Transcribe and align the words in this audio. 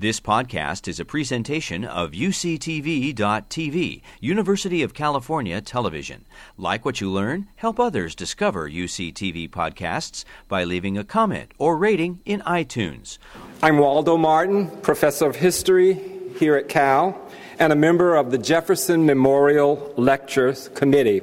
This 0.00 0.20
podcast 0.20 0.86
is 0.86 1.00
a 1.00 1.04
presentation 1.04 1.84
of 1.84 2.12
UCTV.tv, 2.12 4.02
University 4.20 4.82
of 4.84 4.94
California 4.94 5.60
Television. 5.60 6.24
Like 6.56 6.84
what 6.84 7.00
you 7.00 7.10
learn, 7.10 7.48
help 7.56 7.80
others 7.80 8.14
discover 8.14 8.70
UCTV 8.70 9.50
podcasts 9.50 10.24
by 10.46 10.62
leaving 10.62 10.96
a 10.96 11.02
comment 11.02 11.50
or 11.58 11.76
rating 11.76 12.20
in 12.24 12.42
iTunes. 12.42 13.18
I'm 13.60 13.78
Waldo 13.78 14.16
Martin, 14.16 14.70
professor 14.82 15.26
of 15.26 15.34
history 15.34 15.94
here 16.38 16.54
at 16.54 16.68
Cal 16.68 17.20
and 17.58 17.72
a 17.72 17.76
member 17.76 18.14
of 18.14 18.30
the 18.30 18.38
Jefferson 18.38 19.04
Memorial 19.04 19.92
Lectures 19.96 20.68
Committee. 20.76 21.22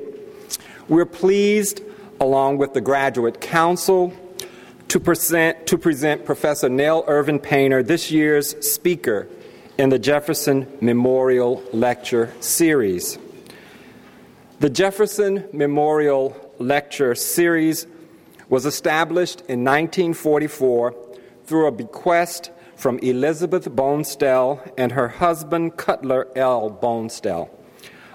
We're 0.89 1.05
pleased, 1.05 1.79
along 2.19 2.57
with 2.57 2.73
the 2.73 2.81
Graduate 2.81 3.39
Council, 3.39 4.11
to 4.89 4.99
present, 4.99 5.67
to 5.67 5.77
present 5.77 6.25
Professor 6.25 6.69
Nell 6.69 7.03
Irvin 7.07 7.39
Painter 7.39 7.83
this 7.83 8.11
year's 8.11 8.55
speaker 8.69 9.27
in 9.77 9.89
the 9.89 9.99
Jefferson 9.99 10.67
Memorial 10.79 11.63
Lecture 11.73 12.33
Series. 12.39 13.17
The 14.59 14.69
Jefferson 14.69 15.45
Memorial 15.51 16.53
Lecture 16.59 17.15
Series 17.15 17.87
was 18.47 18.65
established 18.65 19.41
in 19.41 19.63
1944 19.63 20.95
through 21.45 21.67
a 21.67 21.71
bequest 21.71 22.51
from 22.75 22.99
Elizabeth 22.99 23.69
Bonestell 23.69 24.71
and 24.77 24.91
her 24.91 25.07
husband 25.07 25.77
Cutler 25.77 26.27
L. 26.35 26.69
Bonestell. 26.69 27.49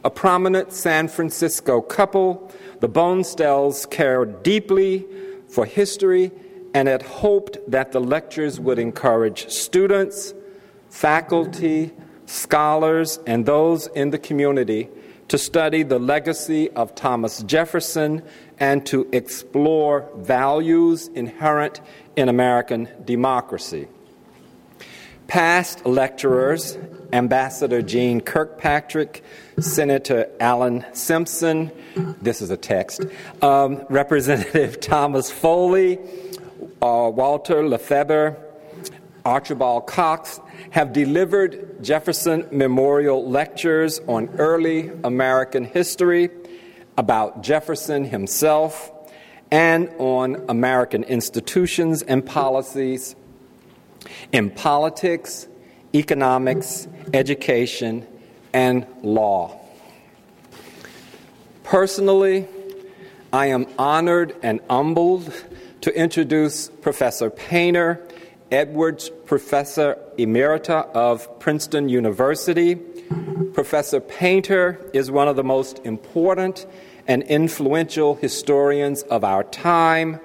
A 0.04 0.10
prominent 0.10 0.72
San 0.72 1.08
Francisco 1.08 1.80
couple, 1.82 2.50
the 2.80 2.88
Bonestells 2.88 3.88
cared 3.90 4.42
deeply 4.42 5.06
for 5.48 5.66
history 5.66 6.30
and 6.74 6.88
had 6.88 7.02
hoped 7.02 7.58
that 7.70 7.92
the 7.92 8.00
lectures 8.00 8.60
would 8.60 8.78
encourage 8.78 9.48
students, 9.50 10.34
faculty, 10.88 11.92
scholars, 12.26 13.18
and 13.26 13.46
those 13.46 13.86
in 13.88 14.10
the 14.10 14.18
community 14.18 14.88
to 15.28 15.38
study 15.38 15.84
the 15.84 15.98
legacy 15.98 16.70
of 16.70 16.94
Thomas 16.94 17.42
Jefferson 17.44 18.22
and 18.58 18.84
to 18.86 19.08
explore 19.12 20.08
values 20.16 21.08
inherent 21.08 21.80
in 22.16 22.28
American 22.28 22.88
democracy. 23.04 23.86
Past 25.28 25.86
lecturers, 25.86 26.76
Ambassador 27.12 27.82
Jeane 27.82 28.20
Kirkpatrick, 28.20 29.22
Senator 29.60 30.28
Alan 30.40 30.84
Simpson, 30.92 31.70
this 32.20 32.42
is 32.42 32.50
a 32.50 32.56
text, 32.56 33.04
um, 33.40 33.84
Representative 33.88 34.80
Thomas 34.80 35.30
Foley, 35.30 36.00
uh, 36.82 37.10
Walter 37.14 37.62
LaFeber, 37.62 38.36
Archibald 39.24 39.86
Cox 39.86 40.40
have 40.70 40.92
delivered 40.92 41.82
Jefferson 41.82 42.46
Memorial 42.50 43.28
lectures 43.28 44.00
on 44.06 44.28
early 44.38 44.90
American 45.04 45.64
history, 45.64 46.30
about 46.96 47.42
Jefferson 47.42 48.04
himself, 48.04 48.92
and 49.50 49.90
on 49.98 50.44
American 50.48 51.02
institutions 51.04 52.02
and 52.02 52.24
policies 52.24 53.14
in 54.32 54.50
politics, 54.50 55.48
economics, 55.94 56.88
education, 57.12 58.06
and 58.52 58.86
law. 59.02 59.58
Personally, 61.64 62.46
I 63.32 63.46
am 63.46 63.66
honored 63.78 64.34
and 64.42 64.60
humbled 64.68 65.32
to 65.80 65.96
introduce 65.96 66.68
Professor 66.68 67.30
Painter, 67.30 68.06
Edwards 68.50 69.08
Professor 69.24 69.96
Emerita 70.18 70.90
of 70.92 71.38
Princeton 71.38 71.88
University. 71.88 72.74
Professor 73.54 74.00
Painter 74.00 74.90
is 74.92 75.10
one 75.10 75.26
of 75.26 75.36
the 75.36 75.44
most 75.44 75.78
important 75.84 76.66
and 77.06 77.22
influential 77.22 78.14
historians 78.16 79.02
of 79.04 79.24
our 79.24 79.42
time. 79.42 80.20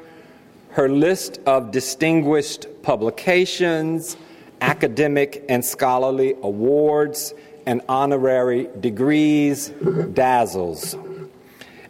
Her 0.71 0.89
list 0.89 1.39
of 1.45 1.72
distinguished 1.72 2.67
publications, 2.83 4.17
academic 4.59 5.45
and 5.47 5.63
scholarly 5.63 6.35
awards, 6.41 7.33
and 7.66 7.81
honorary 7.87 8.67
degrees 8.81 9.69
dazzles. 10.13 10.97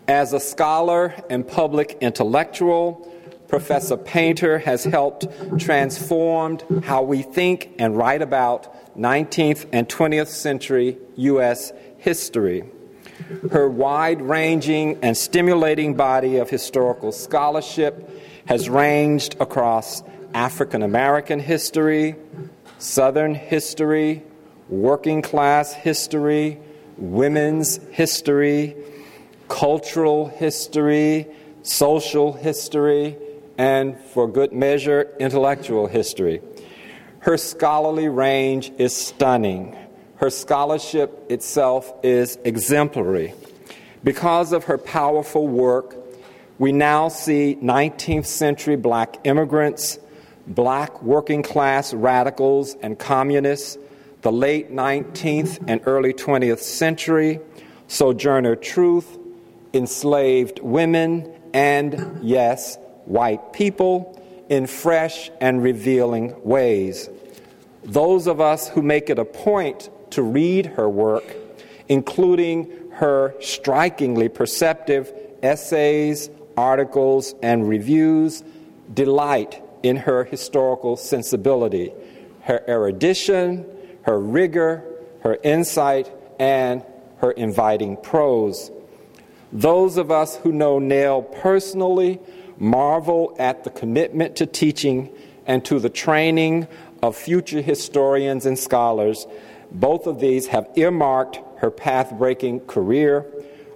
As 0.07 0.33
a 0.33 0.39
scholar 0.39 1.15
and 1.31 1.47
public 1.47 1.97
intellectual, 1.99 3.11
Professor 3.47 3.97
Painter 3.97 4.59
has 4.59 4.83
helped 4.83 5.27
transform 5.59 6.81
how 6.83 7.03
we 7.03 7.21
think 7.21 7.71
and 7.77 7.95
write 7.97 8.21
about 8.21 8.97
19th 8.97 9.67
and 9.71 9.87
20th 9.87 10.27
century 10.27 10.97
U.S. 11.15 11.71
history. 11.97 12.63
Her 13.51 13.69
wide 13.69 14.21
ranging 14.21 14.99
and 15.01 15.15
stimulating 15.15 15.95
body 15.95 16.37
of 16.37 16.49
historical 16.49 17.11
scholarship 17.11 18.09
has 18.45 18.69
ranged 18.69 19.35
across 19.39 20.03
African 20.33 20.81
American 20.81 21.39
history, 21.39 22.15
Southern 22.77 23.35
history, 23.35 24.23
working 24.67 25.21
class 25.21 25.73
history, 25.73 26.59
women's 26.97 27.77
history, 27.91 28.75
cultural 29.47 30.27
history, 30.27 31.27
social 31.61 32.33
history, 32.33 33.17
and, 33.57 33.99
for 33.99 34.27
good 34.27 34.53
measure, 34.53 35.15
intellectual 35.19 35.87
history. 35.87 36.41
Her 37.19 37.37
scholarly 37.37 38.07
range 38.07 38.71
is 38.77 38.95
stunning. 38.95 39.75
Her 40.17 40.29
scholarship 40.29 41.25
itself 41.29 41.91
is 42.03 42.37
exemplary. 42.43 43.33
Because 44.03 44.53
of 44.53 44.65
her 44.65 44.77
powerful 44.77 45.47
work, 45.47 45.97
we 46.59 46.71
now 46.71 47.09
see 47.09 47.57
19th 47.61 48.25
century 48.25 48.75
black 48.75 49.17
immigrants, 49.23 49.99
black 50.47 51.01
working 51.01 51.43
class 51.43 51.93
radicals 51.93 52.75
and 52.81 52.97
communists, 52.97 53.77
the 54.21 54.31
late 54.31 54.71
19th 54.71 55.63
and 55.67 55.81
early 55.85 56.13
20th 56.13 56.59
century, 56.59 57.39
Sojourner 57.87 58.55
Truth, 58.55 59.17
enslaved 59.73 60.59
women, 60.59 61.31
and, 61.53 62.19
yes, 62.21 62.77
white 63.05 63.53
people 63.53 64.21
in 64.49 64.67
fresh 64.67 65.31
and 65.41 65.63
revealing 65.63 66.35
ways. 66.43 67.09
Those 67.83 68.27
of 68.27 68.41
us 68.41 68.67
who 68.67 68.81
make 68.81 69.09
it 69.09 69.19
a 69.19 69.25
point 69.25 69.89
to 70.11 70.21
read 70.21 70.65
her 70.65 70.89
work, 70.89 71.35
including 71.87 72.71
her 72.93 73.35
strikingly 73.41 74.29
perceptive 74.29 75.13
essays, 75.43 76.29
articles, 76.57 77.35
and 77.43 77.67
reviews, 77.67 78.43
delight 78.93 79.61
in 79.83 79.97
her 79.97 80.23
historical 80.23 80.97
sensibility, 80.97 81.91
her 82.41 82.63
erudition, 82.67 83.65
her 84.03 84.19
rigor, 84.19 84.83
her 85.21 85.37
insight, 85.43 86.11
and 86.39 86.83
her 87.17 87.31
inviting 87.31 87.97
prose. 87.97 88.71
Those 89.51 89.97
of 89.97 90.11
us 90.11 90.37
who 90.37 90.51
know 90.51 90.79
Nell 90.79 91.21
personally 91.21 92.19
marvel 92.57 93.35
at 93.39 93.63
the 93.63 93.69
commitment 93.69 94.35
to 94.37 94.45
teaching 94.45 95.09
and 95.45 95.63
to 95.65 95.79
the 95.79 95.89
training 95.89 96.67
of 97.01 97.15
future 97.15 97.61
historians 97.61 98.45
and 98.45 98.57
scholars. 98.57 99.27
Both 99.71 100.07
of 100.07 100.19
these 100.19 100.47
have 100.47 100.69
earmarked 100.75 101.39
her 101.57 101.71
path 101.71 102.13
breaking 102.17 102.61
career, 102.61 103.25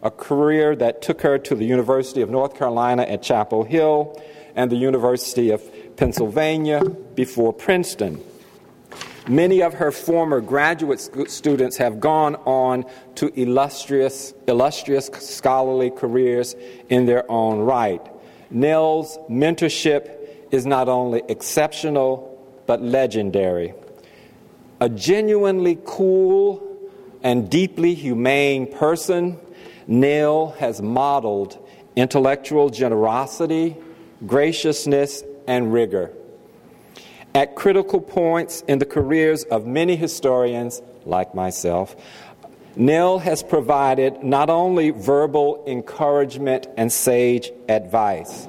a 0.02 0.12
career 0.12 0.76
that 0.76 1.02
took 1.02 1.22
her 1.22 1.38
to 1.38 1.56
the 1.56 1.66
University 1.66 2.22
of 2.22 2.30
North 2.30 2.56
Carolina 2.56 3.04
at 3.04 3.22
Chapel 3.22 3.64
Hill 3.64 4.22
and 4.56 4.72
the 4.72 4.76
University 4.76 5.52
of 5.52 5.62
Pennsylvania 5.96 6.84
before 6.84 7.54
Princeton. 7.54 8.24
Many 9.28 9.62
of 9.62 9.76
her 9.76 9.92
former 9.92 10.42
graduate 10.42 11.00
students 11.30 11.78
have 11.78 12.00
gone 12.00 12.36
on 12.46 12.86
to 13.16 13.28
illustrious, 13.40 14.34
illustrious 14.48 15.08
scholarly 15.20 15.92
careers 15.92 16.56
in 16.90 17.06
their 17.06 17.30
own 17.30 17.60
right. 17.60 18.02
Nell's 18.52 19.18
mentorship 19.30 20.10
is 20.52 20.66
not 20.66 20.90
only 20.90 21.22
exceptional, 21.28 22.38
but 22.66 22.82
legendary. 22.82 23.74
A 24.80 24.90
genuinely 24.90 25.78
cool 25.86 26.66
and 27.22 27.50
deeply 27.50 27.94
humane 27.94 28.72
person, 28.72 29.38
Nell 29.88 30.52
has 30.60 30.82
modeled 30.82 31.58
intellectual 31.96 32.70
generosity, 32.70 33.76
graciousness, 34.26 35.24
and 35.48 35.74
rigor. 35.74 36.14
At 37.36 37.56
critical 37.56 38.02
points 38.02 38.62
in 38.68 38.80
the 38.80 38.86
careers 38.86 39.44
of 39.44 39.66
many 39.68 39.96
historians, 39.96 40.82
like 41.06 41.36
myself, 41.36 41.96
Nell 42.80 43.20
has 43.20 43.44
provided 43.44 44.24
not 44.24 44.50
only 44.50 44.92
verbal 44.92 45.66
encouragement 45.68 46.66
and 46.78 46.90
sage 46.90 47.52
advice, 47.68 48.48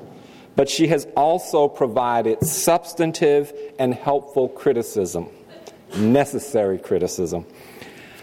but 0.54 0.68
she 0.68 0.86
has 0.86 1.08
also 1.16 1.66
provided 1.66 2.40
substantive 2.44 3.52
and 3.80 3.92
helpful 3.92 4.48
criticism. 4.48 5.28
necessary 5.96 6.78
criticism. 6.78 7.44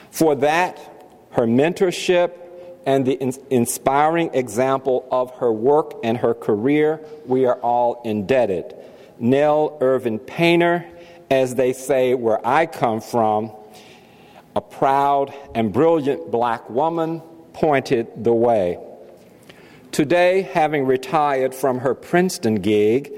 For 0.09 0.35
that, 0.35 0.79
her 1.31 1.45
mentorship, 1.45 2.31
and 2.85 3.05
the 3.05 3.15
in- 3.15 3.33
inspiring 3.49 4.29
example 4.33 5.05
of 5.11 5.31
her 5.39 5.51
work 5.51 5.95
and 6.01 6.17
her 6.17 6.33
career, 6.33 7.01
we 7.25 7.45
are 7.45 7.59
all 7.59 8.01
indebted. 8.05 8.73
Nell 9.19 9.77
Irvin 9.81 10.19
Painter, 10.19 10.85
as 11.29 11.55
they 11.55 11.73
say 11.73 12.13
where 12.13 12.39
I 12.47 12.65
come 12.65 13.01
from, 13.01 13.51
a 14.57 14.61
proud 14.61 15.31
and 15.53 15.71
brilliant 15.71 16.31
black 16.31 16.67
woman, 16.67 17.21
pointed 17.53 18.07
the 18.23 18.33
way. 18.33 18.79
Today, 19.91 20.41
having 20.41 20.85
retired 20.85 21.53
from 21.53 21.77
her 21.77 21.93
Princeton 21.93 22.55
gig, 22.55 23.13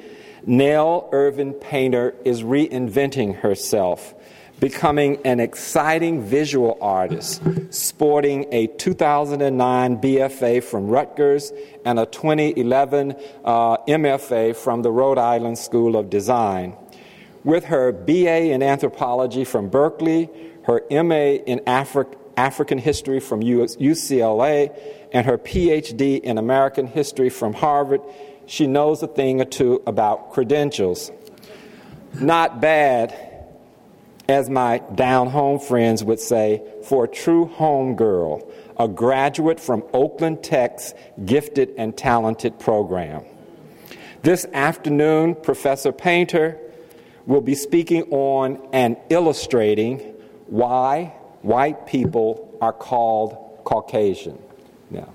Nell 0.46 1.08
Irvin 1.14 1.54
Painter 1.54 2.14
is 2.26 2.44
reinventing 2.44 3.40
herself 3.40 4.14
becoming 4.60 5.18
an 5.24 5.40
exciting 5.40 6.22
visual 6.22 6.78
artist, 6.82 7.42
sporting 7.70 8.46
a 8.52 8.68
2009 8.68 10.02
BFA 10.02 10.62
from 10.62 10.88
Rutgers 10.88 11.54
and 11.86 11.98
a 11.98 12.06
2011 12.06 13.16
uh, 13.46 13.78
MFA 13.78 14.54
from 14.54 14.82
the 14.82 14.92
Rhode 14.92 15.18
Island 15.18 15.58
School 15.58 15.96
of 15.96 16.10
Design. 16.10 16.76
With 17.46 17.66
her 17.66 17.94
BA 17.94 18.52
in 18.52 18.62
anthropology 18.62 19.46
from 19.46 19.70
Berkeley, 19.70 20.30
her 20.64 20.84
MA 20.92 21.38
in 21.46 21.60
Afri- 21.60 22.16
African 22.38 22.78
history 22.78 23.20
from 23.20 23.42
UCLA, 23.42 24.78
and 25.12 25.26
her 25.26 25.38
PhD 25.38 26.20
in 26.22 26.38
American 26.38 26.88
history 26.88 27.30
from 27.30 27.54
Harvard, 27.54 28.02
she 28.46 28.68
knows 28.68 29.04
a 29.04 29.08
thing 29.08 29.42
or 29.42 29.46
two 29.46 29.82
about 29.86 30.32
credentials. 30.32 31.12
Not 32.14 32.62
bad 32.62 33.14
as 34.28 34.50
my 34.50 34.78
down 34.96 35.28
home 35.28 35.60
friends 35.60 36.04
would 36.04 36.20
say, 36.20 36.62
for 36.84 37.06
a 37.06 37.08
true 37.08 37.46
home 37.46 37.96
girl, 37.96 38.48
a 38.80 38.88
graduate 38.88 39.60
from 39.60 39.84
Oakland 39.94 40.44
Tech's 40.44 40.94
gifted 41.26 41.74
and 41.78 41.98
talented 41.98 42.60
program. 42.60 43.24
This 44.22 44.46
afternoon, 44.54 45.36
Professor 45.36 45.92
Painter 45.92 46.58
will 47.26 47.42
be 47.42 47.56
speaking 47.56 48.04
on 48.12 48.68
and 48.72 48.98
illustrating 49.10 50.16
why 50.50 51.14
white 51.42 51.86
people 51.86 52.58
are 52.62 52.74
called 52.74 53.62
Caucasian. 53.64 54.38
Now, 54.90 55.10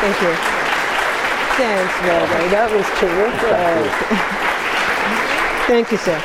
Thank 0.00 0.22
you. 0.22 0.32
Thanks, 1.58 2.02
Melody. 2.02 2.48
That 2.50 2.70
was 2.70 2.86
terrific. 3.00 3.88
Thank 5.66 5.90
you, 5.90 5.98
sir. 5.98 6.22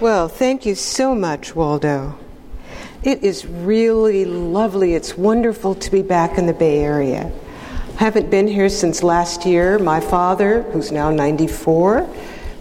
Well, 0.00 0.28
thank 0.28 0.66
you 0.66 0.74
so 0.74 1.14
much, 1.14 1.54
Waldo. 1.54 2.18
It 3.04 3.22
is 3.22 3.46
really 3.46 4.24
lovely. 4.24 4.94
It's 4.94 5.16
wonderful 5.16 5.76
to 5.76 5.90
be 5.90 6.02
back 6.02 6.36
in 6.36 6.46
the 6.46 6.52
Bay 6.52 6.80
Area. 6.80 7.30
Haven't 8.00 8.30
been 8.30 8.48
here 8.48 8.70
since 8.70 9.02
last 9.02 9.44
year. 9.44 9.78
My 9.78 10.00
father, 10.00 10.62
who's 10.72 10.90
now 10.90 11.10
94, 11.10 12.04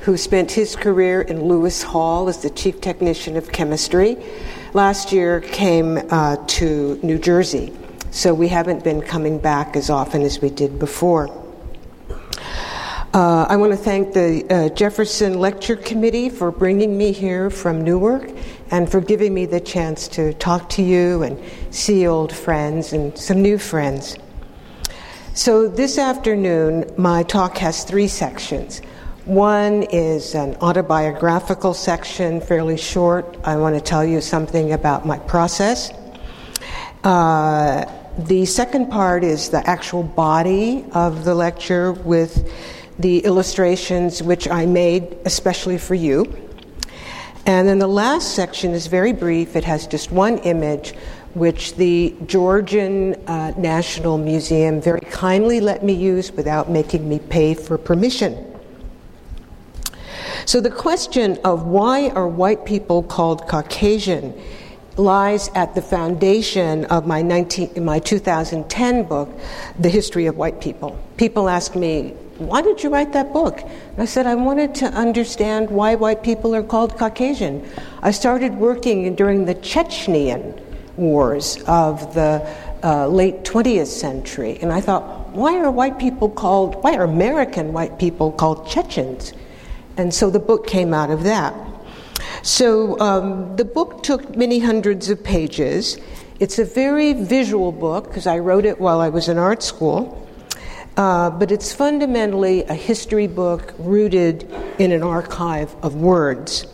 who 0.01 0.17
spent 0.17 0.51
his 0.51 0.75
career 0.75 1.21
in 1.21 1.45
Lewis 1.45 1.81
Hall 1.81 2.27
as 2.27 2.41
the 2.41 2.49
chief 2.49 2.81
technician 2.81 3.37
of 3.37 3.49
chemistry, 3.49 4.17
last 4.73 5.13
year 5.13 5.39
came 5.39 5.97
uh, 6.09 6.35
to 6.45 6.99
New 7.03 7.17
Jersey, 7.17 7.71
so 8.11 8.33
we 8.33 8.49
haven't 8.49 8.83
been 8.83 9.01
coming 9.01 9.39
back 9.39 9.77
as 9.77 9.89
often 9.89 10.23
as 10.23 10.41
we 10.41 10.49
did 10.49 10.77
before. 10.77 11.29
Uh, 13.13 13.45
I 13.47 13.55
want 13.55 13.71
to 13.71 13.77
thank 13.77 14.13
the 14.13 14.45
uh, 14.49 14.75
Jefferson 14.75 15.39
Lecture 15.39 15.77
Committee 15.77 16.29
for 16.29 16.51
bringing 16.51 16.97
me 16.97 17.13
here 17.13 17.49
from 17.49 17.81
Newark 17.81 18.29
and 18.71 18.91
for 18.91 18.99
giving 18.99 19.33
me 19.33 19.45
the 19.45 19.61
chance 19.61 20.09
to 20.09 20.33
talk 20.33 20.67
to 20.71 20.81
you 20.81 21.23
and 21.23 21.41
see 21.73 22.05
old 22.05 22.33
friends 22.33 22.91
and 22.91 23.17
some 23.17 23.41
new 23.41 23.57
friends. 23.57 24.17
So, 25.39 25.69
this 25.69 25.97
afternoon, 25.97 26.91
my 26.97 27.23
talk 27.23 27.59
has 27.59 27.85
three 27.85 28.09
sections. 28.09 28.81
One 29.23 29.83
is 29.83 30.35
an 30.35 30.57
autobiographical 30.57 31.73
section, 31.73 32.41
fairly 32.41 32.75
short. 32.75 33.37
I 33.45 33.55
want 33.55 33.73
to 33.75 33.79
tell 33.79 34.03
you 34.03 34.19
something 34.19 34.73
about 34.73 35.05
my 35.05 35.17
process. 35.17 35.93
Uh, 37.05 37.85
the 38.17 38.45
second 38.47 38.91
part 38.91 39.23
is 39.23 39.47
the 39.47 39.65
actual 39.65 40.03
body 40.03 40.83
of 40.91 41.23
the 41.23 41.35
lecture 41.35 41.93
with 41.93 42.51
the 42.99 43.19
illustrations 43.19 44.21
which 44.21 44.45
I 44.45 44.65
made 44.65 45.19
especially 45.23 45.77
for 45.77 45.95
you. 45.95 46.25
And 47.45 47.67
then 47.67 47.79
the 47.79 47.87
last 47.87 48.35
section 48.35 48.71
is 48.73 48.87
very 48.87 49.13
brief. 49.13 49.55
It 49.55 49.63
has 49.63 49.87
just 49.87 50.11
one 50.11 50.39
image, 50.39 50.93
which 51.33 51.75
the 51.75 52.15
Georgian 52.25 53.15
uh, 53.27 53.53
National 53.57 54.17
Museum 54.17 54.81
very 54.81 55.01
kindly 55.01 55.59
let 55.59 55.83
me 55.83 55.93
use 55.93 56.31
without 56.31 56.69
making 56.69 57.07
me 57.07 57.19
pay 57.19 57.53
for 57.53 57.77
permission. 57.77 58.45
So 60.45 60.59
the 60.59 60.71
question 60.71 61.37
of 61.43 61.67
why 61.67 62.09
are 62.09 62.27
white 62.27 62.65
people 62.65 63.03
called 63.03 63.47
Caucasian 63.47 64.33
lies 64.97 65.49
at 65.55 65.75
the 65.75 65.81
foundation 65.81 66.85
of 66.85 67.05
my, 67.05 67.21
19, 67.21 67.83
my 67.85 67.99
2010 67.99 69.03
book, 69.03 69.29
The 69.77 69.89
History 69.89 70.25
of 70.25 70.37
White 70.37 70.59
People. 70.59 70.99
People 71.17 71.49
ask 71.49 71.75
me, 71.75 72.15
why 72.39 72.61
did 72.61 72.83
you 72.83 72.89
write 72.89 73.13
that 73.13 73.31
book? 73.33 73.61
And 73.61 74.01
I 74.01 74.05
said, 74.05 74.25
I 74.25 74.35
wanted 74.35 74.73
to 74.75 74.85
understand 74.87 75.69
why 75.69 75.95
white 75.95 76.23
people 76.23 76.55
are 76.55 76.63
called 76.63 76.97
Caucasian. 76.97 77.69
I 78.01 78.11
started 78.11 78.55
working 78.55 79.13
during 79.15 79.45
the 79.45 79.55
Chechenian 79.55 80.59
wars 80.99 81.61
of 81.67 82.13
the 82.13 82.47
uh, 82.83 83.07
late 83.07 83.43
20th 83.43 83.87
century, 83.87 84.59
and 84.61 84.71
I 84.71 84.81
thought, 84.81 85.29
why 85.29 85.57
are 85.59 85.71
white 85.71 85.97
people 85.99 86.29
called, 86.29 86.83
why 86.83 86.95
are 86.95 87.03
American 87.03 87.73
white 87.73 87.97
people 87.97 88.31
called 88.31 88.67
Chechens? 88.67 89.33
And 89.97 90.13
so 90.13 90.29
the 90.29 90.39
book 90.39 90.67
came 90.67 90.93
out 90.93 91.09
of 91.09 91.23
that. 91.23 91.53
So 92.41 92.99
um, 92.99 93.55
the 93.55 93.65
book 93.65 94.03
took 94.03 94.35
many 94.35 94.59
hundreds 94.59 95.09
of 95.09 95.23
pages. 95.23 95.97
It's 96.39 96.57
a 96.57 96.65
very 96.65 97.13
visual 97.13 97.71
book 97.71 98.07
because 98.07 98.27
I 98.27 98.39
wrote 98.39 98.65
it 98.65 98.79
while 98.79 99.01
I 99.01 99.09
was 99.09 99.27
in 99.27 99.37
art 99.37 99.61
school. 99.61 100.25
Uh, 100.95 101.29
but 101.29 101.51
it's 101.51 101.73
fundamentally 101.73 102.63
a 102.63 102.73
history 102.73 103.27
book 103.27 103.73
rooted 103.77 104.49
in 104.79 104.91
an 104.91 105.03
archive 105.03 105.75
of 105.83 105.95
words. 105.95 106.65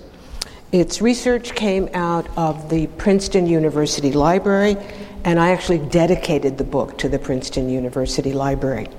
Its 0.75 1.01
research 1.01 1.55
came 1.55 1.87
out 1.93 2.27
of 2.35 2.69
the 2.69 2.87
Princeton 2.97 3.47
University 3.47 4.11
Library, 4.11 4.75
and 5.23 5.39
I 5.39 5.51
actually 5.51 5.77
dedicated 5.77 6.57
the 6.57 6.65
book 6.65 6.97
to 6.97 7.07
the 7.07 7.17
Princeton 7.17 7.69
University 7.69 8.33
Library. 8.33 8.89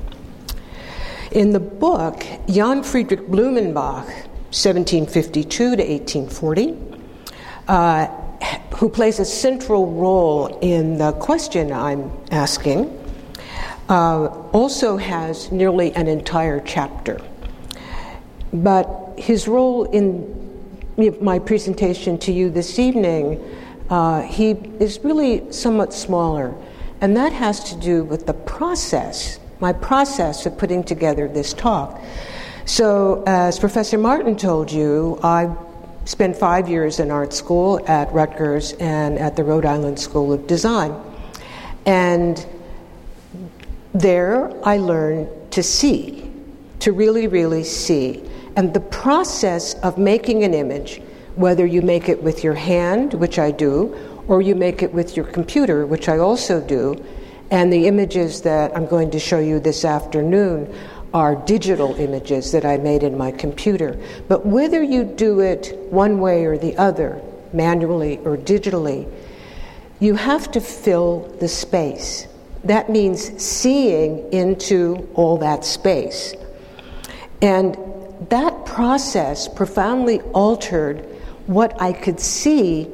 In 1.32 1.50
the 1.50 1.60
book, 1.60 2.24
Johann 2.48 2.82
Friedrich 2.82 3.28
Blumenbach, 3.28 4.06
1752 4.56 5.76
to 5.76 5.82
1840, 5.82 6.78
uh, 7.68 8.06
who 8.76 8.88
plays 8.88 9.18
a 9.18 9.26
central 9.26 9.92
role 9.92 10.58
in 10.62 10.96
the 10.96 11.12
question 11.12 11.70
I'm 11.72 12.10
asking, 12.30 12.88
uh, 13.90 14.28
also 14.54 14.96
has 14.96 15.52
nearly 15.52 15.92
an 15.92 16.08
entire 16.08 16.60
chapter. 16.60 17.20
But 18.50 19.12
his 19.18 19.46
role 19.46 19.84
in 19.84 20.35
my 20.96 21.38
presentation 21.38 22.18
to 22.18 22.32
you 22.32 22.50
this 22.50 22.78
evening, 22.78 23.42
uh, 23.90 24.22
he 24.22 24.50
is 24.80 25.00
really 25.04 25.52
somewhat 25.52 25.92
smaller, 25.92 26.54
and 27.00 27.16
that 27.16 27.32
has 27.32 27.62
to 27.70 27.76
do 27.76 28.04
with 28.04 28.26
the 28.26 28.34
process 28.34 29.38
my 29.60 29.72
process 29.72 30.46
of 30.46 30.58
putting 30.58 30.84
together 30.84 31.28
this 31.28 31.52
talk. 31.54 32.00
So, 32.64 33.22
as 33.26 33.58
Professor 33.58 33.96
Martin 33.96 34.36
told 34.36 34.70
you, 34.70 35.18
I 35.22 35.54
spent 36.04 36.36
five 36.36 36.68
years 36.68 37.00
in 37.00 37.10
art 37.10 37.32
school 37.32 37.82
at 37.88 38.12
Rutgers 38.12 38.72
and 38.74 39.18
at 39.18 39.36
the 39.36 39.44
Rhode 39.44 39.64
Island 39.64 39.98
School 39.98 40.32
of 40.32 40.46
Design. 40.46 40.94
And 41.84 42.44
there 43.94 44.52
I 44.66 44.78
learned 44.78 45.28
to 45.52 45.62
see, 45.62 46.30
to 46.80 46.92
really, 46.92 47.28
really 47.28 47.64
see. 47.64 48.22
And 48.56 48.72
the 48.72 48.80
process 48.80 49.74
of 49.82 49.98
making 49.98 50.42
an 50.42 50.54
image, 50.54 51.00
whether 51.34 51.66
you 51.66 51.82
make 51.82 52.08
it 52.08 52.22
with 52.22 52.42
your 52.42 52.54
hand, 52.54 53.14
which 53.14 53.38
I 53.38 53.50
do, 53.50 53.94
or 54.28 54.40
you 54.42 54.54
make 54.54 54.82
it 54.82 54.92
with 54.92 55.14
your 55.16 55.26
computer, 55.26 55.86
which 55.86 56.08
I 56.08 56.18
also 56.18 56.60
do, 56.60 56.96
and 57.50 57.72
the 57.72 57.86
images 57.86 58.40
that 58.42 58.74
I'm 58.76 58.86
going 58.86 59.10
to 59.12 59.20
show 59.20 59.38
you 59.38 59.60
this 59.60 59.84
afternoon 59.84 60.74
are 61.14 61.36
digital 61.36 61.94
images 61.96 62.50
that 62.52 62.64
I 62.64 62.78
made 62.78 63.02
in 63.02 63.16
my 63.16 63.30
computer. 63.30 63.96
But 64.26 64.44
whether 64.44 64.82
you 64.82 65.04
do 65.04 65.40
it 65.40 65.76
one 65.90 66.18
way 66.18 66.44
or 66.44 66.58
the 66.58 66.76
other, 66.76 67.22
manually 67.52 68.18
or 68.24 68.36
digitally, 68.36 69.06
you 70.00 70.14
have 70.16 70.50
to 70.52 70.60
fill 70.60 71.20
the 71.40 71.48
space. 71.48 72.26
that 72.66 72.90
means 72.90 73.42
seeing 73.42 74.32
into 74.32 75.08
all 75.14 75.38
that 75.38 75.64
space. 75.64 76.34
And 77.40 77.76
that 78.28 78.64
process 78.64 79.48
profoundly 79.48 80.20
altered 80.32 81.04
what 81.46 81.80
I 81.80 81.92
could 81.92 82.20
see 82.20 82.88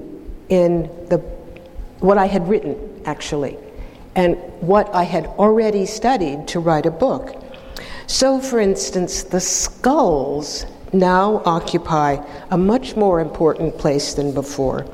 in 0.49 0.83
the 1.09 1.19
what 2.01 2.19
I 2.19 2.27
had 2.27 2.49
written 2.49 3.03
actually 3.05 3.57
and 4.15 4.37
what 4.61 4.93
I 4.95 5.05
had 5.05 5.27
already 5.27 5.87
studied 5.87 6.49
to 6.49 6.61
write 6.61 6.87
a 6.87 6.91
book. 6.91 7.43
So 8.07 8.41
for 8.41 8.61
instance, 8.61 9.23
the 9.23 9.41
skulls 9.41 10.67
now 10.93 11.41
occupy 11.47 12.23
a 12.51 12.59
much 12.59 12.97
more 12.97 13.21
important 13.21 13.79
place 13.79 14.15
than 14.15 14.35
before 14.35 14.87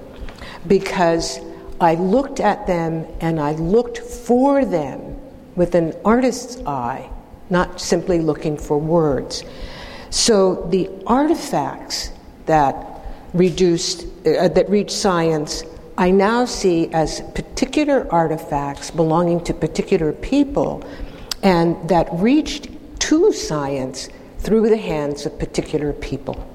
because 0.66 1.40
I 1.80 1.94
looked 1.94 2.40
at 2.40 2.66
them 2.66 3.06
and 3.20 3.40
I 3.40 3.52
looked 3.52 3.99
for 3.99 4.64
them 4.64 5.16
with 5.56 5.75
an 5.75 5.94
artist's 6.04 6.58
eye, 6.66 7.11
not 7.50 7.80
simply 7.80 8.20
looking 8.20 8.56
for 8.56 8.78
words. 8.78 9.44
So 10.10 10.66
the 10.70 10.90
artifacts 11.06 12.10
that 12.46 12.84
reduced 13.34 14.06
uh, 14.26 14.48
that 14.48 14.68
reach 14.68 14.90
science 14.90 15.64
I 15.98 16.12
now 16.12 16.44
see 16.44 16.88
as 16.92 17.22
particular 17.34 18.06
artifacts 18.12 18.92
belonging 18.92 19.42
to 19.44 19.52
particular 19.52 20.12
people 20.12 20.84
and 21.42 21.76
that 21.88 22.08
reached 22.12 22.68
to 23.00 23.32
science 23.32 24.08
through 24.38 24.70
the 24.70 24.76
hands 24.76 25.26
of 25.26 25.36
particular 25.40 25.92
people. 25.92 26.48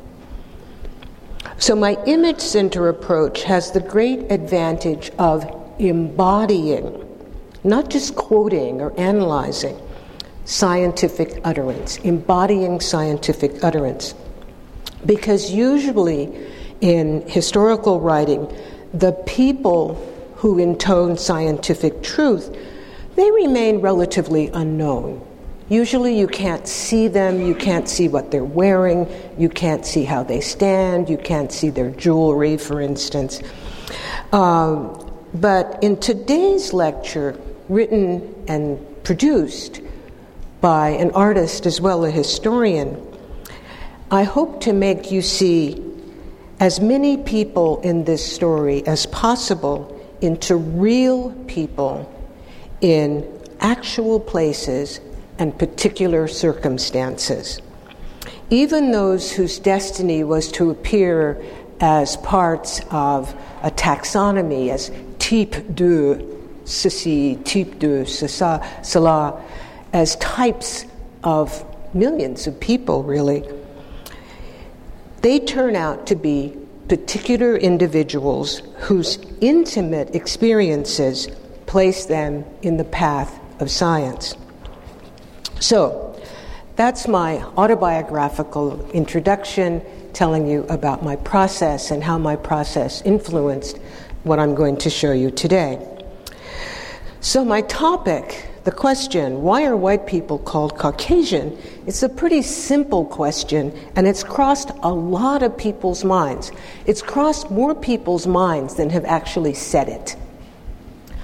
So, 1.58 1.76
my 1.76 1.98
image 2.06 2.40
center 2.40 2.88
approach 2.88 3.44
has 3.44 3.72
the 3.72 3.82
great 3.82 4.32
advantage 4.32 5.12
of 5.20 5.46
embodying, 5.78 7.06
not 7.66 7.90
just 7.90 8.16
quoting 8.16 8.80
or 8.80 8.98
analyzing, 8.98 9.78
scientific 10.46 11.40
utterance, 11.44 11.98
embodying 11.98 12.80
scientific 12.80 13.64
utterance. 13.64 14.14
Because 15.06 15.52
usually 15.52 16.48
in 16.82 17.28
historical 17.28 18.00
writing, 18.00 18.54
the 18.94 19.14
people 19.26 19.96
who 20.36 20.60
intone 20.60 21.18
scientific 21.18 22.04
truth, 22.04 22.56
they 23.16 23.32
remain 23.32 23.80
relatively 23.80 24.50
unknown. 24.50 25.26
Usually, 25.70 26.20
you 26.20 26.28
can't 26.28 26.68
see 26.68 27.08
them, 27.08 27.42
you 27.42 27.56
can't 27.56 27.88
see 27.88 28.10
what 28.10 28.32
they're 28.32 28.44
wearing, 28.44 29.08
you 29.38 29.48
can't 29.48 29.86
see 29.86 30.04
how 30.04 30.22
they 30.22 30.42
stand, 30.42 31.10
you 31.10 31.18
can't 31.18 31.52
see 31.52 31.70
their 31.70 31.90
jewelry, 31.92 32.58
for 32.58 32.82
instance. 32.82 33.42
Um, 34.34 35.10
but 35.34 35.80
in 35.82 35.98
today's 35.98 36.74
lecture, 36.74 37.40
written 37.70 38.36
and 38.48 38.78
produced 39.06 39.80
by 40.64 40.92
an 40.92 41.12
artist 41.12 41.66
as 41.66 41.82
well 41.82 42.06
as 42.06 42.14
a 42.14 42.16
historian, 42.16 42.98
I 44.10 44.24
hope 44.24 44.62
to 44.62 44.72
make 44.72 45.12
you 45.12 45.22
see 45.22 45.84
as 46.62 46.80
many 46.80 47.18
people 47.18 47.82
in 47.82 48.06
this 48.06 48.26
story 48.26 48.88
as 48.88 49.06
possible 49.08 50.00
into 50.22 50.56
real 50.56 51.32
people 51.48 52.10
in 52.80 53.28
actual 53.60 54.22
places 54.22 55.02
and 55.38 55.60
particular 55.60 56.30
circumstances. 56.30 57.60
Even 58.50 58.92
those 58.94 59.34
whose 59.34 59.60
destiny 59.60 60.24
was 60.24 60.50
to 60.54 60.70
appear 60.70 61.44
as 61.82 62.16
parts 62.18 62.80
of 62.90 63.36
a 63.64 63.72
taxonomy, 63.72 64.70
as 64.70 64.92
type 65.20 65.76
de 65.76 66.24
ceci, 66.64 67.36
type 67.44 67.80
de 67.80 68.06
cela, 68.06 69.44
as 69.94 70.16
types 70.18 70.86
of 71.24 71.64
millions 71.94 72.48
of 72.48 72.60
people, 72.60 73.04
really, 73.04 73.44
they 75.22 75.40
turn 75.40 75.76
out 75.76 76.08
to 76.08 76.16
be 76.16 76.58
particular 76.90 77.56
individuals 77.56 78.62
whose 78.80 79.18
intimate 79.40 80.14
experiences 80.16 81.28
place 81.66 82.06
them 82.06 82.44
in 82.62 82.78
the 82.78 82.84
path 82.84 83.40
of 83.62 83.72
science. 83.72 84.36
So, 85.60 86.10
that's 86.76 87.08
my 87.08 87.42
autobiographical 87.56 88.90
introduction 88.92 89.82
telling 90.12 90.48
you 90.48 90.66
about 90.70 91.04
my 91.04 91.16
process 91.18 91.92
and 91.92 92.04
how 92.04 92.18
my 92.18 92.36
process 92.36 93.02
influenced 93.04 93.78
what 94.24 94.40
I'm 94.40 94.56
going 94.56 94.78
to 94.78 94.90
show 94.90 95.12
you 95.12 95.32
today. 95.32 95.88
So, 97.22 97.46
my 97.46 97.62
topic, 97.62 98.48
the 98.64 98.72
question, 98.72 99.42
why 99.42 99.66
are 99.66 99.76
white 99.76 100.08
people 100.08 100.40
called 100.40 100.78
Caucasian? 100.78 101.58
It's 101.86 102.02
a 102.02 102.10
pretty 102.10 102.42
simple 102.42 103.06
question, 103.06 103.78
and 103.96 104.08
it's 104.08 104.24
crossed 104.24 104.72
a 104.82 104.92
lot 104.92 105.44
of 105.44 105.58
people's 105.58 106.04
minds. 106.04 106.52
It's 106.86 107.02
crossed 107.02 107.52
more 107.52 107.76
people's 107.76 108.26
minds 108.26 108.76
than 108.76 108.90
have 108.92 109.06
actually 109.06 109.54
said 109.54 109.90
it. 109.90 110.16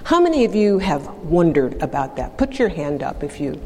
How 0.04 0.20
many 0.20 0.44
of 0.44 0.56
you 0.56 0.80
have 0.80 1.08
wondered 1.24 1.82
about 1.82 2.18
that? 2.18 2.38
Put 2.38 2.60
your 2.60 2.70
hand 2.70 3.04
up 3.04 3.24
if 3.24 3.40
you 3.40 3.62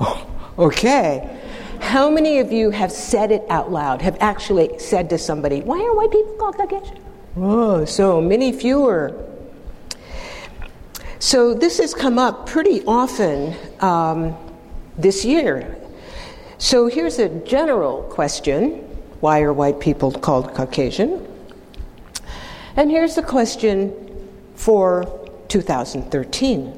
Oh, 0.00 0.26
okay. 0.58 1.38
How 1.80 2.10
many 2.10 2.38
of 2.38 2.52
you 2.52 2.70
have 2.70 2.92
said 2.92 3.32
it 3.32 3.42
out 3.48 3.72
loud, 3.72 4.02
have 4.02 4.16
actually 4.20 4.78
said 4.78 5.10
to 5.10 5.18
somebody, 5.18 5.60
Why 5.60 5.80
are 5.82 5.94
white 5.94 6.10
people 6.10 6.34
called 6.38 6.56
Caucasian? 6.56 6.98
Oh, 7.36 7.84
so 7.84 8.20
many 8.20 8.52
fewer. 8.52 9.28
So 11.22 11.54
this 11.54 11.78
has 11.78 11.94
come 11.94 12.18
up 12.18 12.48
pretty 12.48 12.82
often 12.84 13.54
um, 13.78 14.36
this 14.98 15.24
year. 15.24 15.78
So 16.58 16.88
here's 16.88 17.20
a 17.20 17.28
general 17.44 18.02
question 18.10 18.78
Why 19.20 19.42
are 19.42 19.52
white 19.52 19.78
people 19.78 20.10
called 20.10 20.52
Caucasian? 20.52 21.24
And 22.74 22.90
here's 22.90 23.14
the 23.14 23.22
question 23.22 23.94
for 24.56 25.30
2013. 25.46 26.76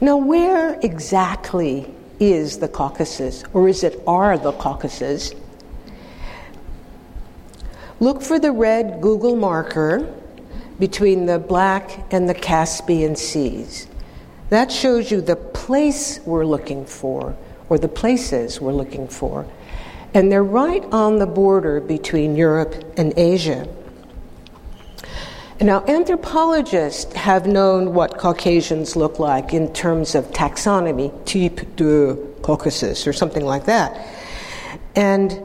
Now, 0.00 0.16
where 0.18 0.78
exactly 0.82 1.92
is 2.20 2.58
the 2.60 2.68
Caucasus, 2.68 3.42
or 3.52 3.68
is 3.68 3.82
it 3.82 4.00
are 4.06 4.38
the 4.38 4.52
Caucasus? 4.52 5.34
Look 7.98 8.22
for 8.22 8.38
the 8.38 8.52
red 8.52 9.00
Google 9.00 9.34
marker 9.34 10.20
between 10.78 11.26
the 11.26 11.38
Black 11.38 12.12
and 12.12 12.28
the 12.28 12.34
Caspian 12.34 13.16
Seas. 13.16 13.86
That 14.50 14.70
shows 14.70 15.10
you 15.10 15.20
the 15.20 15.36
place 15.36 16.20
we're 16.24 16.44
looking 16.44 16.84
for, 16.84 17.36
or 17.68 17.78
the 17.78 17.88
places 17.88 18.60
we're 18.60 18.72
looking 18.72 19.08
for. 19.08 19.46
And 20.12 20.30
they're 20.30 20.44
right 20.44 20.84
on 20.92 21.18
the 21.18 21.26
border 21.26 21.80
between 21.80 22.36
Europe 22.36 22.74
and 22.96 23.12
Asia. 23.16 23.66
Now, 25.60 25.84
anthropologists 25.86 27.14
have 27.14 27.46
known 27.46 27.94
what 27.94 28.18
Caucasians 28.18 28.96
look 28.96 29.18
like 29.18 29.54
in 29.54 29.72
terms 29.72 30.14
of 30.14 30.26
taxonomy, 30.32 31.10
type 31.24 31.76
de 31.76 32.16
Caucasus, 32.42 33.06
or 33.06 33.12
something 33.12 33.44
like 33.44 33.64
that. 33.66 34.06
And 34.94 35.40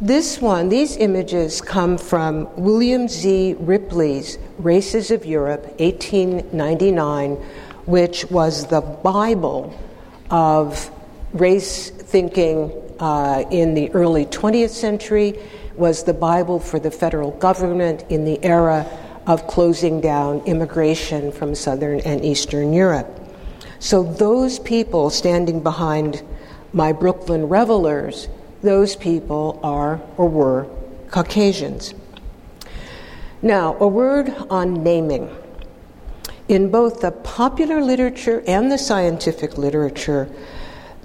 this 0.00 0.40
one, 0.40 0.68
these 0.68 0.96
images 0.96 1.60
come 1.60 1.96
from 1.96 2.48
William 2.56 3.08
Z. 3.08 3.56
Ripley's 3.58 4.38
Races 4.58 5.10
of 5.10 5.24
Europe, 5.24 5.64
1899, 5.80 7.32
which 7.86 8.30
was 8.30 8.66
the 8.66 8.80
Bible 8.80 9.78
of 10.30 10.90
race 11.32 11.90
thinking 11.90 12.72
uh, 13.00 13.44
in 13.50 13.74
the 13.74 13.90
early 13.92 14.26
20th 14.26 14.70
century, 14.70 15.38
was 15.76 16.04
the 16.04 16.14
Bible 16.14 16.58
for 16.58 16.78
the 16.78 16.90
federal 16.90 17.30
government 17.32 18.04
in 18.08 18.24
the 18.24 18.42
era 18.44 18.86
of 19.26 19.46
closing 19.46 20.00
down 20.00 20.40
immigration 20.40 21.32
from 21.32 21.54
Southern 21.54 22.00
and 22.00 22.24
Eastern 22.24 22.72
Europe. 22.72 23.20
So, 23.78 24.02
those 24.02 24.58
people 24.58 25.10
standing 25.10 25.62
behind 25.62 26.22
my 26.72 26.92
Brooklyn 26.92 27.46
revelers, 27.46 28.28
those 28.62 28.96
people 28.96 29.60
are 29.62 30.00
or 30.16 30.28
were 30.28 30.66
Caucasians. 31.10 31.94
Now, 33.42 33.76
a 33.78 33.86
word 33.86 34.34
on 34.50 34.82
naming. 34.82 35.34
In 36.48 36.70
both 36.70 37.00
the 37.00 37.10
popular 37.10 37.82
literature 37.82 38.42
and 38.46 38.70
the 38.70 38.78
scientific 38.78 39.58
literature, 39.58 40.28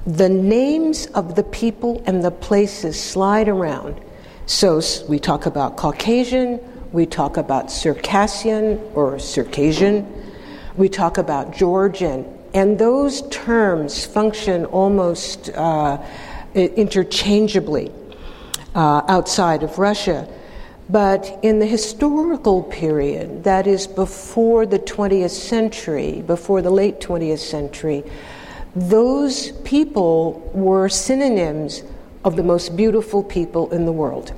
the 0.06 0.30
names 0.30 1.08
of 1.08 1.36
the 1.36 1.44
people 1.44 2.04
and 2.06 2.24
the 2.24 2.32
places 2.32 3.02
slide 3.02 3.48
around. 3.48 4.00
So 4.46 4.82
we 5.08 5.20
talk 5.20 5.46
about 5.46 5.78
Caucasian, 5.78 6.60
we 6.92 7.06
talk 7.06 7.38
about 7.38 7.72
Circassian 7.72 8.80
or 8.94 9.18
Circassian. 9.18 10.06
We 10.76 10.90
talk 10.90 11.18
about 11.18 11.56
Georgian. 11.56 12.26
And 12.54 12.78
those 12.78 13.28
terms 13.30 14.06
function 14.06 14.66
almost 14.66 15.50
uh, 15.52 16.04
interchangeably 16.56 17.92
uh, 18.76 19.02
outside 19.08 19.64
of 19.64 19.78
Russia. 19.78 20.28
But 20.90 21.40
in 21.42 21.60
the 21.60 21.66
historical 21.66 22.64
period, 22.64 23.46
that 23.46 23.66
is 23.66 23.88
before 23.88 24.66
the 24.66 24.80
20th 24.80 25.30
century, 25.30 26.22
before 26.22 26.62
the 26.62 26.70
late 26.70 27.00
20th 27.00 27.40
century, 27.40 28.04
those 28.76 29.52
people 29.64 30.52
were 30.54 30.90
synonyms 30.90 31.84
of 32.24 32.36
the 32.36 32.44
most 32.44 32.76
beautiful 32.76 33.24
people 33.24 33.72
in 33.72 33.86
the 33.86 33.92
world. 33.92 34.34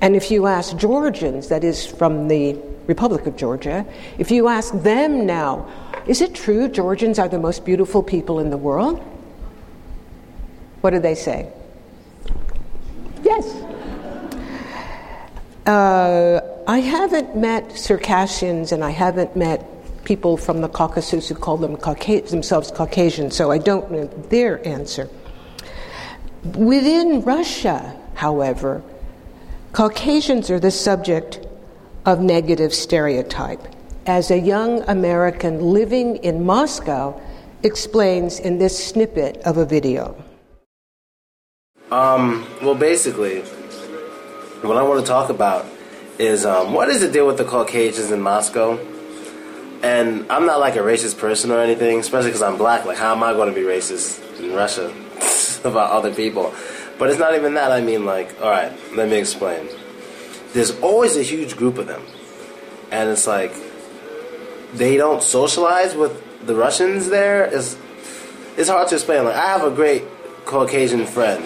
And 0.00 0.14
if 0.14 0.30
you 0.30 0.46
ask 0.46 0.76
Georgians, 0.76 1.48
that 1.48 1.64
is 1.64 1.86
from 1.86 2.28
the 2.28 2.56
Republic 2.86 3.26
of 3.26 3.36
Georgia, 3.36 3.84
if 4.18 4.30
you 4.30 4.48
ask 4.48 4.72
them 4.82 5.26
now, 5.26 5.66
is 6.06 6.20
it 6.20 6.34
true 6.34 6.68
Georgians 6.68 7.18
are 7.18 7.28
the 7.28 7.38
most 7.38 7.64
beautiful 7.64 8.02
people 8.02 8.40
in 8.40 8.50
the 8.50 8.56
world? 8.56 9.02
What 10.80 10.90
do 10.90 11.00
they 11.00 11.14
say? 11.14 11.52
Yes. 13.22 13.46
Uh, 15.66 16.40
I 16.66 16.78
haven't 16.78 17.36
met 17.36 17.76
Circassians 17.76 18.72
and 18.72 18.84
I 18.84 18.90
haven't 18.90 19.36
met 19.36 19.66
people 20.04 20.36
from 20.36 20.62
the 20.62 20.68
Caucasus 20.68 21.28
who 21.28 21.34
call 21.34 21.58
them 21.58 21.76
Cauca- 21.76 22.28
themselves 22.30 22.70
Caucasian, 22.70 23.30
so 23.30 23.50
I 23.50 23.58
don't 23.58 23.90
know 23.90 24.06
their 24.30 24.66
answer. 24.66 25.08
Within 26.42 27.22
Russia, 27.22 27.94
however, 28.14 28.82
Caucasians 29.72 30.50
are 30.50 30.58
the 30.58 30.70
subject 30.70 31.46
of 32.06 32.20
negative 32.20 32.72
stereotype, 32.72 33.60
as 34.06 34.30
a 34.30 34.38
young 34.38 34.82
American 34.88 35.60
living 35.60 36.16
in 36.16 36.46
Moscow 36.46 37.20
explains 37.62 38.38
in 38.38 38.58
this 38.58 38.82
snippet 38.82 39.36
of 39.38 39.58
a 39.58 39.66
video. 39.66 40.16
Um, 41.90 42.46
well, 42.60 42.74
basically, 42.74 43.40
what 44.60 44.76
I 44.76 44.82
want 44.82 45.00
to 45.00 45.06
talk 45.06 45.30
about 45.30 45.64
is 46.18 46.44
um, 46.44 46.74
what 46.74 46.90
is 46.90 47.00
the 47.00 47.10
deal 47.10 47.26
with 47.26 47.38
the 47.38 47.44
Caucasians 47.44 48.10
in 48.10 48.20
Moscow? 48.20 48.78
And 49.82 50.30
I'm 50.30 50.44
not 50.44 50.60
like 50.60 50.76
a 50.76 50.80
racist 50.80 51.18
person 51.18 51.50
or 51.50 51.60
anything, 51.60 51.98
especially 52.00 52.28
because 52.28 52.42
I'm 52.42 52.58
black. 52.58 52.84
Like, 52.84 52.98
how 52.98 53.14
am 53.14 53.22
I 53.22 53.32
going 53.32 53.48
to 53.48 53.54
be 53.54 53.66
racist 53.66 54.38
in 54.38 54.52
Russia 54.52 54.92
about 55.66 55.90
other 55.90 56.12
people? 56.14 56.52
But 56.98 57.08
it's 57.08 57.18
not 57.18 57.34
even 57.34 57.54
that. 57.54 57.72
I 57.72 57.80
mean, 57.80 58.04
like, 58.04 58.38
all 58.42 58.50
right, 58.50 58.72
let 58.94 59.08
me 59.08 59.16
explain. 59.16 59.68
There's 60.52 60.78
always 60.80 61.16
a 61.16 61.22
huge 61.22 61.56
group 61.56 61.78
of 61.78 61.86
them, 61.86 62.02
and 62.90 63.08
it's 63.08 63.26
like 63.26 63.54
they 64.74 64.98
don't 64.98 65.22
socialize 65.22 65.94
with 65.94 66.46
the 66.46 66.54
Russians 66.54 67.08
there. 67.08 67.44
It's 67.44 67.78
it's 68.58 68.68
hard 68.68 68.88
to 68.88 68.96
explain. 68.96 69.24
Like, 69.24 69.36
I 69.36 69.46
have 69.46 69.64
a 69.64 69.70
great 69.70 70.04
Caucasian 70.44 71.06
friend 71.06 71.44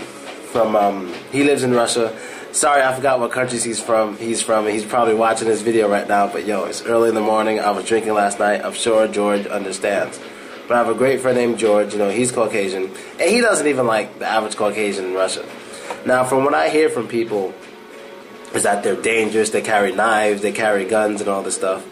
from. 0.52 0.76
Um, 0.76 1.12
he 1.32 1.42
lives 1.42 1.62
in 1.62 1.72
Russia. 1.72 2.16
Sorry, 2.52 2.82
I 2.82 2.94
forgot 2.94 3.18
what 3.18 3.32
countries 3.32 3.64
he's 3.64 3.80
from. 3.80 4.18
He's 4.18 4.42
from. 4.42 4.66
He's 4.66 4.84
probably 4.84 5.14
watching 5.14 5.48
this 5.48 5.62
video 5.62 5.88
right 5.88 6.06
now. 6.06 6.28
But 6.28 6.46
yo, 6.46 6.64
it's 6.64 6.82
early 6.82 7.08
in 7.08 7.14
the 7.14 7.22
morning. 7.22 7.58
I 7.58 7.70
was 7.70 7.86
drinking 7.86 8.12
last 8.12 8.38
night. 8.38 8.62
I'm 8.62 8.74
sure 8.74 9.08
George 9.08 9.46
understands. 9.46 10.20
But 10.68 10.74
I 10.74 10.78
have 10.78 10.88
a 10.88 10.94
great 10.94 11.20
friend 11.20 11.36
named 11.36 11.58
George. 11.58 11.94
You 11.94 11.98
know, 11.98 12.10
he's 12.10 12.30
Caucasian, 12.30 12.84
and 13.18 13.30
he 13.30 13.40
doesn't 13.40 13.66
even 13.66 13.86
like 13.86 14.18
the 14.18 14.26
average 14.26 14.54
Caucasian 14.54 15.06
in 15.06 15.14
Russia. 15.14 15.44
Now, 16.04 16.24
from 16.24 16.44
what 16.44 16.54
I 16.54 16.68
hear 16.68 16.88
from 16.88 17.08
people, 17.08 17.54
is 18.54 18.64
that 18.64 18.82
they're 18.82 19.00
dangerous. 19.00 19.50
They 19.50 19.62
carry 19.62 19.92
knives, 19.92 20.42
they 20.42 20.52
carry 20.52 20.84
guns, 20.84 21.20
and 21.20 21.30
all 21.30 21.42
this 21.42 21.54
stuff. 21.54 21.88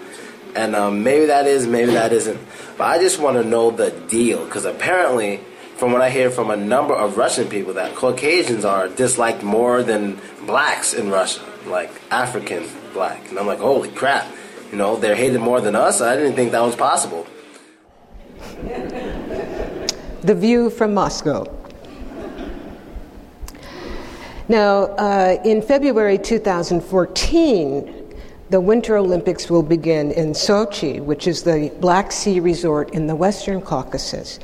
And 0.55 0.75
um, 0.75 1.03
maybe 1.03 1.27
that 1.27 1.47
is, 1.47 1.67
maybe 1.67 1.93
that 1.93 2.13
isn't. 2.13 2.41
But 2.77 2.85
I 2.85 2.99
just 2.99 3.19
want 3.19 3.37
to 3.37 3.45
know 3.45 3.71
the 3.71 3.91
deal 3.91 4.45
because 4.45 4.65
apparently, 4.65 5.41
from 5.81 5.93
what 5.93 6.03
I 6.03 6.11
hear 6.11 6.31
from 6.31 6.51
a 6.51 6.57
number 6.57 6.95
of 6.95 7.17
Russian 7.17 7.49
people, 7.49 7.73
that 7.73 7.95
Caucasians 7.95 8.67
are 8.67 8.87
disliked 8.87 9.43
more 9.43 9.83
than 9.83 10.21
blacks 10.45 10.93
in 10.93 11.09
Russia, 11.09 11.43
like 11.67 11.91
African 12.11 12.69
black. 12.93 13.31
And 13.31 13.39
I'm 13.39 13.47
like, 13.47 13.61
holy 13.61 13.89
crap! 13.89 14.31
You 14.71 14.77
know, 14.77 14.97
they're 14.97 15.17
hated 15.17 15.41
more 15.41 15.63
than 15.63 15.75
us. 15.75 16.03
I 16.03 16.17
didn't 16.17 16.35
think 16.35 16.53
that 16.53 16.61
was 16.61 16.77
possible. 16.77 17.27
The 20.21 20.35
view 20.35 20.69
from 20.69 20.93
Moscow. 20.93 21.47
Now, 24.51 24.83
uh, 24.99 25.41
in 25.47 25.63
February 25.63 26.19
2014, 26.19 28.15
the 28.51 28.61
Winter 28.61 28.99
Olympics 28.99 29.49
will 29.49 29.63
begin 29.63 30.11
in 30.11 30.33
Sochi, 30.33 31.03
which 31.03 31.27
is 31.27 31.45
the 31.45 31.73
Black 31.81 32.13
Sea 32.13 32.39
resort 32.39 32.91
in 32.91 33.07
the 33.07 33.17
Western 33.17 33.63
Caucasus. 33.63 34.39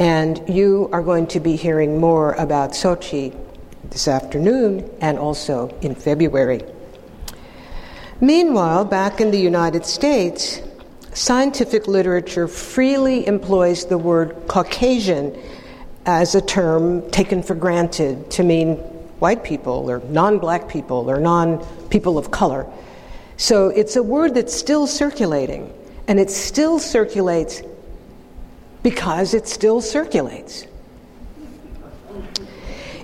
And 0.00 0.42
you 0.48 0.88
are 0.92 1.02
going 1.02 1.26
to 1.28 1.40
be 1.40 1.56
hearing 1.56 2.00
more 2.00 2.32
about 2.32 2.70
Sochi 2.70 3.36
this 3.90 4.08
afternoon 4.08 4.90
and 5.02 5.18
also 5.18 5.68
in 5.82 5.94
February. 5.94 6.62
Meanwhile, 8.18 8.86
back 8.86 9.20
in 9.20 9.30
the 9.30 9.38
United 9.38 9.84
States, 9.84 10.62
scientific 11.12 11.86
literature 11.86 12.48
freely 12.48 13.26
employs 13.26 13.84
the 13.86 13.98
word 13.98 14.34
Caucasian 14.48 15.38
as 16.06 16.34
a 16.34 16.40
term 16.40 17.10
taken 17.10 17.42
for 17.42 17.54
granted 17.54 18.30
to 18.30 18.42
mean 18.42 18.76
white 19.20 19.44
people 19.44 19.90
or 19.90 20.00
non 20.08 20.38
black 20.38 20.66
people 20.66 21.10
or 21.10 21.20
non 21.20 21.62
people 21.90 22.16
of 22.16 22.30
color. 22.30 22.66
So 23.36 23.68
it's 23.68 23.96
a 23.96 24.02
word 24.02 24.34
that's 24.34 24.54
still 24.54 24.86
circulating, 24.86 25.70
and 26.08 26.18
it 26.18 26.30
still 26.30 26.78
circulates 26.78 27.62
because 28.82 29.34
it 29.34 29.46
still 29.46 29.80
circulates. 29.80 30.66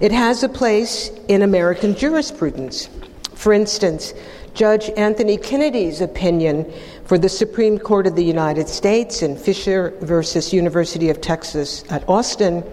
It 0.01 0.13
has 0.13 0.43
a 0.43 0.49
place 0.49 1.11
in 1.29 1.43
American 1.43 1.97
jurisprudence. 1.97 2.89
For 3.35 3.53
instance, 3.53 4.13
Judge 4.55 4.91
Anthony 4.97 5.37
Kennedy's 5.37 6.01
opinion 6.01 6.73
for 7.05 7.19
the 7.19 7.29
Supreme 7.29 7.79
Court 7.79 8.07
of 8.07 8.17
the 8.17 8.25
United 8.25 8.69
States 8.69 9.23
in 9.23 9.37
Fisher 9.37 9.95
versus 10.01 10.53
University 10.53 11.11
of 11.11 11.21
Texas 11.21 11.85
at 11.91 12.07
Austin 12.09 12.65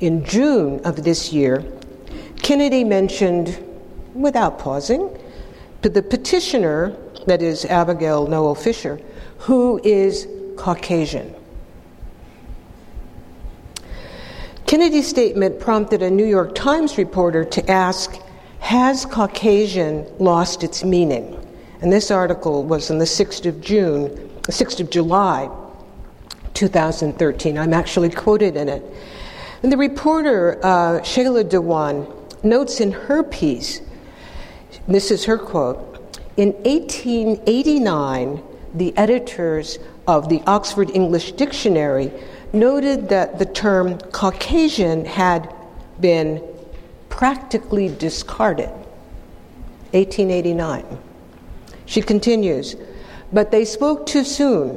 in 0.00 0.24
June 0.24 0.80
of 0.84 1.04
this 1.04 1.32
year, 1.32 1.64
Kennedy 2.42 2.84
mentioned, 2.84 3.62
without 4.14 4.58
pausing, 4.58 5.08
to 5.82 5.88
the 5.88 6.02
petitioner 6.02 6.96
that 7.26 7.42
is 7.42 7.64
Abigail 7.66 8.26
Noel 8.26 8.54
Fisher, 8.54 9.00
who 9.38 9.80
is 9.84 10.26
Caucasian. 10.56 11.34
Kennedy's 14.66 15.06
statement 15.06 15.60
prompted 15.60 16.02
a 16.02 16.10
New 16.10 16.24
York 16.24 16.52
Times 16.56 16.98
reporter 16.98 17.44
to 17.44 17.70
ask 17.70 18.18
Has 18.58 19.04
Caucasian 19.06 20.04
lost 20.18 20.64
its 20.64 20.82
meaning? 20.82 21.40
And 21.80 21.92
this 21.92 22.10
article 22.10 22.64
was 22.64 22.90
on 22.90 22.98
the 22.98 23.04
6th 23.04 23.46
of 23.46 23.60
June, 23.60 24.08
6th 24.42 24.80
of 24.80 24.90
July, 24.90 25.48
2013. 26.54 27.56
I'm 27.56 27.72
actually 27.72 28.10
quoted 28.10 28.56
in 28.56 28.68
it. 28.68 28.82
And 29.62 29.70
the 29.70 29.76
reporter, 29.76 30.58
uh, 30.64 31.00
Shaila 31.00 31.48
Dewan, 31.48 32.04
notes 32.42 32.80
in 32.80 32.90
her 32.90 33.22
piece, 33.22 33.80
this 34.88 35.12
is 35.12 35.24
her 35.26 35.38
quote 35.38 35.96
in 36.36 36.52
1889, 36.64 38.42
the 38.74 38.96
editors 38.96 39.78
of 40.08 40.28
the 40.28 40.42
Oxford 40.46 40.90
English 40.90 41.32
Dictionary 41.32 42.10
noted 42.56 43.10
that 43.10 43.38
the 43.38 43.46
term 43.46 43.98
Caucasian 43.98 45.04
had 45.04 45.54
been 46.00 46.42
practically 47.08 47.88
discarded. 47.88 48.70
1889. 49.92 50.84
She 51.86 52.02
continues, 52.02 52.76
but 53.32 53.50
they 53.50 53.64
spoke 53.64 54.06
too 54.06 54.24
soon. 54.24 54.76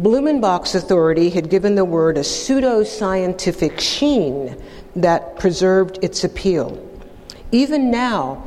Blumenbach's 0.00 0.74
authority 0.74 1.30
had 1.30 1.50
given 1.50 1.74
the 1.74 1.84
word 1.84 2.18
a 2.18 2.24
pseudo 2.24 2.82
scientific 2.82 3.78
sheen 3.78 4.60
that 4.96 5.38
preserved 5.38 5.98
its 6.02 6.24
appeal. 6.24 6.80
Even 7.52 7.90
now, 7.90 8.42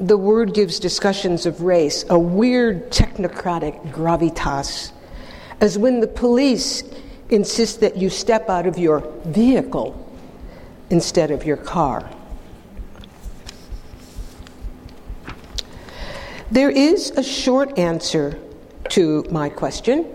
the 0.00 0.16
word 0.16 0.54
gives 0.54 0.80
discussions 0.80 1.46
of 1.46 1.62
race 1.62 2.04
a 2.08 2.18
weird 2.18 2.90
technocratic 2.90 3.92
gravitas, 3.92 4.92
as 5.60 5.78
when 5.78 6.00
the 6.00 6.08
police 6.08 6.82
insist 7.30 7.80
that 7.80 7.96
you 7.96 8.10
step 8.10 8.48
out 8.48 8.66
of 8.66 8.78
your 8.78 9.00
vehicle 9.24 9.94
instead 10.90 11.30
of 11.30 11.44
your 11.44 11.56
car. 11.56 12.08
There 16.50 16.70
is 16.70 17.10
a 17.10 17.22
short 17.22 17.78
answer 17.78 18.38
to 18.90 19.24
my 19.30 19.50
question, 19.50 20.06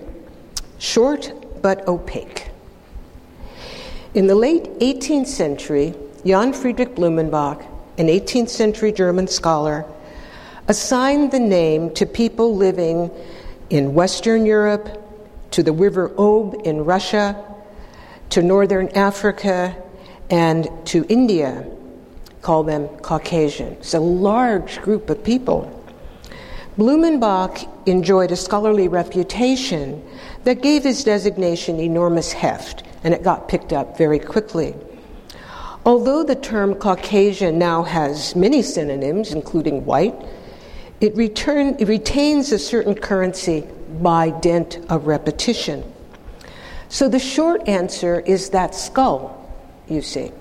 short 0.79 1.31
but 1.61 1.87
opaque. 1.87 2.49
In 4.15 4.27
the 4.27 4.35
late 4.35 4.63
18th 4.79 5.27
century, 5.27 5.93
Johann 6.23 6.53
Friedrich 6.53 6.95
Blumenbach 6.95 7.63
an 7.97 8.07
18th 8.07 8.49
century 8.49 8.91
German 8.91 9.27
scholar, 9.27 9.85
assigned 10.67 11.31
the 11.31 11.39
name 11.39 11.93
to 11.93 12.05
people 12.05 12.55
living 12.55 13.11
in 13.69 13.93
Western 13.93 14.45
Europe, 14.45 15.02
to 15.53 15.61
the 15.61 15.71
River 15.71 16.11
Ob 16.17 16.59
in 16.63 16.83
Russia, 16.83 17.41
to 18.31 18.41
Northern 18.41 18.89
Africa, 18.89 19.75
and 20.31 20.67
to 20.85 21.05
India 21.09 21.65
call 22.41 22.63
them 22.63 22.87
Caucasian. 23.03 23.73
It's 23.73 23.93
a 23.93 23.99
large 23.99 24.81
group 24.81 25.11
of 25.11 25.23
people. 25.23 25.69
Blumenbach 26.75 27.69
enjoyed 27.85 28.31
a 28.31 28.35
scholarly 28.35 28.87
reputation 28.87 30.03
that 30.43 30.63
gave 30.63 30.83
his 30.83 31.03
designation 31.03 31.79
enormous 31.79 32.33
heft, 32.33 32.83
and 33.03 33.13
it 33.13 33.21
got 33.21 33.47
picked 33.47 33.71
up 33.71 33.95
very 33.95 34.17
quickly. 34.17 34.75
Although 35.85 36.23
the 36.23 36.35
term 36.35 36.73
Caucasian 36.73 37.59
now 37.59 37.83
has 37.83 38.35
many 38.35 38.63
synonyms, 38.63 39.31
including 39.31 39.85
white, 39.85 40.15
it, 40.99 41.15
return, 41.15 41.75
it 41.77 41.87
retains 41.87 42.51
a 42.51 42.57
certain 42.57 42.95
currency 42.95 43.67
by 44.01 44.29
dint 44.29 44.79
of 44.89 45.07
repetition. 45.07 45.83
So 46.89 47.09
the 47.09 47.19
short 47.19 47.67
answer 47.67 48.19
is 48.19 48.51
that 48.51 48.75
skull, 48.75 49.51
you 49.87 50.01
see. 50.01 50.31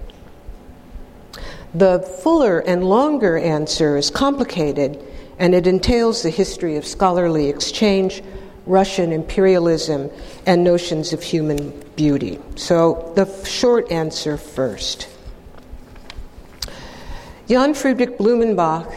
The 1.74 2.00
fuller 2.22 2.58
and 2.58 2.84
longer 2.84 3.38
answer 3.38 3.96
is 3.96 4.10
complicated, 4.10 5.02
and 5.38 5.54
it 5.54 5.66
entails 5.66 6.22
the 6.22 6.30
history 6.30 6.76
of 6.76 6.86
scholarly 6.86 7.48
exchange, 7.48 8.22
Russian 8.66 9.12
imperialism, 9.12 10.10
and 10.44 10.62
notions 10.62 11.14
of 11.14 11.22
human 11.22 11.72
beauty. 11.96 12.38
So 12.56 13.12
the 13.16 13.26
short 13.46 13.90
answer 13.90 14.36
first. 14.36 15.08
Johann 17.48 17.74
Friedrich 17.74 18.18
Blumenbach, 18.18 18.94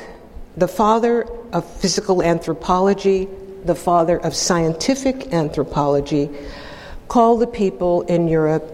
the 0.57 0.67
father 0.67 1.23
of 1.53 1.65
physical 1.77 2.21
anthropology, 2.21 3.29
the 3.65 3.75
father 3.75 4.17
of 4.17 4.35
scientific 4.35 5.33
anthropology, 5.33 6.29
called 7.07 7.41
the 7.41 7.47
people 7.47 8.01
in 8.03 8.27
Europe 8.27 8.71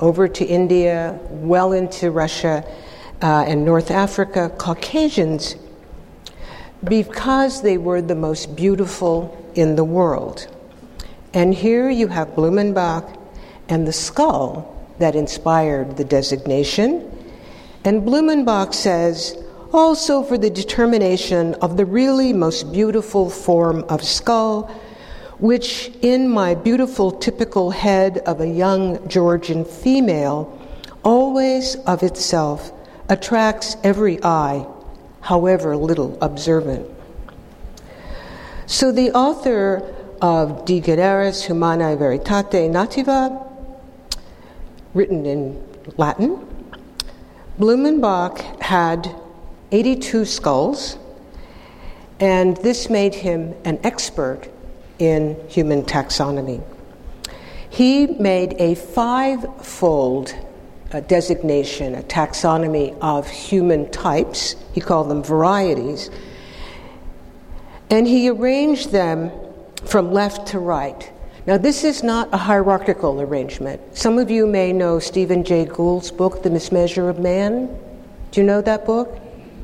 over 0.00 0.28
to 0.28 0.44
India, 0.44 1.18
well 1.30 1.72
into 1.72 2.10
Russia, 2.10 2.64
uh, 3.22 3.44
and 3.46 3.64
North 3.64 3.90
Africa, 3.90 4.50
Caucasians, 4.58 5.56
because 6.84 7.62
they 7.62 7.76
were 7.76 8.00
the 8.00 8.14
most 8.14 8.54
beautiful 8.54 9.34
in 9.54 9.74
the 9.76 9.84
world. 9.84 10.46
And 11.34 11.52
here 11.52 11.90
you 11.90 12.08
have 12.08 12.28
Blumenbach 12.28 13.18
and 13.68 13.86
the 13.86 13.92
skull 13.92 14.74
that 14.98 15.14
inspired 15.14 15.96
the 15.96 16.04
designation. 16.04 17.04
And 17.84 18.02
Blumenbach 18.02 18.74
says, 18.74 19.36
also 19.72 20.22
for 20.22 20.38
the 20.38 20.50
determination 20.50 21.54
of 21.56 21.76
the 21.76 21.84
really 21.84 22.32
most 22.32 22.72
beautiful 22.72 23.28
form 23.28 23.84
of 23.88 24.02
skull, 24.02 24.70
which 25.38 25.90
in 26.02 26.28
my 26.28 26.54
beautiful 26.54 27.12
typical 27.12 27.70
head 27.70 28.18
of 28.18 28.40
a 28.40 28.48
young 28.48 29.06
Georgian 29.08 29.64
female, 29.64 30.58
always 31.04 31.76
of 31.86 32.02
itself 32.02 32.72
attracts 33.08 33.76
every 33.84 34.22
eye, 34.24 34.66
however 35.20 35.76
little 35.76 36.18
observant. 36.20 36.88
So 38.66 38.92
the 38.92 39.12
author 39.12 39.94
of 40.20 40.64
De 40.64 40.80
Generis 40.80 41.44
Humani 41.44 41.96
Varietate 41.96 42.68
Nativa, 42.70 43.46
written 44.92 45.24
in 45.24 45.62
Latin, 45.96 46.44
Blumenbach 47.58 48.60
had 48.60 49.14
82 49.70 50.24
skulls, 50.24 50.98
and 52.20 52.56
this 52.58 52.88
made 52.88 53.14
him 53.14 53.54
an 53.64 53.78
expert 53.84 54.48
in 54.98 55.36
human 55.48 55.82
taxonomy. 55.82 56.62
He 57.70 58.06
made 58.06 58.54
a 58.58 58.74
five 58.74 59.44
fold 59.64 60.34
a 60.90 60.96
uh, 60.96 61.00
designation, 61.00 61.94
a 61.94 62.02
taxonomy 62.02 62.96
of 63.02 63.28
human 63.28 63.90
types. 63.90 64.56
He 64.72 64.80
called 64.80 65.10
them 65.10 65.22
varieties. 65.22 66.08
And 67.90 68.06
he 68.06 68.30
arranged 68.30 68.90
them 68.90 69.30
from 69.84 70.12
left 70.12 70.48
to 70.48 70.58
right. 70.58 71.12
Now, 71.46 71.58
this 71.58 71.84
is 71.84 72.02
not 72.02 72.32
a 72.32 72.38
hierarchical 72.38 73.20
arrangement. 73.20 73.82
Some 73.96 74.18
of 74.18 74.30
you 74.30 74.46
may 74.46 74.72
know 74.72 74.98
Stephen 74.98 75.44
Jay 75.44 75.66
Gould's 75.66 76.10
book, 76.10 76.42
The 76.42 76.50
Mismeasure 76.50 77.10
of 77.10 77.18
Man. 77.18 77.66
Do 78.30 78.40
you 78.40 78.46
know 78.46 78.62
that 78.62 78.86
book? 78.86 79.18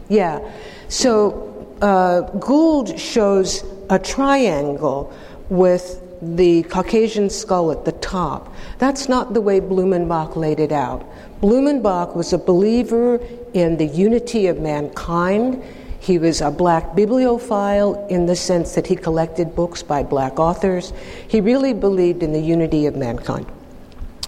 Yeah. 0.09 0.41
So, 0.89 1.77
uh, 1.81 2.23
Gould 2.39 2.99
shows 2.99 3.65
a 3.91 3.99
triangle 3.99 5.13
with 5.49 6.01
the 6.23 6.63
Caucasian 6.65 7.29
skull 7.29 7.71
at 7.71 7.85
the 7.85 7.93
top. 7.93 8.55
That's 8.79 9.09
not 9.09 9.35
the 9.35 9.41
way 9.41 9.61
Blumenbach 9.61 10.37
laid 10.37 10.61
it 10.61 10.73
out. 10.73 11.05
Blumenbach 11.41 12.17
was 12.17 12.33
a 12.33 12.39
believer 12.39 13.21
in 13.53 13.77
the 13.77 13.87
unity 13.87 14.47
of 14.47 14.61
mankind. 14.61 15.63
He 16.01 16.19
was 16.19 16.41
a 16.41 16.51
black 16.51 16.95
bibliophile 16.95 18.07
in 18.09 18.27
the 18.27 18.37
sense 18.37 18.75
that 18.75 18.87
he 18.87 18.97
collected 18.97 19.55
books 19.55 19.83
by 19.83 20.03
black 20.03 20.39
authors. 20.39 20.93
He 21.29 21.41
really 21.41 21.75
believed 21.75 22.23
in 22.23 22.33
the 22.33 22.41
unity 22.41 22.87
of 22.87 22.97
mankind. 22.97 23.47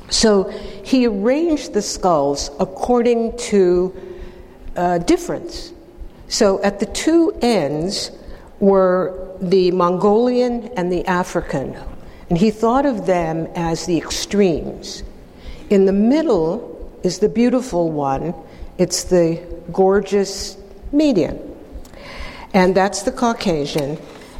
So 0.09 0.45
he 0.85 1.07
arranged 1.07 1.73
the 1.73 1.83
skulls 1.83 2.51
according 2.61 3.37
to 3.39 3.95
uh, 4.77 4.99
difference. 4.99 5.73
So 6.29 6.63
at 6.63 6.81
the 6.81 6.87
two 6.87 7.37
ends 7.43 8.11
were 8.61 9.35
the 9.41 9.71
Mongolian 9.71 10.69
and 10.77 10.91
the 10.91 11.05
African, 11.07 11.77
and 12.29 12.39
he 12.39 12.51
thought 12.51 12.87
of 12.87 13.07
them 13.07 13.47
as 13.55 13.87
the 13.87 13.99
extremes. 13.99 15.03
In 15.71 15.87
the 15.87 15.93
middle 15.93 17.01
is 17.03 17.19
the 17.19 17.29
beautiful 17.29 17.91
one, 17.91 18.35
it's 18.79 19.05
the 19.05 19.41
gorgeous 19.73 20.57
median. 20.93 21.39
And 22.55 22.75
that's 22.75 23.03
the 23.03 23.13
Caucasian. 23.13 23.99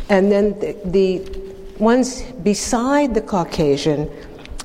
And 0.09 0.31
then 0.33 0.59
the, 0.61 0.77
the 0.85 1.83
ones 1.83 2.23
beside 2.23 3.15
the 3.15 3.21
Caucasian 3.21 4.11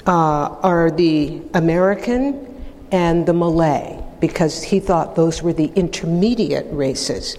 uh, 0.08 0.56
are 0.64 0.92
the 0.92 1.42
American 1.54 2.48
and 2.92 3.26
the 3.26 3.34
Malay, 3.34 4.01
because 4.22 4.64
he 4.64 4.80
thought 4.80 5.16
those 5.16 5.44
were 5.44 5.52
the 5.52 5.72
intermediate 5.76 6.68
races. 6.70 7.38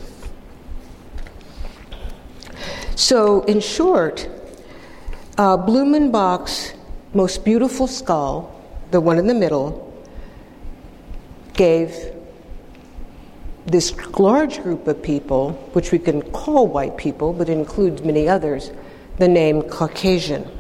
So, 2.97 3.43
in 3.45 3.61
short, 3.61 4.29
uh, 5.39 5.57
Blumenbach's 5.57 6.75
most 7.15 7.45
beautiful 7.45 7.87
skull, 7.87 8.61
the 8.91 9.01
one 9.01 9.19
in 9.19 9.27
the 9.27 9.35
middle, 9.35 9.89
gave 11.55 11.97
this 13.67 13.95
large 14.19 14.63
group 14.63 14.87
of 14.89 15.03
people, 15.03 15.53
which 15.73 15.93
we 15.93 15.99
can 15.99 16.21
call 16.33 16.67
white 16.67 16.97
people, 16.97 17.33
but 17.33 17.49
includes 17.49 18.03
many 18.03 18.29
others, 18.29 18.71
the 19.19 19.29
name 19.29 19.63
Caucasian. 19.63 20.51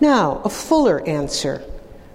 Now, 0.00 0.40
a 0.44 0.48
fuller 0.48 1.06
answer. 1.06 1.62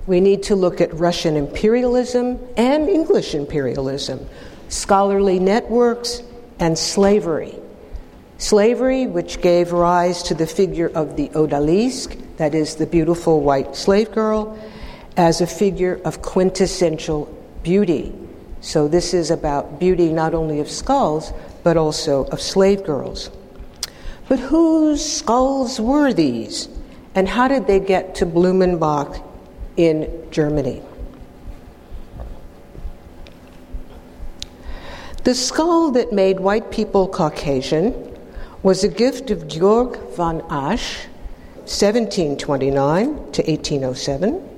We 0.07 0.21
need 0.21 0.43
to 0.43 0.55
look 0.55 0.81
at 0.81 0.93
Russian 0.93 1.35
imperialism 1.35 2.39
and 2.57 2.87
English 2.87 3.33
imperialism, 3.33 4.27
scholarly 4.69 5.39
networks, 5.39 6.21
and 6.59 6.77
slavery. 6.77 7.55
Slavery, 8.37 9.07
which 9.07 9.41
gave 9.41 9.71
rise 9.71 10.21
to 10.23 10.35
the 10.35 10.45
figure 10.45 10.91
of 10.93 11.15
the 11.15 11.29
odalisque, 11.29 12.21
that 12.37 12.53
is, 12.53 12.75
the 12.75 12.85
beautiful 12.85 13.41
white 13.41 13.75
slave 13.75 14.11
girl, 14.11 14.59
as 15.17 15.41
a 15.41 15.47
figure 15.47 15.99
of 16.05 16.21
quintessential 16.21 17.25
beauty. 17.63 18.13
So, 18.61 18.87
this 18.87 19.13
is 19.13 19.31
about 19.31 19.79
beauty 19.79 20.11
not 20.11 20.33
only 20.33 20.59
of 20.59 20.69
skulls, 20.69 21.33
but 21.63 21.77
also 21.77 22.25
of 22.25 22.41
slave 22.41 22.83
girls. 22.83 23.31
But 24.27 24.39
whose 24.39 25.03
skulls 25.03 25.79
were 25.79 26.13
these? 26.13 26.67
And 27.15 27.27
how 27.27 27.47
did 27.47 27.67
they 27.67 27.79
get 27.79 28.15
to 28.15 28.25
Blumenbach 28.25 29.23
in 29.77 30.27
Germany? 30.31 30.81
The 35.23 35.33
skull 35.33 35.91
that 35.91 36.13
made 36.13 36.39
white 36.39 36.69
people 36.69 37.07
Caucasian 37.07 37.93
was 38.61 38.83
a 38.83 38.87
gift 38.87 39.31
of 39.31 39.47
Georg 39.47 39.97
von 40.15 40.41
Asch, 40.51 41.07
1729 41.65 43.05
to 43.05 43.41
1807, 43.41 44.49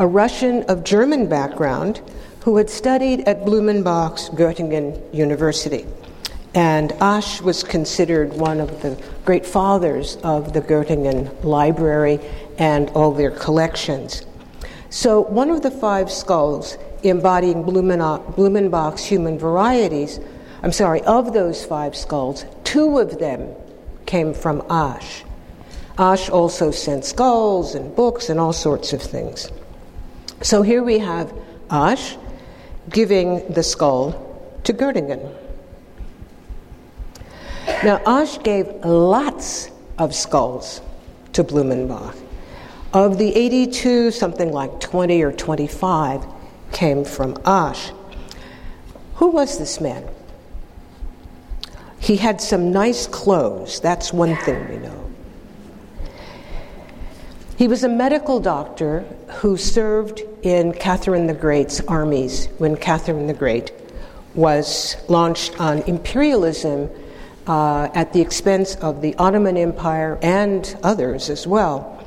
a 0.00 0.06
Russian 0.06 0.64
of 0.64 0.82
German 0.82 1.28
background 1.28 2.00
who 2.40 2.56
had 2.56 2.68
studied 2.68 3.20
at 3.28 3.44
Blumenbach's 3.44 4.30
Göttingen 4.30 5.14
University. 5.14 5.86
And 6.54 6.90
Asch 7.00 7.40
was 7.40 7.62
considered 7.62 8.32
one 8.32 8.58
of 8.58 8.82
the 8.82 9.00
great 9.24 9.46
fathers 9.46 10.16
of 10.24 10.52
the 10.52 10.60
Göttingen 10.60 11.44
Library 11.44 12.18
and 12.60 12.88
all 12.90 13.10
their 13.10 13.32
collections. 13.32 14.24
So, 14.90 15.22
one 15.22 15.50
of 15.50 15.62
the 15.62 15.70
five 15.72 16.12
skulls 16.12 16.78
embodying 17.02 17.64
Blumenbach's 17.64 19.04
human 19.04 19.38
varieties 19.38 20.20
I'm 20.62 20.72
sorry, 20.72 21.00
of 21.02 21.32
those 21.32 21.64
five 21.64 21.96
skulls, 21.96 22.44
two 22.64 22.98
of 22.98 23.18
them 23.18 23.54
came 24.04 24.34
from 24.34 24.62
Asch. 24.68 25.24
Asch 25.98 26.28
also 26.28 26.70
sent 26.70 27.04
skulls 27.04 27.74
and 27.74 27.94
books 27.96 28.28
and 28.28 28.38
all 28.38 28.52
sorts 28.52 28.92
of 28.92 29.00
things. 29.00 29.50
So 30.42 30.62
here 30.62 30.82
we 30.82 30.98
have 30.98 31.32
Asch 31.70 32.16
giving 32.90 33.50
the 33.52 33.62
skull 33.62 34.12
to 34.64 34.74
Göttingen. 34.74 35.34
Now, 37.82 38.02
Asch 38.06 38.38
gave 38.42 38.66
lots 38.84 39.70
of 39.98 40.14
skulls 40.14 40.82
to 41.32 41.42
Blumenbach. 41.42 42.19
Of 42.92 43.18
the 43.18 43.34
82, 43.36 44.10
something 44.10 44.52
like 44.52 44.80
20 44.80 45.22
or 45.22 45.30
25 45.32 46.26
came 46.72 47.04
from 47.04 47.36
Asch. 47.44 47.92
Who 49.16 49.28
was 49.28 49.58
this 49.58 49.80
man? 49.80 50.08
He 52.00 52.16
had 52.16 52.40
some 52.40 52.72
nice 52.72 53.06
clothes. 53.06 53.78
That's 53.80 54.12
one 54.12 54.34
thing 54.36 54.68
we 54.68 54.78
know. 54.78 55.10
He 57.56 57.68
was 57.68 57.84
a 57.84 57.88
medical 57.88 58.40
doctor 58.40 59.00
who 59.40 59.56
served 59.56 60.22
in 60.42 60.72
Catherine 60.72 61.26
the 61.26 61.34
Great's 61.34 61.80
armies 61.82 62.46
when 62.58 62.74
Catherine 62.76 63.26
the 63.26 63.34
Great 63.34 63.70
was 64.34 64.96
launched 65.08 65.60
on 65.60 65.82
imperialism 65.82 66.88
uh, 67.46 67.88
at 67.94 68.12
the 68.12 68.20
expense 68.20 68.76
of 68.76 69.02
the 69.02 69.14
Ottoman 69.16 69.56
Empire 69.56 70.18
and 70.22 70.76
others 70.82 71.28
as 71.28 71.46
well. 71.46 71.99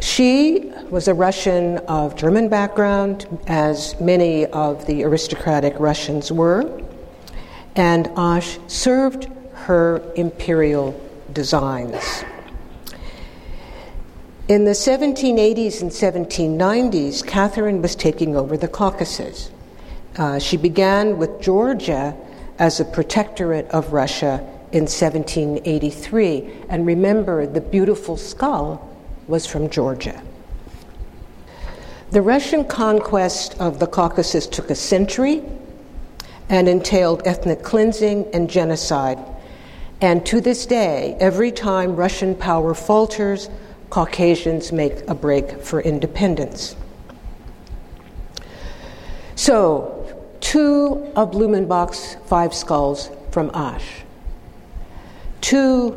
She 0.00 0.72
was 0.90 1.08
a 1.08 1.14
Russian 1.14 1.78
of 1.78 2.14
German 2.14 2.48
background, 2.48 3.26
as 3.48 4.00
many 4.00 4.46
of 4.46 4.86
the 4.86 5.02
aristocratic 5.02 5.74
Russians 5.80 6.30
were, 6.30 6.82
and 7.74 8.08
Asch 8.16 8.58
served 8.68 9.28
her 9.52 10.00
imperial 10.14 10.98
designs. 11.32 12.24
In 14.48 14.64
the 14.64 14.70
1780s 14.70 15.82
and 15.82 15.90
1790s, 15.90 17.26
Catherine 17.26 17.82
was 17.82 17.96
taking 17.96 18.36
over 18.36 18.56
the 18.56 18.68
Caucasus. 18.68 19.50
Uh, 20.16 20.38
she 20.38 20.56
began 20.56 21.18
with 21.18 21.40
Georgia 21.40 22.16
as 22.60 22.78
a 22.78 22.84
protectorate 22.84 23.66
of 23.70 23.92
Russia 23.92 24.38
in 24.72 24.84
1783. 24.84 26.50
And 26.68 26.86
remember, 26.86 27.46
the 27.46 27.60
beautiful 27.60 28.16
skull 28.16 28.87
was 29.28 29.46
from 29.46 29.70
Georgia. 29.70 30.20
The 32.10 32.22
Russian 32.22 32.64
conquest 32.64 33.54
of 33.60 33.78
the 33.78 33.86
Caucasus 33.86 34.46
took 34.46 34.70
a 34.70 34.74
century 34.74 35.42
and 36.48 36.68
entailed 36.68 37.22
ethnic 37.26 37.62
cleansing 37.62 38.26
and 38.32 38.48
genocide. 38.48 39.18
And 40.00 40.24
to 40.26 40.40
this 40.40 40.64
day, 40.64 41.16
every 41.20 41.52
time 41.52 41.94
Russian 41.94 42.34
power 42.34 42.72
falters, 42.72 43.50
Caucasians 43.90 44.72
make 44.72 45.06
a 45.08 45.14
break 45.14 45.62
for 45.62 45.80
independence. 45.80 46.74
So, 49.36 49.94
two 50.40 51.12
of 51.14 51.32
Blumenbach's 51.32 52.16
five 52.26 52.54
skulls 52.54 53.10
from 53.30 53.50
Asch, 53.52 54.02
Two 55.40 55.96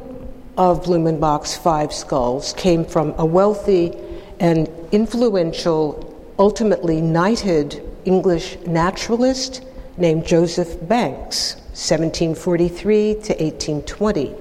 of 0.57 0.83
Blumenbach's 0.83 1.55
five 1.55 1.93
skulls 1.93 2.53
came 2.53 2.85
from 2.85 3.13
a 3.17 3.25
wealthy 3.25 3.93
and 4.39 4.69
influential, 4.91 6.33
ultimately 6.37 7.01
knighted 7.01 7.83
English 8.05 8.57
naturalist 8.65 9.63
named 9.97 10.25
Joseph 10.25 10.87
Banks, 10.87 11.55
1743 11.73 13.13
to 13.13 13.33
1820. 13.33 14.35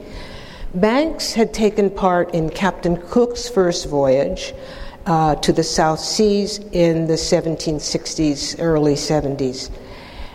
Banks 0.75 1.33
had 1.33 1.53
taken 1.53 1.91
part 1.91 2.35
in 2.35 2.49
Captain 2.51 2.97
Cook's 2.97 3.49
first 3.49 3.89
voyage 3.89 4.55
uh, 5.07 5.35
to 5.37 5.53
the 5.53 5.65
South 5.65 6.01
Seas 6.01 6.59
in 6.73 7.07
the 7.07 7.15
1760s, 7.15 8.57
early 8.59 8.95
70s. 8.95 9.71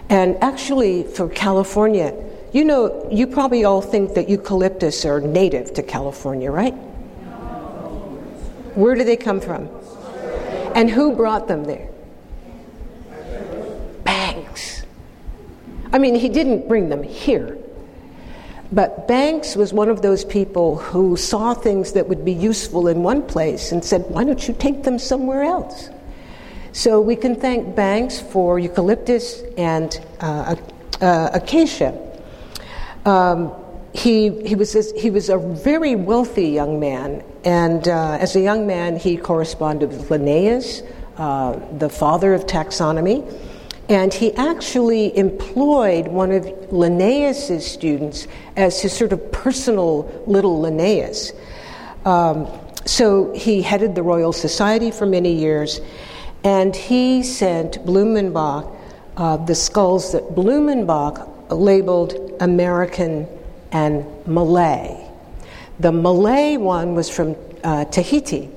And 0.10 0.38
actually, 0.44 1.04
for 1.04 1.30
California, 1.30 2.14
you 2.56 2.64
know, 2.64 3.06
you 3.12 3.28
probably 3.28 3.66
all 3.66 3.82
think 3.82 4.14
that 4.14 4.30
eucalyptus 4.30 5.04
are 5.04 5.20
native 5.20 5.74
to 5.74 5.84
California, 5.84 6.50
right? 6.50 6.72
Where 8.76 8.96
do 8.96 9.04
they 9.04 9.18
come 9.18 9.42
from? 9.42 9.68
And 10.74 10.90
who 10.90 11.14
brought 11.18 11.50
them 11.50 11.66
there? 11.66 11.90
Banks. 14.06 14.84
I 15.92 15.98
mean, 15.98 16.16
he 16.16 16.30
didn't 16.30 16.70
bring 16.70 16.88
them 16.88 17.04
here. 17.04 17.58
But 18.72 19.06
Banks 19.06 19.58
was 19.58 19.74
one 19.74 19.90
of 19.90 20.02
those 20.02 20.24
people 20.24 20.78
who 20.78 21.18
saw 21.18 21.54
things 21.54 21.92
that 21.92 22.08
would 22.08 22.24
be 22.24 22.32
useful 22.32 22.88
in 22.88 23.04
one 23.04 23.22
place 23.22 23.74
and 23.74 23.84
said, 23.84 24.06
why 24.08 24.24
don't 24.24 24.48
you 24.48 24.54
take 24.54 24.84
them 24.84 24.98
somewhere 24.98 25.44
else? 25.44 25.90
So 26.72 27.02
we 27.02 27.18
can 27.18 27.36
thank 27.36 27.76
Banks 27.76 28.22
for 28.22 28.60
eucalyptus 28.60 29.42
and 29.58 30.00
uh, 30.22 30.56
uh, 31.02 31.30
acacia. 31.34 32.05
Um, 33.06 33.54
he, 33.94 34.46
he, 34.46 34.56
was 34.56 34.76
a, 34.76 35.00
he 35.00 35.10
was 35.10 35.30
a 35.30 35.38
very 35.38 35.96
wealthy 35.96 36.50
young 36.50 36.80
man, 36.80 37.24
and 37.46 37.88
uh, 37.88 38.18
as 38.20 38.36
a 38.36 38.42
young 38.42 38.68
man, 38.68 38.98
he 38.98 39.16
corresponded 39.16 39.90
with 39.90 40.12
Linnaeus, 40.12 40.82
uh, 41.18 41.60
the 41.78 41.90
father 41.90 42.34
of 42.34 42.46
taxonomy, 42.46 43.24
and 43.88 44.14
he 44.14 44.34
actually 44.34 45.16
employed 45.18 46.08
one 46.08 46.32
of 46.32 46.46
Linnaeus's 46.74 47.66
students 47.66 48.28
as 48.58 48.82
his 48.82 48.92
sort 48.92 49.14
of 49.14 49.32
personal 49.32 50.24
little 50.26 50.60
Linnaeus. 50.60 51.32
Um, 52.04 52.48
so 52.86 53.34
he 53.34 53.62
headed 53.62 53.96
the 53.96 54.04
Royal 54.04 54.34
Society 54.34 54.92
for 54.92 55.06
many 55.06 55.32
years, 55.32 55.80
and 56.44 56.76
he 56.76 57.24
sent 57.24 57.84
Blumenbach 57.86 58.76
uh, 59.18 59.38
the 59.38 59.56
skulls 59.56 60.12
that 60.12 60.36
Blumenbach 60.36 61.32
labeled 61.50 62.38
American 62.40 63.28
and 63.72 64.06
Malay. 64.28 65.06
The 65.80 65.92
Malay 65.92 66.58
one 66.58 66.96
was 66.96 67.10
from 67.10 67.36
uh, 67.64 67.86
Tahiti, 67.86 68.50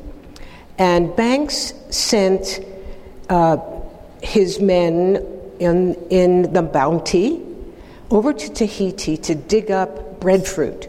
and 0.79 1.15
Banks 1.17 1.75
sent 1.91 2.61
uh, 3.29 3.59
his 4.23 4.61
men 4.61 5.25
in, 5.59 5.95
in 6.11 6.53
the 6.53 6.63
Bounty 6.63 7.45
over 8.11 8.33
to 8.33 8.53
Tahiti 8.53 9.17
to 9.17 9.35
dig 9.35 9.71
up 9.71 10.21
breadfruit. 10.21 10.89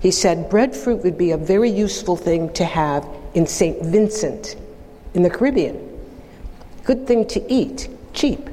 He 0.00 0.10
said 0.10 0.50
breadfruit 0.50 1.02
would 1.02 1.18
be 1.18 1.30
a 1.32 1.36
very 1.36 1.70
useful 1.70 2.16
thing 2.16 2.52
to 2.54 2.64
have 2.64 3.06
in 3.34 3.46
St. 3.46 3.82
Vincent 3.84 4.56
in 5.14 5.22
the 5.22 5.30
Caribbean. 5.30 5.80
Good 6.84 7.06
thing 7.06 7.26
to 7.28 7.52
eat, 7.52 7.88
cheap. 8.12 8.48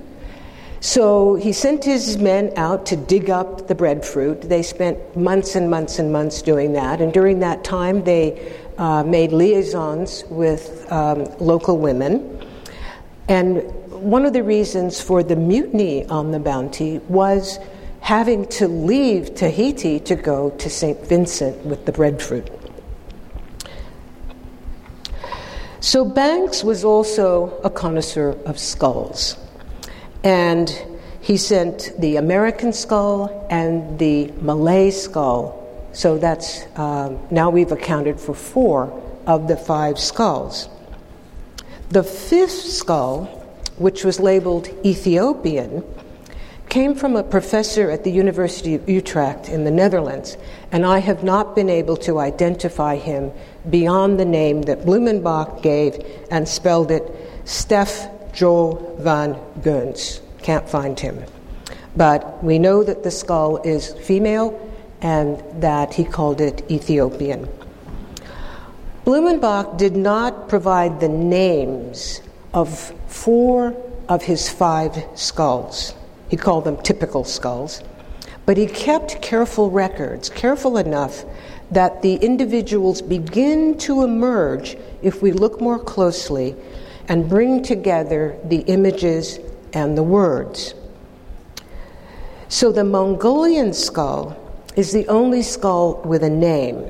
So 0.82 1.36
he 1.36 1.54
sent 1.54 1.84
his 1.84 2.18
men 2.18 2.54
out 2.56 2.88
to 2.88 2.96
dig 2.96 3.30
up 3.30 3.68
the 3.68 3.76
breadfruit. 3.76 4.42
They 4.42 4.64
spent 4.64 5.16
months 5.16 5.56
and 5.56 5.70
months 5.70 6.00
and 6.00 6.12
months 6.12 6.42
doing 6.42 6.74
that. 6.74 7.02
And 7.02 7.14
during 7.14 7.40
that 7.42 7.64
time, 7.64 8.04
they 8.04 8.52
uh, 8.80 9.04
made 9.04 9.32
liaisons 9.32 10.24
with 10.32 10.92
um, 10.92 11.26
local 11.40 11.78
women. 11.78 12.44
And 13.28 13.62
one 13.92 14.26
of 14.26 14.34
the 14.34 14.42
reasons 14.42 15.00
for 15.00 15.22
the 15.22 15.36
mutiny 15.36 16.04
on 16.08 16.32
the 16.32 16.40
Bounty 16.40 16.98
was 17.08 17.60
having 18.00 18.48
to 18.48 18.68
leave 18.68 19.36
Tahiti 19.36 20.00
to 20.00 20.16
go 20.16 20.50
to 20.50 20.68
St. 20.68 21.00
Vincent 21.06 21.64
with 21.64 21.86
the 21.86 21.92
breadfruit. 21.92 22.50
So 25.80 26.06
Banks 26.06 26.64
was 26.64 26.84
also 26.84 27.62
a 27.64 27.70
connoisseur 27.70 28.32
of 28.48 28.58
skulls. 28.58 29.38
And 30.24 30.70
he 31.22 31.38
sent 31.38 31.92
the 32.00 32.18
American 32.18 32.74
skull 32.74 33.48
and 33.50 34.00
the 34.00 34.32
Malay 34.42 34.92
skull. 34.92 35.58
So 35.94 36.18
that's 36.18 36.66
um, 36.78 37.20
now 37.30 37.50
we've 37.50 37.72
accounted 37.72 38.20
for 38.20 38.34
four 38.34 39.02
of 39.28 39.48
the 39.48 39.58
five 39.58 40.00
skulls. 40.00 40.70
The 41.90 42.04
fifth 42.04 42.52
skull, 42.52 43.26
which 43.78 44.04
was 44.04 44.20
labeled 44.20 44.70
Ethiopian, 44.86 45.84
came 46.70 46.96
from 46.96 47.18
a 47.18 47.24
professor 47.24 47.92
at 47.92 48.06
the 48.06 48.12
University 48.12 48.76
of 48.76 48.90
Utrecht 48.90 49.50
in 49.50 49.66
the 49.66 49.72
Netherlands, 49.72 50.38
and 50.72 50.86
I 50.86 51.00
have 51.00 51.22
not 51.22 51.54
been 51.54 51.70
able 51.70 51.98
to 51.98 52.18
identify 52.18 52.96
him 52.96 53.34
beyond 53.70 54.18
the 54.18 54.26
name 54.26 54.62
that 54.64 54.86
Blumenbach 54.86 55.62
gave 55.62 56.02
and 56.32 56.48
spelled 56.48 56.90
it 56.90 57.04
Steph 57.44 58.08
Jo 58.34 58.96
van 59.00 59.36
Geuns. 59.62 60.22
Can't 60.42 60.68
find 60.68 61.00
him. 61.00 61.24
But 61.96 62.44
we 62.44 62.58
know 62.58 62.84
that 62.84 63.04
the 63.04 63.12
skull 63.12 63.58
is 63.64 63.94
female 63.94 64.60
and 65.02 65.44
that 65.62 65.94
he 65.94 66.04
called 66.04 66.42
it 66.42 66.64
Ethiopian. 66.70 67.48
Blumenbach 69.06 69.78
did 69.78 69.96
not 69.96 70.48
provide 70.48 71.00
the 71.00 71.10
names 71.10 72.22
of 72.54 72.94
four 73.08 73.76
of 74.08 74.22
his 74.22 74.50
five 74.50 75.04
skulls. 75.16 75.94
He 76.30 76.38
called 76.38 76.66
them 76.66 76.78
typical 76.78 77.24
skulls. 77.24 77.82
But 78.46 78.58
he 78.58 78.68
kept 78.68 79.22
careful 79.22 79.70
records, 79.70 80.30
careful 80.30 80.78
enough 80.78 81.26
that 81.72 82.02
the 82.02 82.16
individuals 82.16 83.02
begin 83.02 83.78
to 83.80 84.04
emerge 84.04 84.78
if 85.02 85.22
we 85.22 85.32
look 85.32 85.62
more 85.62 85.80
closely 85.80 86.56
and 87.12 87.28
bring 87.28 87.62
together 87.62 88.38
the 88.46 88.60
images 88.68 89.38
and 89.74 89.98
the 89.98 90.02
words. 90.02 90.74
So 92.48 92.72
the 92.72 92.86
Mongolian 92.86 93.74
skull 93.74 94.38
is 94.78 94.94
the 94.94 95.06
only 95.10 95.42
skull 95.42 96.02
with 96.06 96.24
a 96.24 96.30
name. 96.30 96.90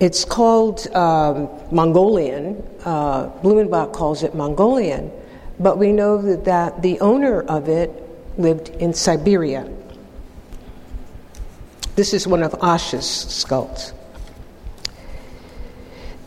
It's 0.00 0.24
called 0.24 0.86
um, 0.96 1.50
Mongolian. 1.70 2.66
Uh, 2.86 3.28
Blumenbach 3.42 3.92
calls 3.92 4.22
it 4.22 4.34
Mongolian, 4.34 5.12
but 5.60 5.76
we 5.76 5.92
know 5.92 6.16
that, 6.22 6.46
that 6.46 6.80
the 6.80 6.98
owner 7.00 7.42
of 7.42 7.68
it 7.68 7.90
lived 8.38 8.70
in 8.80 8.94
Siberia. 8.94 9.70
This 11.96 12.14
is 12.14 12.26
one 12.26 12.42
of 12.42 12.54
Asch's 12.62 13.04
skulls. 13.04 13.92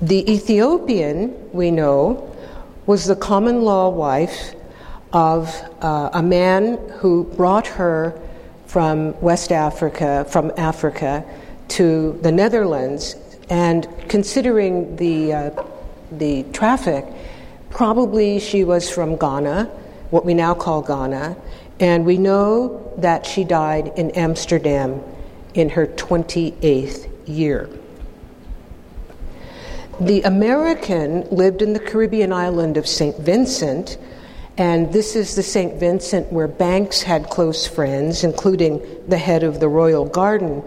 The 0.01 0.31
Ethiopian, 0.31 1.51
we 1.51 1.71
know, 1.71 2.34
was 2.85 3.05
the 3.05 3.15
common 3.15 3.63
law 3.63 3.89
wife 3.89 4.53
of 5.11 5.49
uh, 5.81 6.09
a 6.13 6.21
man 6.21 6.77
who 6.99 7.23
brought 7.35 7.65
her 7.65 8.19
from 8.67 9.19
West 9.21 9.51
Africa, 9.51 10.25
from 10.29 10.51
Africa, 10.57 11.23
to 11.67 12.19
the 12.21 12.31
Netherlands, 12.31 13.15
and 13.49 13.87
considering 14.07 14.95
the 14.97 15.33
uh, 15.33 15.63
the 16.11 16.43
traffic, 16.53 17.05
probably 17.69 18.39
she 18.39 18.63
was 18.63 18.89
from 18.89 19.15
Ghana, 19.15 19.65
what 20.11 20.25
we 20.25 20.33
now 20.33 20.53
call 20.53 20.81
Ghana, 20.81 21.35
and 21.79 22.05
we 22.05 22.17
know 22.17 22.93
that 22.97 23.25
she 23.25 23.43
died 23.43 23.91
in 23.95 24.11
Amsterdam 24.11 25.01
in 25.53 25.69
her 25.69 25.87
28th 25.87 27.09
year. 27.27 27.69
The 29.99 30.23
American 30.23 31.21
lived 31.29 31.61
in 31.61 31.71
the 31.71 31.79
Caribbean 31.79 32.33
island 32.33 32.75
of 32.75 32.85
St. 32.85 33.17
Vincent, 33.17 33.97
and 34.57 34.91
this 34.91 35.15
is 35.15 35.35
the 35.35 35.43
St. 35.43 35.79
Vincent 35.79 36.33
where 36.33 36.49
Banks 36.49 37.01
had 37.01 37.29
close 37.29 37.65
friends, 37.65 38.25
including 38.25 38.81
the 39.07 39.17
head 39.17 39.43
of 39.43 39.61
the 39.61 39.69
Royal 39.69 40.03
Garden. 40.03 40.63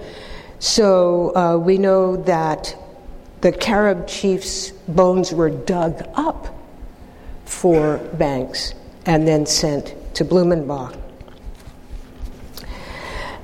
So 0.60 1.36
uh, 1.36 1.58
we 1.58 1.76
know 1.76 2.16
that 2.16 2.74
the 3.42 3.52
Carib 3.52 4.06
chief's 4.06 4.70
bones 4.88 5.34
were 5.34 5.50
dug 5.50 6.08
up 6.14 6.58
for 7.44 7.98
Banks 8.14 8.72
and 9.04 9.28
then 9.28 9.44
sent 9.44 9.94
to 10.14 10.24
Blumenbach. 10.24 10.98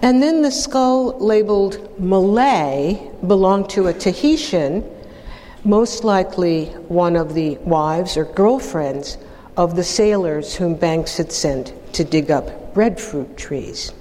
And 0.00 0.22
then 0.22 0.40
the 0.40 0.50
skull 0.50 1.18
labeled 1.18 2.00
Malay 2.00 3.10
belonged 3.26 3.68
to 3.70 3.88
a 3.88 3.92
Tahitian 3.92 4.82
most 5.64 6.04
likely 6.04 6.66
one 6.88 7.16
of 7.16 7.32
the 7.32 7.56
wives 7.58 8.16
or 8.16 8.26
girlfriends 8.26 9.16
of 9.56 9.76
the 9.76 9.84
sailors 9.84 10.54
whom 10.54 10.74
Banks 10.74 11.16
had 11.16 11.32
sent 11.32 11.72
to 11.94 12.04
dig 12.04 12.30
up 12.30 12.74
breadfruit 12.74 13.36
trees. 13.36 13.92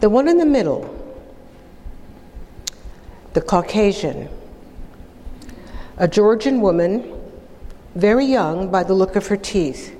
The 0.00 0.08
one 0.08 0.26
in 0.28 0.38
the 0.38 0.46
middle, 0.46 0.90
the 3.34 3.40
Caucasian, 3.40 4.28
a 5.98 6.08
Georgian 6.08 6.60
woman, 6.60 7.12
very 7.94 8.24
young 8.24 8.70
by 8.70 8.84
the 8.84 8.94
look 8.94 9.16
of 9.16 9.26
her 9.26 9.36
teeth. 9.36 9.94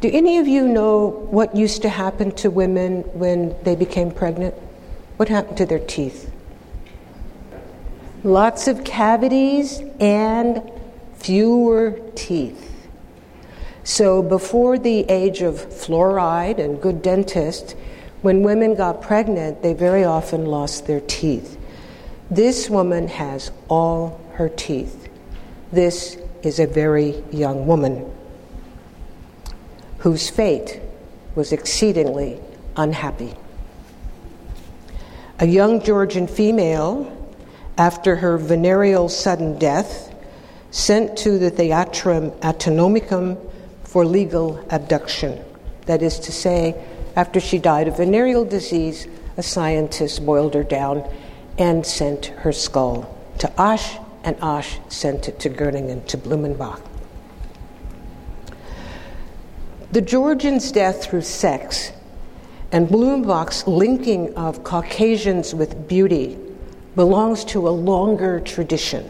Do 0.00 0.10
any 0.12 0.38
of 0.38 0.48
you 0.48 0.66
know 0.66 1.08
what 1.30 1.54
used 1.54 1.82
to 1.82 1.88
happen 1.88 2.32
to 2.32 2.50
women 2.50 3.02
when 3.12 3.54
they 3.62 3.76
became 3.76 4.10
pregnant? 4.10 4.54
What 5.16 5.28
happened 5.28 5.58
to 5.58 5.66
their 5.66 5.78
teeth? 5.78 6.31
Lots 8.24 8.68
of 8.68 8.84
cavities 8.84 9.80
and 10.00 10.62
fewer 11.14 12.00
teeth. 12.14 12.68
So, 13.84 14.22
before 14.22 14.78
the 14.78 15.00
age 15.10 15.42
of 15.42 15.56
fluoride 15.56 16.58
and 16.58 16.80
good 16.80 17.02
dentists, 17.02 17.74
when 18.22 18.44
women 18.44 18.76
got 18.76 19.02
pregnant, 19.02 19.62
they 19.62 19.74
very 19.74 20.04
often 20.04 20.46
lost 20.46 20.86
their 20.86 21.00
teeth. 21.00 21.58
This 22.30 22.70
woman 22.70 23.08
has 23.08 23.50
all 23.68 24.20
her 24.34 24.48
teeth. 24.48 25.08
This 25.72 26.16
is 26.42 26.60
a 26.60 26.66
very 26.66 27.22
young 27.32 27.66
woman 27.66 28.08
whose 29.98 30.30
fate 30.30 30.80
was 31.34 31.52
exceedingly 31.52 32.38
unhappy. 32.76 33.34
A 35.40 35.46
young 35.46 35.82
Georgian 35.82 36.28
female 36.28 37.21
after 37.78 38.16
her 38.16 38.38
venereal 38.38 39.08
sudden 39.08 39.58
death, 39.58 40.14
sent 40.70 41.16
to 41.18 41.38
the 41.38 41.50
Theatrum 41.50 42.38
Anatomicum 42.40 43.38
for 43.84 44.04
legal 44.04 44.64
abduction. 44.70 45.42
That 45.86 46.02
is 46.02 46.18
to 46.20 46.32
say, 46.32 46.82
after 47.16 47.40
she 47.40 47.58
died 47.58 47.88
of 47.88 47.98
venereal 47.98 48.44
disease, 48.44 49.06
a 49.36 49.42
scientist 49.42 50.24
boiled 50.24 50.54
her 50.54 50.64
down 50.64 51.04
and 51.58 51.84
sent 51.84 52.26
her 52.26 52.52
skull 52.52 53.18
to 53.38 53.60
Asch, 53.60 53.98
and 54.24 54.36
Asch 54.40 54.78
sent 54.88 55.28
it 55.28 55.38
to 55.40 55.50
Göttingen, 55.50 56.06
to 56.06 56.16
Blumenbach. 56.16 56.80
The 59.90 60.00
Georgian's 60.00 60.72
death 60.72 61.04
through 61.04 61.22
sex 61.22 61.92
and 62.70 62.88
Blumenbach's 62.88 63.66
linking 63.66 64.34
of 64.34 64.64
Caucasians 64.64 65.54
with 65.54 65.86
beauty 65.86 66.38
belongs 66.94 67.44
to 67.46 67.68
a 67.68 67.70
longer 67.70 68.40
tradition. 68.40 69.08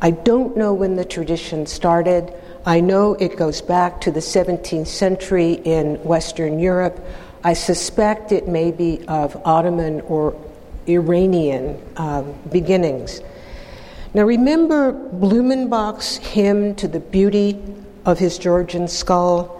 I 0.00 0.12
don't 0.12 0.56
know 0.56 0.72
when 0.72 0.96
the 0.96 1.04
tradition 1.04 1.66
started. 1.66 2.32
I 2.64 2.80
know 2.80 3.14
it 3.14 3.36
goes 3.36 3.60
back 3.60 4.00
to 4.02 4.10
the 4.10 4.20
17th 4.20 4.86
century 4.86 5.54
in 5.64 5.96
Western 6.04 6.58
Europe. 6.58 7.04
I 7.42 7.54
suspect 7.54 8.32
it 8.32 8.48
may 8.48 8.70
be 8.70 9.04
of 9.08 9.40
Ottoman 9.44 10.02
or 10.02 10.34
Iranian 10.86 11.80
um, 11.96 12.34
beginnings. 12.50 13.20
Now, 14.12 14.24
remember 14.24 14.92
Blumenbach's 14.92 16.16
hymn 16.16 16.74
to 16.76 16.88
the 16.88 17.00
beauty 17.00 17.62
of 18.04 18.18
his 18.18 18.38
Georgian 18.38 18.88
skull? 18.88 19.59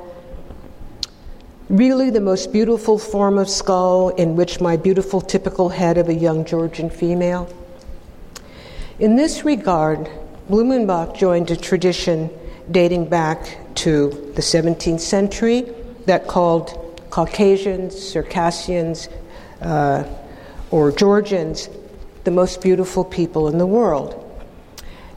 Really, 1.70 2.10
the 2.10 2.20
most 2.20 2.52
beautiful 2.52 2.98
form 2.98 3.38
of 3.38 3.48
skull 3.48 4.08
in 4.08 4.34
which 4.34 4.60
my 4.60 4.76
beautiful 4.76 5.20
typical 5.20 5.68
head 5.68 5.98
of 5.98 6.08
a 6.08 6.12
young 6.12 6.44
Georgian 6.44 6.90
female. 6.90 7.48
In 8.98 9.14
this 9.14 9.44
regard, 9.44 10.10
Blumenbach 10.48 11.16
joined 11.16 11.48
a 11.52 11.56
tradition 11.56 12.28
dating 12.72 13.08
back 13.08 13.56
to 13.76 14.10
the 14.34 14.42
17th 14.42 14.98
century 14.98 15.72
that 16.06 16.26
called 16.26 17.00
Caucasians, 17.10 17.96
Circassians, 17.96 19.08
uh, 19.60 20.02
or 20.72 20.90
Georgians 20.90 21.68
the 22.24 22.32
most 22.32 22.62
beautiful 22.62 23.04
people 23.04 23.46
in 23.46 23.58
the 23.58 23.66
world. 23.66 24.16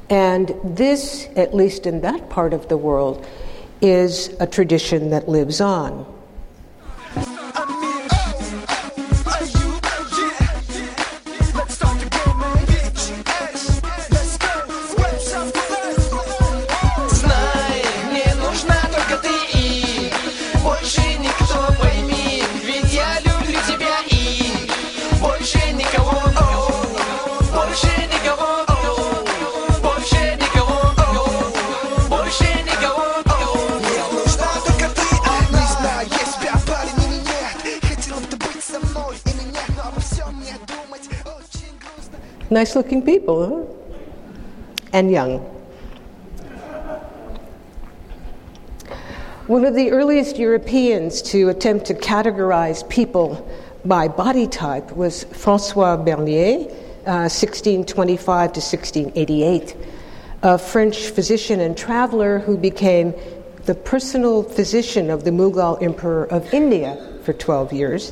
And 0.08 0.54
this, 0.64 1.28
at 1.36 1.56
least 1.56 1.88
in 1.88 2.02
that 2.02 2.30
part 2.30 2.54
of 2.54 2.68
the 2.68 2.78
world, 2.78 3.26
is 3.82 4.28
a 4.40 4.46
tradition 4.46 5.10
that 5.10 5.28
lives 5.28 5.60
on. 5.60 6.06
Nice 42.54 42.76
looking 42.76 43.02
people, 43.02 43.48
huh? 43.50 44.06
And 44.94 45.10
young. 45.10 45.40
One 49.48 49.66
of 49.66 49.74
the 49.74 49.90
earliest 49.90 50.38
Europeans 50.38 51.24
to 51.34 51.50
attempt 51.50 51.88
to 51.88 51.96
categorize 51.96 52.88
people 52.88 53.50
by 53.86 54.08
body 54.08 54.46
type 54.46 54.96
was 54.96 55.24
Francois 55.24 55.98
Bernier, 55.98 56.70
uh, 57.08 57.26
1625 57.26 58.54
to 58.54 58.60
1688, 58.60 59.76
a 60.44 60.60
French 60.60 61.10
physician 61.10 61.60
and 61.60 61.76
traveler 61.76 62.38
who 62.38 62.56
became 62.56 63.16
the 63.66 63.74
personal 63.74 64.44
physician 64.44 65.10
of 65.10 65.24
the 65.24 65.32
Mughal 65.32 65.82
Emperor 65.82 66.26
of 66.26 66.54
India 66.54 67.20
for 67.24 67.34
12 67.34 67.74
years 67.74 68.12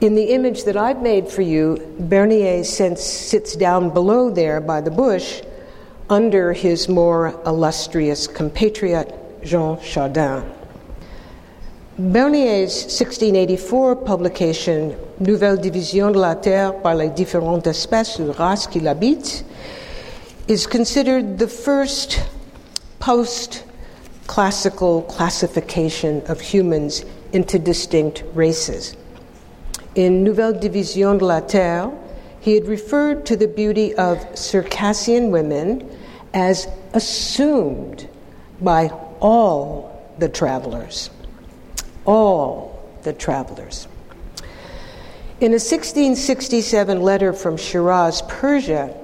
in 0.00 0.14
the 0.14 0.24
image 0.24 0.64
that 0.64 0.76
I've 0.76 1.00
made 1.00 1.28
for 1.28 1.42
you, 1.42 1.94
Bernier 1.98 2.64
sits 2.64 3.56
down 3.56 3.90
below 3.90 4.30
there 4.30 4.60
by 4.60 4.80
the 4.80 4.90
bush 4.90 5.42
under 6.10 6.52
his 6.52 6.88
more 6.88 7.40
illustrious 7.46 8.26
compatriot 8.26 9.12
Jean 9.42 9.80
Chardin. 9.80 10.44
Bernier's 11.98 12.82
1684 12.84 13.96
publication 13.96 14.94
Nouvelle 15.18 15.56
division 15.56 16.12
de 16.12 16.18
la 16.18 16.34
Terre 16.34 16.74
par 16.82 16.94
les 16.94 17.08
différentes 17.08 17.66
espèces 17.66 18.18
ou 18.20 18.32
races 18.32 18.66
qui 18.66 18.80
l'habitent 18.80 19.44
is 20.46 20.66
considered 20.66 21.38
the 21.38 21.48
first 21.48 22.20
post 22.98 23.64
classical 24.26 25.02
classification 25.02 26.22
of 26.26 26.38
humans 26.38 27.02
into 27.32 27.58
distinct 27.58 28.22
races. 28.34 28.94
In 29.96 30.22
Nouvelle 30.22 30.52
Division 30.52 31.16
de 31.16 31.24
la 31.24 31.40
Terre, 31.40 31.90
he 32.38 32.52
had 32.52 32.68
referred 32.68 33.24
to 33.26 33.36
the 33.36 33.48
beauty 33.48 33.94
of 33.94 34.38
Circassian 34.38 35.30
women 35.30 35.90
as 36.34 36.68
assumed 36.92 38.06
by 38.60 38.88
all 39.20 40.14
the 40.18 40.28
travelers. 40.28 41.08
All 42.04 42.86
the 43.04 43.14
travelers. 43.14 43.88
In 45.40 45.52
a 45.52 45.60
1667 45.64 47.00
letter 47.00 47.32
from 47.32 47.56
Shiraz, 47.56 48.20
Persia, 48.28 48.94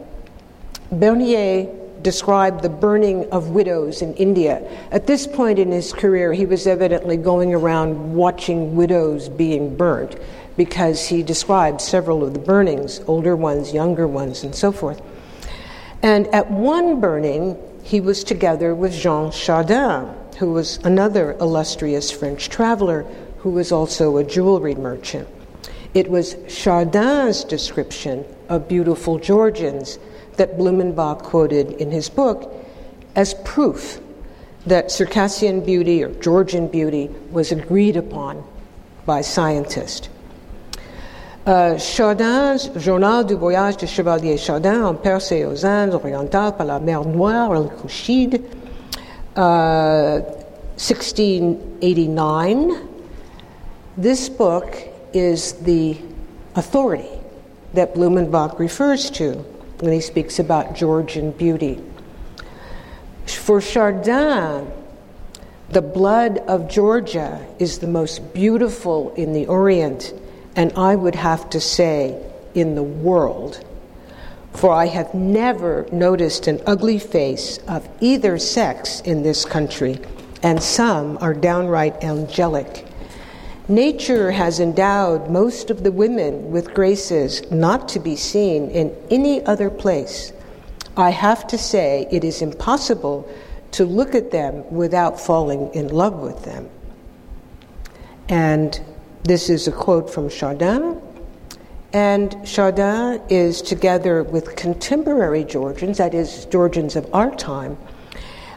Bernier 0.90 1.68
described 2.02 2.62
the 2.62 2.68
burning 2.68 3.30
of 3.30 3.50
widows 3.50 4.02
in 4.02 4.12
India. 4.14 4.62
At 4.90 5.06
this 5.06 5.26
point 5.26 5.58
in 5.58 5.70
his 5.70 5.92
career, 5.92 6.34
he 6.34 6.44
was 6.44 6.66
evidently 6.66 7.16
going 7.16 7.54
around 7.54 8.14
watching 8.14 8.76
widows 8.76 9.30
being 9.30 9.74
burnt 9.74 10.16
because 10.64 11.08
he 11.08 11.24
describes 11.24 11.82
several 11.82 12.22
of 12.22 12.34
the 12.34 12.38
burnings 12.38 13.00
older 13.08 13.34
ones, 13.34 13.74
younger 13.74 14.06
ones, 14.06 14.44
and 14.44 14.54
so 14.54 14.70
forth. 14.70 15.02
And 16.02 16.28
at 16.28 16.52
one 16.52 17.00
burning, 17.00 17.58
he 17.82 18.00
was 18.00 18.22
together 18.22 18.72
with 18.72 18.92
Jean 18.92 19.32
Chardin, 19.32 20.08
who 20.38 20.52
was 20.52 20.76
another 20.84 21.32
illustrious 21.40 22.12
French 22.12 22.48
traveler 22.48 23.02
who 23.38 23.50
was 23.50 23.72
also 23.72 24.18
a 24.18 24.22
jewelry 24.22 24.76
merchant. 24.76 25.28
It 25.94 26.08
was 26.08 26.36
Chardin's 26.46 27.42
description 27.42 28.24
of 28.48 28.68
beautiful 28.68 29.18
Georgians 29.18 29.98
that 30.36 30.56
Blumenbach 30.56 31.24
quoted 31.24 31.72
in 31.72 31.90
his 31.90 32.08
book 32.08 32.54
as 33.16 33.34
proof 33.44 33.98
that 34.66 34.92
Circassian 34.92 35.64
beauty 35.64 36.04
or 36.04 36.10
Georgian 36.20 36.68
beauty 36.68 37.10
was 37.32 37.50
agreed 37.50 37.96
upon 37.96 38.44
by 39.04 39.22
scientists. 39.22 40.08
Euh, 41.44 41.76
Chardin's 41.76 42.70
Journal 42.76 43.26
du 43.26 43.34
voyage 43.34 43.76
de 43.76 43.86
Chevalier 43.86 44.36
Chardin 44.36 44.84
en 44.84 44.94
Perse 44.94 45.32
et 45.32 45.44
aux 45.44 45.66
Indes 45.66 45.94
orientales 45.94 46.52
par 46.56 46.64
la 46.64 46.78
mer 46.78 47.04
Noire, 47.04 47.64
Colchide, 47.80 48.42
uh, 49.36 50.20
1689. 50.76 52.76
This 54.00 54.28
book 54.28 54.66
is 55.12 55.54
the 55.64 55.96
authority 56.54 57.10
that 57.74 57.92
Blumenbach 57.92 58.60
refers 58.60 59.10
to 59.10 59.44
when 59.80 59.92
he 59.92 60.00
speaks 60.00 60.38
about 60.38 60.76
Georgian 60.76 61.32
beauty. 61.32 61.80
For 63.26 63.60
Chardin, 63.60 64.64
the 65.70 65.82
blood 65.82 66.38
of 66.46 66.68
Georgia 66.68 67.44
is 67.58 67.80
the 67.80 67.88
most 67.88 68.32
beautiful 68.32 69.12
in 69.16 69.32
the 69.32 69.48
Orient, 69.48 70.14
and 70.56 70.72
I 70.76 70.94
would 70.94 71.14
have 71.14 71.48
to 71.50 71.60
say, 71.60 72.20
in 72.54 72.74
the 72.74 72.82
world. 72.82 73.64
For 74.52 74.70
I 74.70 74.86
have 74.86 75.14
never 75.14 75.86
noticed 75.90 76.46
an 76.46 76.60
ugly 76.66 76.98
face 76.98 77.58
of 77.66 77.88
either 78.00 78.38
sex 78.38 79.00
in 79.00 79.22
this 79.22 79.44
country, 79.44 79.98
and 80.42 80.62
some 80.62 81.16
are 81.20 81.32
downright 81.32 82.04
angelic. 82.04 82.86
Nature 83.68 84.32
has 84.32 84.60
endowed 84.60 85.30
most 85.30 85.70
of 85.70 85.82
the 85.84 85.92
women 85.92 86.50
with 86.50 86.74
graces 86.74 87.50
not 87.50 87.88
to 87.88 88.00
be 88.00 88.16
seen 88.16 88.68
in 88.70 88.94
any 89.10 89.42
other 89.46 89.70
place. 89.70 90.32
I 90.96 91.10
have 91.10 91.46
to 91.46 91.56
say, 91.56 92.06
it 92.10 92.24
is 92.24 92.42
impossible 92.42 93.32
to 93.70 93.86
look 93.86 94.14
at 94.14 94.30
them 94.30 94.70
without 94.70 95.18
falling 95.18 95.72
in 95.72 95.88
love 95.88 96.14
with 96.14 96.44
them. 96.44 96.68
And 98.28 98.78
this 99.24 99.48
is 99.48 99.68
a 99.68 99.72
quote 99.72 100.10
from 100.10 100.28
Chardin. 100.28 101.00
And 101.92 102.36
Chardin 102.44 103.20
is 103.28 103.60
together 103.60 104.22
with 104.22 104.56
contemporary 104.56 105.44
Georgians, 105.44 105.98
that 105.98 106.14
is, 106.14 106.46
Georgians 106.46 106.96
of 106.96 107.08
our 107.14 107.34
time, 107.36 107.76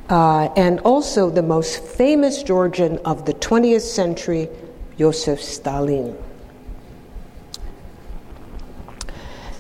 uh, 0.10 0.50
and 0.56 0.80
also 0.82 1.30
the 1.30 1.44
most 1.44 1.84
famous 1.84 2.44
Georgian 2.44 2.98
of 3.00 3.26
the 3.26 3.34
20th 3.34 3.82
century, 3.82 4.48
Joseph 4.98 5.42
Stalin. 5.42 6.16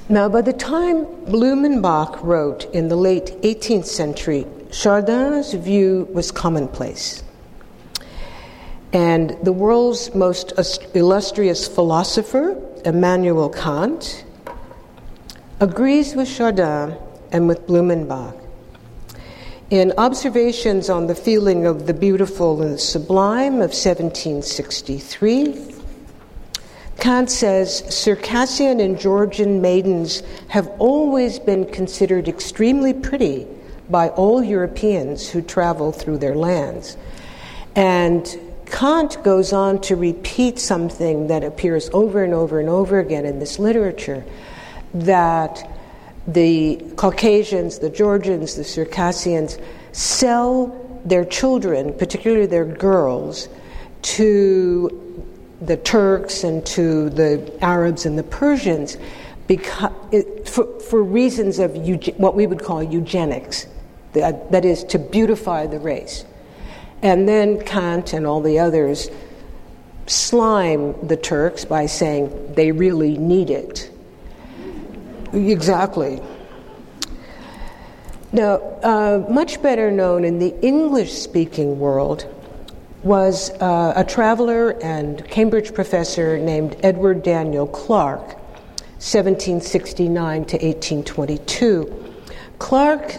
Now, 0.07 0.29
by 0.29 0.41
the 0.41 0.53
time 0.53 1.05
Blumenbach 1.25 2.21
wrote 2.21 2.65
in 2.73 2.87
the 2.87 2.95
late 2.95 3.37
18th 3.41 3.87
century, 3.87 4.45
Chardin's 4.71 5.53
view 5.53 6.07
was 6.13 6.31
commonplace. 6.31 7.23
And 8.95 9.31
the 9.43 9.51
world's 9.51 10.15
most 10.15 10.53
illustrious 10.95 11.67
philosopher, 11.67 12.57
Immanuel 12.85 13.49
Kant, 13.49 14.23
agrees 15.59 16.15
with 16.15 16.29
Chardin 16.29 16.97
and 17.29 17.45
with 17.45 17.67
Blumenbach. 17.67 18.39
In 19.69 19.91
Observations 19.97 20.89
on 20.89 21.07
the 21.07 21.13
Feeling 21.13 21.65
of 21.65 21.87
the 21.87 21.93
Beautiful 21.93 22.61
and 22.61 22.75
the 22.75 22.77
Sublime 22.77 23.55
of 23.55 23.75
1763, 23.75 25.75
Kant 26.97 27.29
says 27.29 27.83
Circassian 27.93 28.79
and 28.79 28.97
Georgian 28.97 29.61
maidens 29.61 30.23
have 30.47 30.69
always 30.79 31.37
been 31.37 31.65
considered 31.65 32.29
extremely 32.29 32.93
pretty 32.93 33.45
by 33.89 34.07
all 34.11 34.41
Europeans 34.41 35.29
who 35.29 35.41
travel 35.41 35.91
through 35.91 36.19
their 36.19 36.35
lands. 36.35 36.95
And 37.75 38.39
Kant 38.75 39.23
goes 39.23 39.53
on 39.53 39.79
to 39.79 39.95
repeat 39.95 40.59
something 40.59 41.27
that 41.27 41.45
appears 41.45 41.89
over 41.93 42.25
and 42.25 42.33
over 42.33 42.59
and 42.59 42.67
over 42.67 42.99
again 42.99 43.25
in 43.25 43.39
this 43.39 43.57
literature 43.57 44.21
that 44.93 45.65
the 46.27 46.75
Caucasians, 46.97 47.79
the 47.79 47.89
Georgians, 47.89 48.55
the 48.55 48.65
Circassians 48.65 49.57
sell 49.93 50.75
their 51.05 51.23
children, 51.23 51.93
particularly 51.93 52.47
their 52.47 52.65
girls, 52.65 53.47
to 54.01 55.23
the 55.61 55.77
Turks 55.77 56.43
and 56.43 56.65
to 56.65 57.09
the 57.09 57.57
Arabs 57.61 58.05
and 58.05 58.19
the 58.19 58.23
Persians 58.23 58.97
because, 59.47 59.93
for, 60.49 60.65
for 60.81 61.01
reasons 61.01 61.59
of 61.59 61.77
what 62.17 62.35
we 62.35 62.45
would 62.45 62.61
call 62.61 62.83
eugenics, 62.83 63.67
that 64.11 64.65
is, 64.65 64.83
to 64.83 64.99
beautify 64.99 65.65
the 65.65 65.79
race. 65.79 66.25
And 67.01 67.27
then 67.27 67.61
Kant 67.63 68.13
and 68.13 68.25
all 68.25 68.41
the 68.41 68.59
others 68.59 69.09
slime 70.07 70.95
the 71.07 71.17
Turks 71.17 71.65
by 71.65 71.85
saying 71.85 72.53
they 72.53 72.71
really 72.71 73.17
need 73.17 73.49
it. 73.49 73.91
Exactly. 75.33 76.21
Now, 78.31 78.55
uh, 78.83 79.25
much 79.29 79.61
better 79.61 79.91
known 79.91 80.25
in 80.25 80.39
the 80.39 80.53
English 80.61 81.13
speaking 81.13 81.79
world 81.79 82.27
was 83.03 83.51
uh, 83.61 83.93
a 83.95 84.03
traveler 84.03 84.71
and 84.81 85.25
Cambridge 85.29 85.73
professor 85.73 86.37
named 86.37 86.75
Edward 86.81 87.21
Daniel 87.23 87.67
Clarke, 87.67 88.35
1769 88.97 90.45
to 90.45 90.57
1822. 90.57 92.13
Clarke 92.57 93.15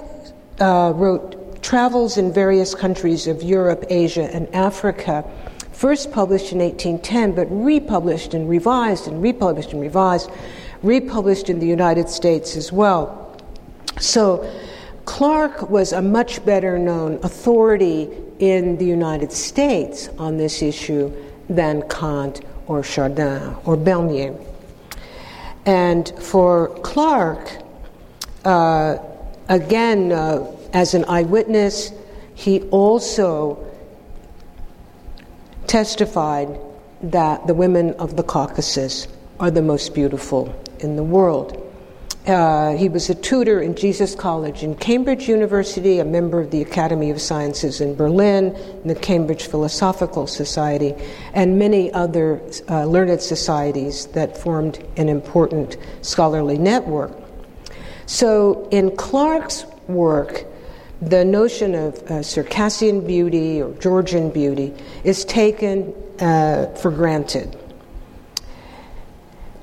uh, 0.61 0.93
wrote 0.95 1.36
Travels 1.67 2.17
in 2.17 2.33
Various 2.33 2.77
Countries 2.77 3.27
of 3.27 3.43
Europe, 3.43 3.87
Asia, 3.91 4.33
and 4.33 4.47
Africa, 4.55 5.29
first 5.73 6.13
published 6.13 6.53
in 6.53 6.61
1810, 6.61 7.35
but 7.35 7.49
republished 7.51 8.35
and 8.35 8.49
revised 8.49 9.09
and 9.09 9.21
republished 9.21 9.73
and 9.73 9.81
revised 9.81 10.31
republished 10.85 11.51
in 11.51 11.59
the 11.59 11.67
United 11.67 12.09
States 12.09 12.57
as 12.57 12.71
well. 12.71 13.37
So 13.99 14.49
Clarke 15.07 15.69
was 15.69 15.93
a 15.93 16.01
much 16.01 16.45
better 16.47 16.79
known 16.79 17.15
authority 17.25 18.11
in 18.39 18.77
the 18.77 18.87
United 18.87 19.33
States 19.33 20.09
on 20.19 20.37
this 20.37 20.63
issue 20.63 21.13
than 21.49 21.83
Kant 21.89 22.43
or 22.69 22.85
Chardin 22.85 23.57
or 23.65 23.77
Bernier. 23.77 24.37
And 25.65 26.09
for 26.21 26.69
Clarke, 26.85 27.59
uh, 28.45 28.99
again, 29.49 30.13
uh, 30.13 30.53
as 30.73 30.95
an 30.95 31.05
eyewitness, 31.07 31.93
he 32.35 32.61
also 32.71 33.65
testified 35.67 36.59
that 37.03 37.47
the 37.47 37.55
women 37.55 37.93
of 37.95 38.17
the 38.17 38.23
Caucasus 38.23 39.09
are 39.39 39.51
the 39.51 39.63
most 39.63 39.95
beautiful 39.95 40.55
in 40.81 40.97
the 40.97 41.03
world. 41.03 41.63
Uh, 42.27 42.77
he 42.77 42.89
was 42.89 43.09
a 43.09 43.15
tutor 43.15 43.61
in 43.61 43.77
Jesus 43.77 44.17
College 44.17 44.65
in 44.65 44.75
Cambridge 44.75 45.29
University, 45.29 46.01
a 46.01 46.05
member 46.05 46.41
of 46.41 46.51
the 46.51 46.61
Academy 46.61 47.11
of 47.11 47.21
Sciences 47.21 47.81
in 47.81 47.95
Berlin, 47.95 48.53
the 48.85 48.97
Cambridge 48.97 49.47
Philosophical 49.47 50.27
Society, 50.27 50.93
and 51.35 51.57
many 51.57 51.93
other 51.93 52.41
uh, 52.69 52.85
learned 52.85 53.23
societies 53.23 54.07
that 54.07 54.37
formed 54.37 54.85
an 54.97 55.09
important 55.09 55.77
scholarly 56.03 56.59
network. 56.59 57.13
So, 58.07 58.69
in 58.73 58.97
Clarke's 58.97 59.65
work, 59.87 60.47
the 61.01 61.25
notion 61.25 61.75
of 61.75 61.99
uh, 62.11 62.23
Circassian 62.23 63.07
beauty 63.07 63.61
or 63.61 63.73
Georgian 63.75 64.31
beauty 64.31 64.75
is 65.05 65.25
taken 65.25 65.95
uh, 66.21 66.67
for 66.77 66.91
granted. 66.91 67.57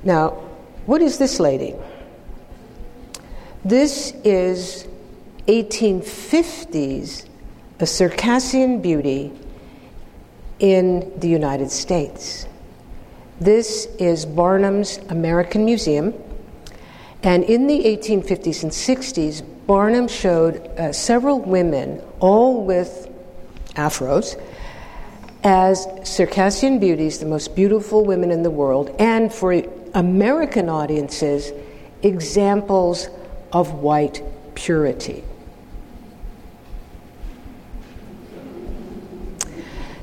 Now, 0.04 0.30
what 0.86 1.02
is 1.02 1.18
this 1.18 1.40
lady? 1.40 1.74
This 3.64 4.12
is 4.22 4.86
1850s, 5.46 7.26
a 7.80 7.86
Circassian 7.86 8.80
beauty 8.80 9.32
in 10.58 11.12
the 11.18 11.28
United 11.28 11.70
States. 11.70 12.46
This 13.40 13.86
is 13.98 14.24
Barnum's 14.24 14.98
American 15.08 15.64
Museum. 15.64 16.14
And 17.22 17.42
in 17.44 17.66
the 17.66 17.84
1850s 17.84 18.62
and 18.62 18.70
60s, 18.70 19.42
Barnum 19.66 20.08
showed 20.08 20.56
uh, 20.56 20.92
several 20.92 21.40
women, 21.40 22.02
all 22.20 22.64
with 22.64 23.08
afros, 23.74 24.40
as 25.42 25.86
Circassian 26.04 26.78
beauties, 26.78 27.18
the 27.18 27.26
most 27.26 27.54
beautiful 27.54 28.04
women 28.04 28.30
in 28.30 28.42
the 28.42 28.50
world, 28.50 28.94
and 28.98 29.32
for 29.32 29.62
American 29.94 30.68
audiences, 30.68 31.52
examples 32.02 33.08
of 33.52 33.72
white 33.74 34.22
purity. 34.54 35.24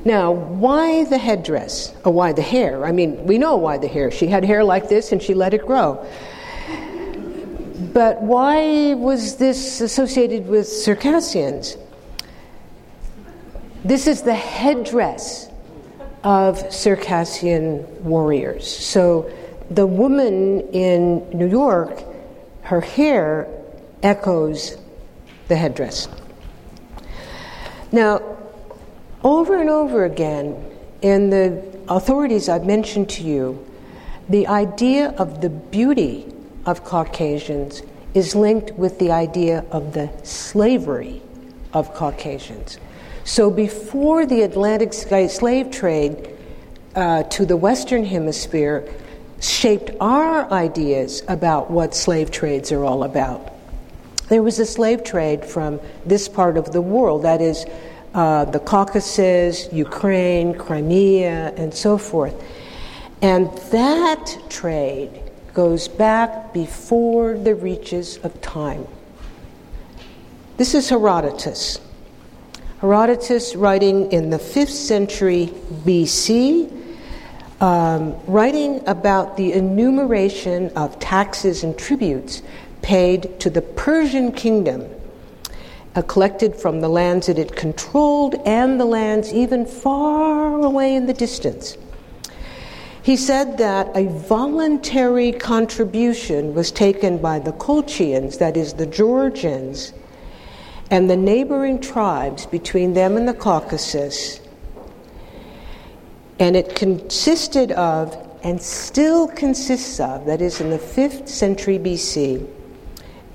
Now, 0.04 0.32
why 0.32 1.04
the 1.04 1.18
headdress? 1.18 1.94
Or 2.04 2.12
why 2.12 2.34
the 2.34 2.42
hair? 2.42 2.86
I 2.86 2.92
mean, 2.92 3.24
we 3.26 3.38
know 3.38 3.56
why 3.58 3.78
the 3.78 3.88
hair. 3.88 4.10
She 4.10 4.28
had 4.28 4.44
hair 4.44 4.64
like 4.64 4.90
this 4.90 5.12
and 5.12 5.22
she 5.22 5.36
let 5.36 5.54
it 5.54 5.66
grow. 5.66 6.04
But 7.94 8.22
why 8.22 8.94
was 8.94 9.36
this 9.36 9.82
associated 9.82 10.48
with 10.48 10.68
Circassians? 10.68 11.78
This 13.84 14.08
is 14.08 14.22
the 14.22 14.36
headdress 14.36 15.50
of 16.24 16.72
Circassian 16.72 18.04
warriors. 18.04 18.68
So 18.68 19.30
the 19.70 19.88
woman 19.88 20.62
in 20.72 21.30
New 21.32 21.48
York 21.48 22.04
her 22.64 22.80
hair 22.80 23.48
echoes 24.02 24.78
the 25.50 25.56
headdress. 25.58 26.08
Now, 27.92 28.22
over 29.24 29.60
and 29.60 29.70
over 29.70 30.06
again, 30.06 30.56
in 31.02 31.30
the 31.30 31.62
authorities 31.90 32.48
I've 32.48 32.66
mentioned 32.66 33.10
to 33.10 33.24
you, 33.24 33.68
the 34.30 34.48
idea 34.48 35.10
of 35.18 35.42
the 35.42 35.50
beauty 35.50 36.31
of 36.66 36.84
Caucasians 36.84 37.82
is 38.14 38.36
linked 38.36 38.72
with 38.72 39.00
the 39.00 39.12
idea 39.12 39.66
of 39.72 39.94
the 39.94 40.12
slavery 40.24 41.22
of 41.74 41.94
Caucasians. 41.94 42.78
So 43.24 43.50
before 43.50 44.26
the 44.26 44.42
Atlantic 44.42 44.94
slave 44.94 45.72
trade 45.72 46.38
uh, 46.96 47.24
to 47.24 47.46
the 47.46 47.56
Western 47.56 48.04
Hemisphere, 48.04 48.88
shaped 49.40 49.92
our 50.00 50.52
ideas 50.52 51.24
about 51.28 51.72
what 51.72 51.96
slave 51.96 52.30
trades 52.30 52.72
are 52.72 52.84
all 52.84 53.04
about. 53.04 53.52
There 54.30 54.44
was 54.44 54.60
a 54.60 54.66
slave 54.66 55.04
trade 55.04 55.44
from 55.44 55.80
this 56.06 56.30
part 56.30 56.58
of 56.58 56.72
the 56.72 56.82
world, 56.82 57.24
that 57.24 57.42
is, 57.42 57.66
uh, 58.14 58.46
the 58.46 58.60
Caucasus, 58.60 59.68
Ukraine, 59.74 60.54
Crimea, 60.54 61.54
and 61.58 61.74
so 61.74 61.98
forth. 61.98 62.36
And 63.22 63.48
that 63.72 64.38
trade 64.50 65.31
goes 65.54 65.88
back 65.88 66.54
before 66.54 67.38
the 67.38 67.56
reaches 67.56 68.18
of 68.18 68.40
time. 68.42 68.88
This 70.58 70.74
is 70.76 70.90
Herodotus. 70.90 71.80
Herodotus, 72.80 73.56
writing 73.56 74.12
in 74.12 74.30
the 74.30 74.38
5th 74.38 74.70
century 74.70 75.48
BC, 75.86 76.72
um, 77.62 78.16
writing 78.26 78.82
about 78.88 79.38
the 79.38 79.54
enumeration 79.54 80.70
of 80.76 81.00
taxes 81.00 81.64
and 81.64 81.78
tributes 81.78 82.42
paid 82.82 83.40
to 83.40 83.50
the 83.50 83.62
Persian 83.62 84.32
kingdom, 84.32 84.90
uh, 85.96 86.02
collected 86.02 86.56
from 86.56 86.82
the 86.82 86.90
lands 86.90 87.28
that 87.28 87.38
it 87.38 87.56
controlled 87.56 88.36
and 88.46 88.80
the 88.80 88.86
lands 88.86 89.32
even 89.32 89.66
far 89.66 90.60
away 90.62 90.96
in 90.96 91.06
the 91.06 91.14
distance. 91.14 91.78
He 93.04 93.18
said 93.18 93.58
that 93.58 93.96
a 93.96 94.08
voluntary 94.08 95.32
contribution 95.32 96.54
was 96.54 96.72
taken 96.72 97.18
by 97.18 97.40
the 97.40 97.54
Colchians, 97.54 98.38
that 98.38 98.56
is, 98.56 98.74
the 98.74 98.86
Georgians, 98.86 99.94
and 100.92 101.10
the 101.10 101.18
neighboring 101.18 101.80
tribes 101.80 102.46
between 102.46 102.94
them 102.94 103.18
and 103.18 103.28
the 103.28 103.34
Caucasus 103.34 104.42
and 106.42 106.56
it 106.56 106.74
consisted 106.74 107.72
of, 107.74 108.18
and 108.42 108.60
still 108.60 109.28
consists 109.28 110.00
of, 110.00 110.26
that 110.26 110.42
is 110.42 110.60
in 110.60 110.72
the 110.72 110.80
5th 110.80 111.30
century 111.30 111.78
BC, 111.78 112.50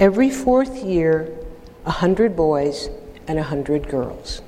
every 0.00 0.28
fourth 0.28 0.82
year, 0.82 1.32
a 1.84 2.02
100 2.02 2.34
boys 2.34 2.90
and 3.28 3.38
a 3.38 3.42
100 3.42 3.88
girls. 3.88 4.42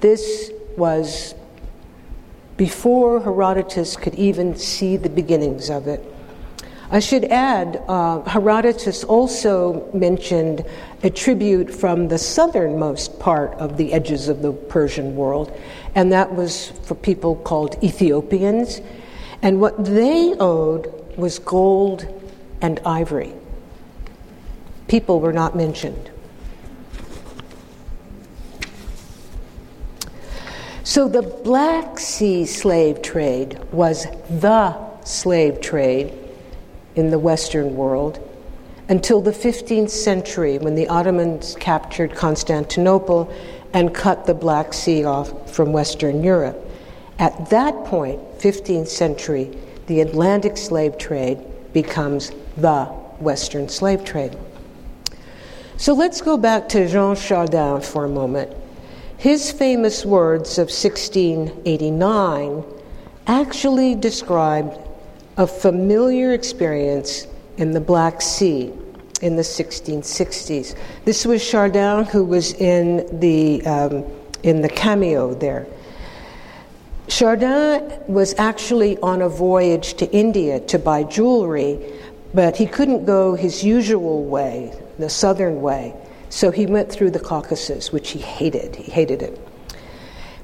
This 0.00 0.50
was 0.76 1.35
before 2.56 3.20
Herodotus 3.20 3.96
could 3.96 4.14
even 4.14 4.56
see 4.56 4.96
the 4.96 5.08
beginnings 5.10 5.70
of 5.70 5.86
it. 5.86 6.04
I 6.90 7.00
should 7.00 7.24
add, 7.24 7.82
uh, 7.88 8.22
Herodotus 8.22 9.02
also 9.02 9.90
mentioned 9.92 10.64
a 11.02 11.10
tribute 11.10 11.74
from 11.74 12.08
the 12.08 12.18
southernmost 12.18 13.18
part 13.18 13.54
of 13.54 13.76
the 13.76 13.92
edges 13.92 14.28
of 14.28 14.40
the 14.40 14.52
Persian 14.52 15.16
world, 15.16 15.52
and 15.96 16.12
that 16.12 16.34
was 16.34 16.68
for 16.84 16.94
people 16.94 17.36
called 17.36 17.76
Ethiopians. 17.82 18.80
And 19.42 19.60
what 19.60 19.84
they 19.84 20.34
owed 20.38 20.92
was 21.16 21.40
gold 21.40 22.06
and 22.60 22.80
ivory. 22.86 23.32
People 24.86 25.20
were 25.20 25.32
not 25.32 25.56
mentioned. 25.56 26.10
So 30.86 31.08
the 31.08 31.22
Black 31.22 31.98
Sea 31.98 32.46
slave 32.46 33.02
trade 33.02 33.58
was 33.72 34.06
the 34.30 34.72
slave 35.02 35.60
trade 35.60 36.16
in 36.94 37.10
the 37.10 37.18
Western 37.18 37.74
world 37.74 38.20
until 38.88 39.20
the 39.20 39.32
15th 39.32 39.90
century 39.90 40.58
when 40.58 40.76
the 40.76 40.86
Ottomans 40.86 41.56
captured 41.58 42.14
Constantinople 42.14 43.34
and 43.72 43.92
cut 43.92 44.26
the 44.26 44.34
Black 44.34 44.72
Sea 44.72 45.04
off 45.04 45.52
from 45.52 45.72
Western 45.72 46.22
Europe. 46.22 46.56
At 47.18 47.50
that 47.50 47.84
point, 47.86 48.20
15th 48.38 48.86
century, 48.86 49.58
the 49.88 50.02
Atlantic 50.02 50.56
slave 50.56 50.98
trade 50.98 51.40
becomes 51.72 52.30
the 52.56 52.84
Western 53.18 53.68
slave 53.68 54.04
trade. 54.04 54.38
So 55.78 55.94
let's 55.94 56.20
go 56.20 56.36
back 56.36 56.68
to 56.68 56.86
Jean 56.86 57.16
Chardin 57.16 57.80
for 57.80 58.04
a 58.04 58.08
moment. 58.08 58.56
His 59.18 59.50
famous 59.50 60.04
words 60.04 60.58
of 60.58 60.68
1689 60.68 62.64
actually 63.26 63.94
described 63.94 64.78
a 65.38 65.46
familiar 65.46 66.34
experience 66.34 67.26
in 67.56 67.70
the 67.70 67.80
Black 67.80 68.20
Sea 68.20 68.72
in 69.22 69.36
the 69.36 69.42
1660s. 69.42 70.76
This 71.06 71.24
was 71.24 71.42
Chardin 71.42 72.04
who 72.04 72.24
was 72.24 72.52
in 72.54 73.20
the, 73.20 73.64
um, 73.66 74.04
in 74.42 74.60
the 74.60 74.68
cameo 74.68 75.32
there. 75.32 75.66
Chardin 77.08 77.98
was 78.08 78.34
actually 78.38 78.98
on 78.98 79.22
a 79.22 79.28
voyage 79.28 79.94
to 79.94 80.10
India 80.12 80.60
to 80.60 80.78
buy 80.78 81.04
jewelry, 81.04 81.78
but 82.34 82.54
he 82.56 82.66
couldn't 82.66 83.06
go 83.06 83.34
his 83.34 83.64
usual 83.64 84.24
way, 84.24 84.74
the 84.98 85.08
southern 85.08 85.62
way. 85.62 85.94
So 86.28 86.50
he 86.50 86.66
went 86.66 86.90
through 86.90 87.10
the 87.12 87.20
Caucasus, 87.20 87.92
which 87.92 88.10
he 88.10 88.18
hated. 88.18 88.76
He 88.76 88.90
hated 88.90 89.22
it. 89.22 89.40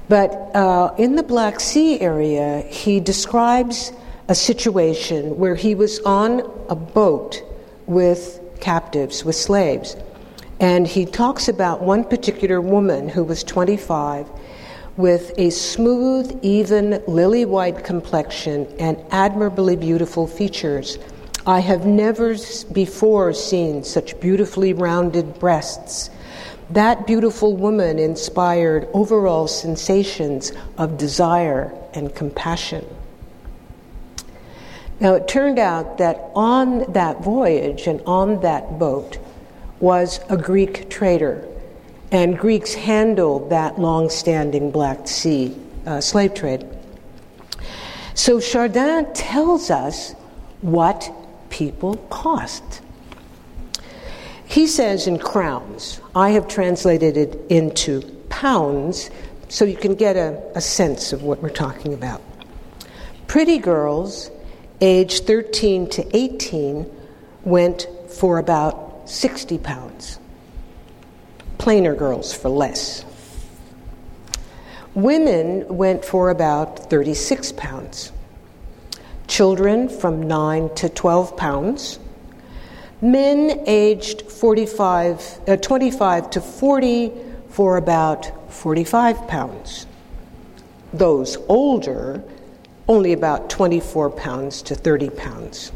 But 0.09 0.31
uh, 0.55 0.93
in 0.97 1.15
the 1.15 1.23
Black 1.23 1.59
Sea 1.59 1.99
area, 1.99 2.61
he 2.69 2.99
describes 2.99 3.91
a 4.27 4.35
situation 4.35 5.37
where 5.37 5.55
he 5.55 5.75
was 5.75 5.99
on 6.01 6.39
a 6.69 6.75
boat 6.75 7.43
with 7.85 8.39
captives, 8.59 9.25
with 9.25 9.35
slaves. 9.35 9.95
And 10.59 10.87
he 10.87 11.05
talks 11.05 11.47
about 11.47 11.81
one 11.81 12.03
particular 12.03 12.61
woman 12.61 13.09
who 13.09 13.23
was 13.23 13.43
25 13.43 14.27
with 14.95 15.33
a 15.37 15.49
smooth, 15.49 16.39
even, 16.43 17.03
lily 17.07 17.45
white 17.45 17.83
complexion 17.83 18.67
and 18.79 18.97
admirably 19.11 19.75
beautiful 19.75 20.27
features 20.27 20.97
I 21.45 21.59
have 21.59 21.85
never 21.85 22.35
before 22.71 23.33
seen 23.33 23.83
such 23.83 24.19
beautifully 24.21 24.71
rounded 24.71 25.39
breasts. 25.39 26.09
That 26.69 27.05
beautiful 27.05 27.55
woman 27.55 27.99
inspired 27.99 28.87
overall 28.93 29.47
sensations 29.47 30.53
of 30.77 30.97
desire 30.97 31.73
and 31.93 32.15
compassion. 32.15 32.85
Now, 35.01 35.15
it 35.15 35.27
turned 35.27 35.59
out 35.59 35.97
that 35.97 36.31
on 36.33 36.91
that 36.93 37.21
voyage 37.21 37.87
and 37.87 38.01
on 38.05 38.39
that 38.41 38.79
boat 38.79 39.17
was 39.81 40.21
a 40.29 40.37
Greek 40.37 40.89
trader, 40.89 41.45
and 42.09 42.39
Greeks 42.39 42.73
handled 42.73 43.49
that 43.49 43.77
long 43.77 44.09
standing 44.09 44.71
Black 44.71 45.09
Sea 45.09 45.53
uh, 45.85 45.99
slave 45.99 46.33
trade. 46.33 46.65
So 48.13 48.39
Chardin 48.39 49.11
tells 49.13 49.69
us 49.69 50.13
what 50.61 51.11
people 51.53 51.97
cost. 52.09 52.81
He 54.45 54.65
says 54.65 55.05
in 55.05 55.19
crowns, 55.19 56.01
I 56.15 56.31
have 56.31 56.47
translated 56.47 57.15
it 57.15 57.39
into 57.49 58.01
pounds 58.29 59.11
so 59.49 59.63
you 59.63 59.77
can 59.77 59.93
get 59.93 60.15
a, 60.15 60.41
a 60.55 60.61
sense 60.61 61.13
of 61.13 61.21
what 61.21 61.43
we're 61.43 61.49
talking 61.49 61.93
about. 61.93 62.23
Pretty 63.27 63.59
girls 63.59 64.31
aged 64.81 65.27
13 65.27 65.89
to 65.91 66.17
18 66.17 66.89
went 67.43 67.87
for 68.09 68.39
about 68.39 69.07
60 69.07 69.59
pounds. 69.59 70.17
Plainer 71.59 71.93
girls 71.93 72.33
for 72.33 72.49
less. 72.49 73.05
Women 74.95 75.67
went 75.67 76.03
for 76.03 76.31
about 76.31 76.89
36 76.89 77.51
pounds. 77.51 78.11
Children 79.27 79.89
from 79.89 80.27
9 80.27 80.75
to 80.75 80.89
12 80.89 81.37
pounds. 81.37 81.99
Men 83.01 83.63
aged 83.67 84.23
45, 84.31 85.39
uh, 85.47 85.57
25 85.57 86.29
to 86.31 86.41
40 86.41 87.11
for 87.49 87.77
about 87.77 88.51
45 88.51 89.27
pounds. 89.27 89.85
Those 90.93 91.37
older 91.47 92.23
only 92.87 93.13
about 93.13 93.49
24 93.49 94.09
pounds 94.11 94.61
to 94.63 94.75
30 94.75 95.09
pounds. 95.11 95.71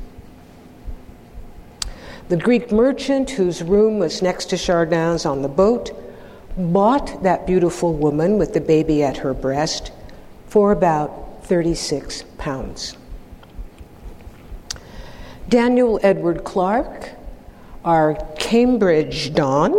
The 2.30 2.38
Greek 2.38 2.72
merchant 2.72 3.30
whose 3.30 3.64
room 3.64 4.00
was 4.00 4.22
next 4.22 4.50
to 4.50 4.58
Chardin's 4.58 5.26
on 5.26 5.42
the 5.42 5.48
boat 5.48 5.92
bought 6.58 7.24
that 7.24 7.48
beautiful 7.48 7.94
woman 7.94 8.38
with 8.38 8.54
the 8.54 8.62
baby 8.62 9.04
at 9.04 9.18
her 9.18 9.34
breast 9.34 9.92
for 10.48 10.72
about 10.72 11.46
36 11.46 12.24
pounds. 12.38 12.98
Daniel 15.50 15.98
Edward 16.04 16.44
Clarke, 16.44 17.12
our 17.86 18.16
Cambridge 18.38 19.34
Don, 19.34 19.74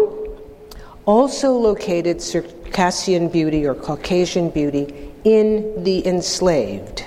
also 1.05 1.53
located 1.53 2.23
Circassian 2.23 3.29
beauty 3.29 3.67
or 3.67 3.75
Caucasian 3.75 4.49
beauty 4.49 5.13
in 5.25 5.85
The 5.85 6.07
Enslaved. 6.07 7.05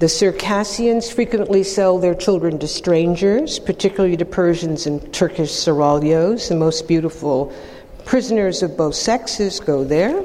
The 0.00 0.08
Circassians 0.10 1.10
frequently 1.10 1.62
sell 1.62 1.98
their 1.98 2.14
children 2.14 2.58
to 2.58 2.68
strangers, 2.68 3.58
particularly 3.58 4.18
to 4.18 4.26
Persians 4.26 4.86
and 4.86 5.14
Turkish 5.14 5.52
seraglios. 5.52 6.50
The 6.50 6.56
most 6.56 6.86
beautiful 6.86 7.54
prisoners 8.04 8.62
of 8.62 8.76
both 8.76 8.94
sexes 8.94 9.60
go 9.60 9.82
there. 9.82 10.22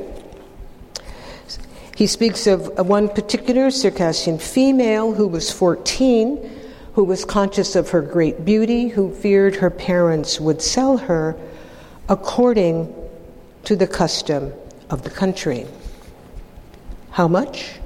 He 1.95 2.07
speaks 2.07 2.47
of 2.47 2.87
one 2.87 3.09
particular 3.09 3.69
Circassian 3.69 4.39
female 4.39 5.13
who 5.13 5.27
was 5.27 5.51
14, 5.51 6.59
who 6.93 7.03
was 7.03 7.25
conscious 7.25 7.75
of 7.75 7.89
her 7.89 8.01
great 8.01 8.45
beauty, 8.45 8.87
who 8.87 9.13
feared 9.13 9.55
her 9.57 9.69
parents 9.69 10.39
would 10.39 10.61
sell 10.61 10.97
her 10.97 11.37
according 12.09 12.93
to 13.65 13.75
the 13.75 13.87
custom 13.87 14.53
of 14.89 15.03
the 15.03 15.09
country. 15.09 15.65
How 17.11 17.27
much? 17.27 17.79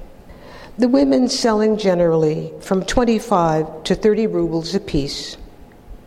The 0.77 0.87
women 0.87 1.29
selling 1.29 1.77
generally 1.77 2.51
from 2.61 2.85
25 2.85 3.83
to 3.83 3.95
30 3.95 4.27
rubles 4.27 4.75
apiece, 4.75 5.37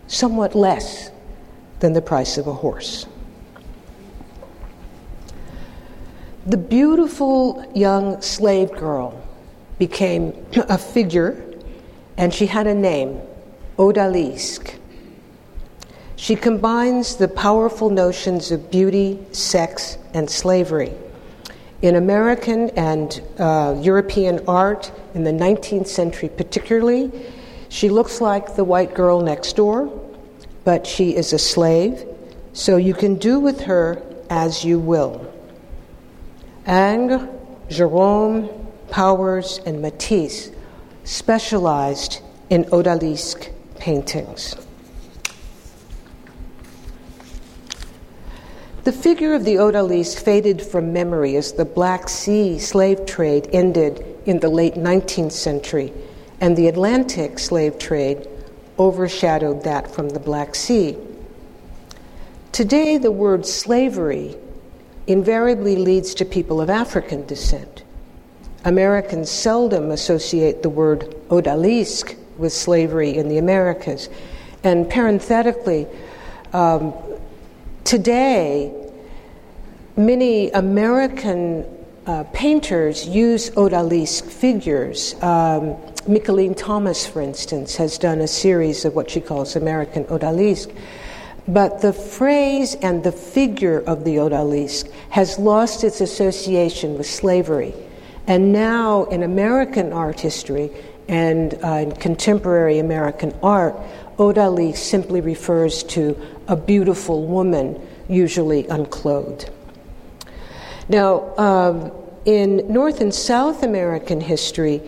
somewhat 0.06 0.54
less 0.54 1.10
than 1.80 1.92
the 1.92 2.02
price 2.02 2.38
of 2.38 2.46
a 2.46 2.52
horse. 2.52 3.06
The 6.48 6.56
beautiful 6.56 7.62
young 7.74 8.22
slave 8.22 8.72
girl 8.72 9.22
became 9.78 10.32
a 10.54 10.78
figure, 10.78 11.44
and 12.16 12.32
she 12.32 12.46
had 12.46 12.66
a 12.66 12.74
name, 12.74 13.20
Odalisque. 13.76 14.78
She 16.16 16.36
combines 16.36 17.16
the 17.16 17.28
powerful 17.28 17.90
notions 17.90 18.50
of 18.50 18.70
beauty, 18.70 19.18
sex, 19.30 19.98
and 20.14 20.30
slavery. 20.30 20.94
In 21.82 21.96
American 21.96 22.70
and 22.70 23.20
uh, 23.38 23.78
European 23.82 24.40
art 24.48 24.90
in 25.12 25.24
the 25.24 25.32
19th 25.32 25.88
century, 25.88 26.30
particularly, 26.30 27.12
she 27.68 27.90
looks 27.90 28.22
like 28.22 28.56
the 28.56 28.64
white 28.64 28.94
girl 28.94 29.20
next 29.20 29.54
door, 29.54 29.92
but 30.64 30.86
she 30.86 31.14
is 31.14 31.34
a 31.34 31.38
slave, 31.38 32.06
so 32.54 32.78
you 32.78 32.94
can 32.94 33.16
do 33.16 33.38
with 33.38 33.60
her 33.60 34.02
as 34.30 34.64
you 34.64 34.78
will. 34.78 35.27
Ingres, 36.68 37.26
Gérôme, 37.70 38.52
Powers, 38.90 39.58
and 39.64 39.80
Matisse 39.80 40.50
specialized 41.04 42.20
in 42.50 42.64
odalisque 42.64 43.50
paintings. 43.76 44.54
The 48.84 48.92
figure 48.92 49.34
of 49.34 49.44
the 49.44 49.56
odalisque 49.56 50.22
faded 50.22 50.62
from 50.62 50.92
memory 50.92 51.36
as 51.36 51.52
the 51.52 51.64
Black 51.64 52.08
Sea 52.08 52.58
slave 52.58 53.06
trade 53.06 53.48
ended 53.52 54.04
in 54.26 54.40
the 54.40 54.48
late 54.50 54.74
19th 54.74 55.32
century, 55.32 55.92
and 56.40 56.56
the 56.56 56.68
Atlantic 56.68 57.38
slave 57.38 57.78
trade 57.78 58.28
overshadowed 58.78 59.64
that 59.64 59.90
from 59.90 60.10
the 60.10 60.20
Black 60.20 60.54
Sea. 60.54 60.96
Today, 62.52 62.98
the 62.98 63.10
word 63.10 63.46
slavery 63.46 64.36
invariably 65.08 65.74
leads 65.74 66.14
to 66.14 66.24
people 66.24 66.60
of 66.60 66.70
African 66.70 67.26
descent. 67.26 67.82
Americans 68.64 69.30
seldom 69.30 69.90
associate 69.90 70.62
the 70.62 70.68
word 70.68 71.00
odalisque 71.28 72.16
with 72.36 72.52
slavery 72.52 73.16
in 73.16 73.28
the 73.28 73.38
Americas. 73.38 74.08
And 74.62 74.88
parenthetically, 74.88 75.86
um, 76.52 76.92
today, 77.84 78.72
many 79.96 80.50
American 80.50 81.64
uh, 82.06 82.24
painters 82.32 83.06
use 83.06 83.50
odalisque 83.50 84.30
figures. 84.30 85.14
Um, 85.14 85.76
Mickalene 86.06 86.56
Thomas, 86.56 87.06
for 87.06 87.22
instance, 87.22 87.76
has 87.76 87.98
done 87.98 88.20
a 88.20 88.28
series 88.28 88.84
of 88.84 88.94
what 88.94 89.10
she 89.10 89.20
calls 89.20 89.56
American 89.56 90.04
odalisque. 90.04 90.74
But 91.48 91.80
the 91.80 91.94
phrase 91.94 92.74
and 92.74 93.02
the 93.02 93.12
figure 93.12 93.80
of 93.86 94.04
the 94.04 94.16
odalisque 94.16 94.92
has 95.10 95.38
lost 95.38 95.82
its 95.82 96.02
association 96.02 96.98
with 96.98 97.06
slavery. 97.06 97.74
And 98.26 98.52
now, 98.52 99.04
in 99.04 99.22
American 99.22 99.94
art 99.94 100.20
history 100.20 100.70
and 101.08 101.58
uh, 101.64 101.68
in 101.68 101.92
contemporary 101.92 102.78
American 102.78 103.34
art, 103.42 103.74
odalisque 104.18 104.76
simply 104.76 105.22
refers 105.22 105.82
to 105.84 106.14
a 106.48 106.56
beautiful 106.56 107.26
woman, 107.26 107.80
usually 108.08 108.66
unclothed. 108.66 109.48
Now, 110.90 111.34
um, 111.38 111.92
in 112.26 112.70
North 112.70 113.00
and 113.00 113.14
South 113.14 113.62
American 113.62 114.20
history, 114.20 114.82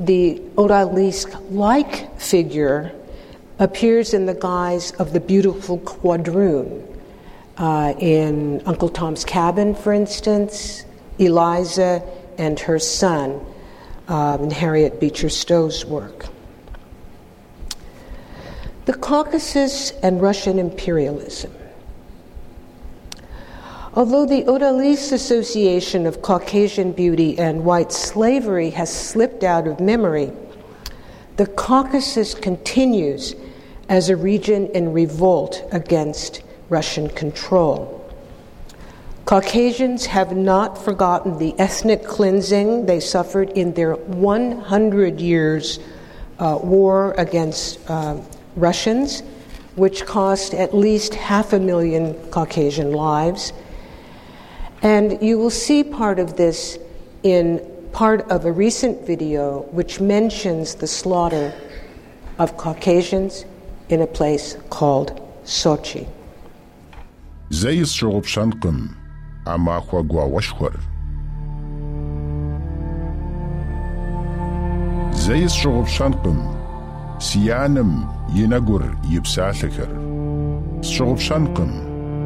the 0.00 0.40
odalisque 0.56 1.38
like 1.50 2.18
figure 2.18 2.92
appears 3.58 4.12
in 4.14 4.26
the 4.26 4.34
guise 4.34 4.90
of 4.92 5.12
the 5.12 5.20
beautiful 5.20 5.78
quadroon. 5.78 6.92
Uh, 7.58 7.94
in 7.98 8.60
Uncle 8.66 8.90
Tom's 8.90 9.24
Cabin, 9.24 9.74
for 9.74 9.94
instance, 9.94 10.84
Eliza 11.18 12.02
and 12.36 12.60
her 12.60 12.78
son 12.78 13.40
um, 14.08 14.44
in 14.44 14.50
Harriet 14.50 15.00
Beecher 15.00 15.30
Stowe's 15.30 15.82
work. 15.86 16.26
The 18.84 18.92
Caucasus 18.92 19.92
and 20.02 20.20
Russian 20.20 20.58
imperialism. 20.58 21.52
Although 23.94 24.26
the 24.26 24.42
Odalisque 24.42 25.12
association 25.12 26.06
of 26.06 26.20
Caucasian 26.20 26.92
beauty 26.92 27.38
and 27.38 27.64
white 27.64 27.90
slavery 27.90 28.68
has 28.70 28.94
slipped 28.94 29.42
out 29.42 29.66
of 29.66 29.80
memory, 29.80 30.30
the 31.38 31.46
Caucasus 31.46 32.34
continues 32.34 33.34
as 33.88 34.08
a 34.08 34.16
region 34.16 34.66
in 34.68 34.92
revolt 34.92 35.62
against 35.72 36.42
Russian 36.68 37.08
control. 37.08 38.02
Caucasians 39.24 40.06
have 40.06 40.36
not 40.36 40.78
forgotten 40.78 41.38
the 41.38 41.54
ethnic 41.58 42.04
cleansing 42.04 42.86
they 42.86 43.00
suffered 43.00 43.50
in 43.50 43.74
their 43.74 43.94
100 43.94 45.20
years 45.20 45.80
uh, 46.38 46.58
war 46.62 47.12
against 47.18 47.78
uh, 47.90 48.20
Russians, 48.54 49.22
which 49.74 50.06
cost 50.06 50.54
at 50.54 50.74
least 50.74 51.14
half 51.14 51.52
a 51.52 51.58
million 51.58 52.14
Caucasian 52.30 52.92
lives. 52.92 53.52
And 54.82 55.20
you 55.20 55.38
will 55.38 55.50
see 55.50 55.82
part 55.82 56.18
of 56.18 56.36
this 56.36 56.78
in 57.22 57.60
part 57.92 58.20
of 58.30 58.44
a 58.44 58.52
recent 58.52 59.06
video 59.06 59.62
which 59.72 60.00
mentions 60.00 60.76
the 60.76 60.86
slaughter 60.86 61.52
of 62.38 62.56
Caucasians 62.56 63.44
in 63.88 64.00
a 64.00 64.06
place 64.06 64.56
called 64.70 65.20
Sochi. 65.44 66.06
Zeis 67.50 67.94
shogob 67.94 68.26
shankum, 75.86 76.38
siyanim 77.18 78.08
yinagur 78.30 78.84
yipsasikir. 79.04 79.90
Shogob 80.82 81.20
shankum, 81.20 81.70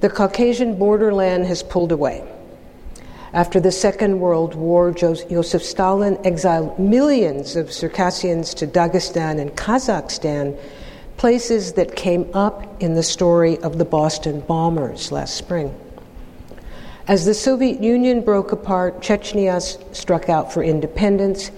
the 0.00 0.10
Caucasian 0.10 0.78
borderland 0.78 1.46
has 1.46 1.62
pulled 1.62 1.92
away. 1.92 2.22
After 3.31 3.59
the 3.59 3.71
Second 3.71 4.19
World 4.19 4.55
War, 4.55 4.91
Joseph 4.91 5.63
Stalin 5.63 6.17
exiled 6.23 6.79
millions 6.79 7.55
of 7.55 7.71
Circassians 7.71 8.55
to 8.55 8.65
Dagestan 8.65 9.39
and 9.39 9.51
Kazakhstan, 9.51 10.57
places 11.17 11.73
that 11.73 11.95
came 11.95 12.27
up 12.33 12.81
in 12.81 12.95
the 12.95 13.03
story 13.03 13.59
of 13.59 13.77
the 13.77 13.85
Boston 13.85 14.39
bombers 14.41 15.11
last 15.11 15.35
spring. 15.35 15.75
As 17.07 17.25
the 17.25 17.35
Soviet 17.35 17.83
Union 17.83 18.21
broke 18.21 18.51
apart, 18.51 19.01
Chechnya 19.01 19.61
struck 19.95 20.27
out 20.27 20.51
for 20.51 20.63
independence, 20.63 21.51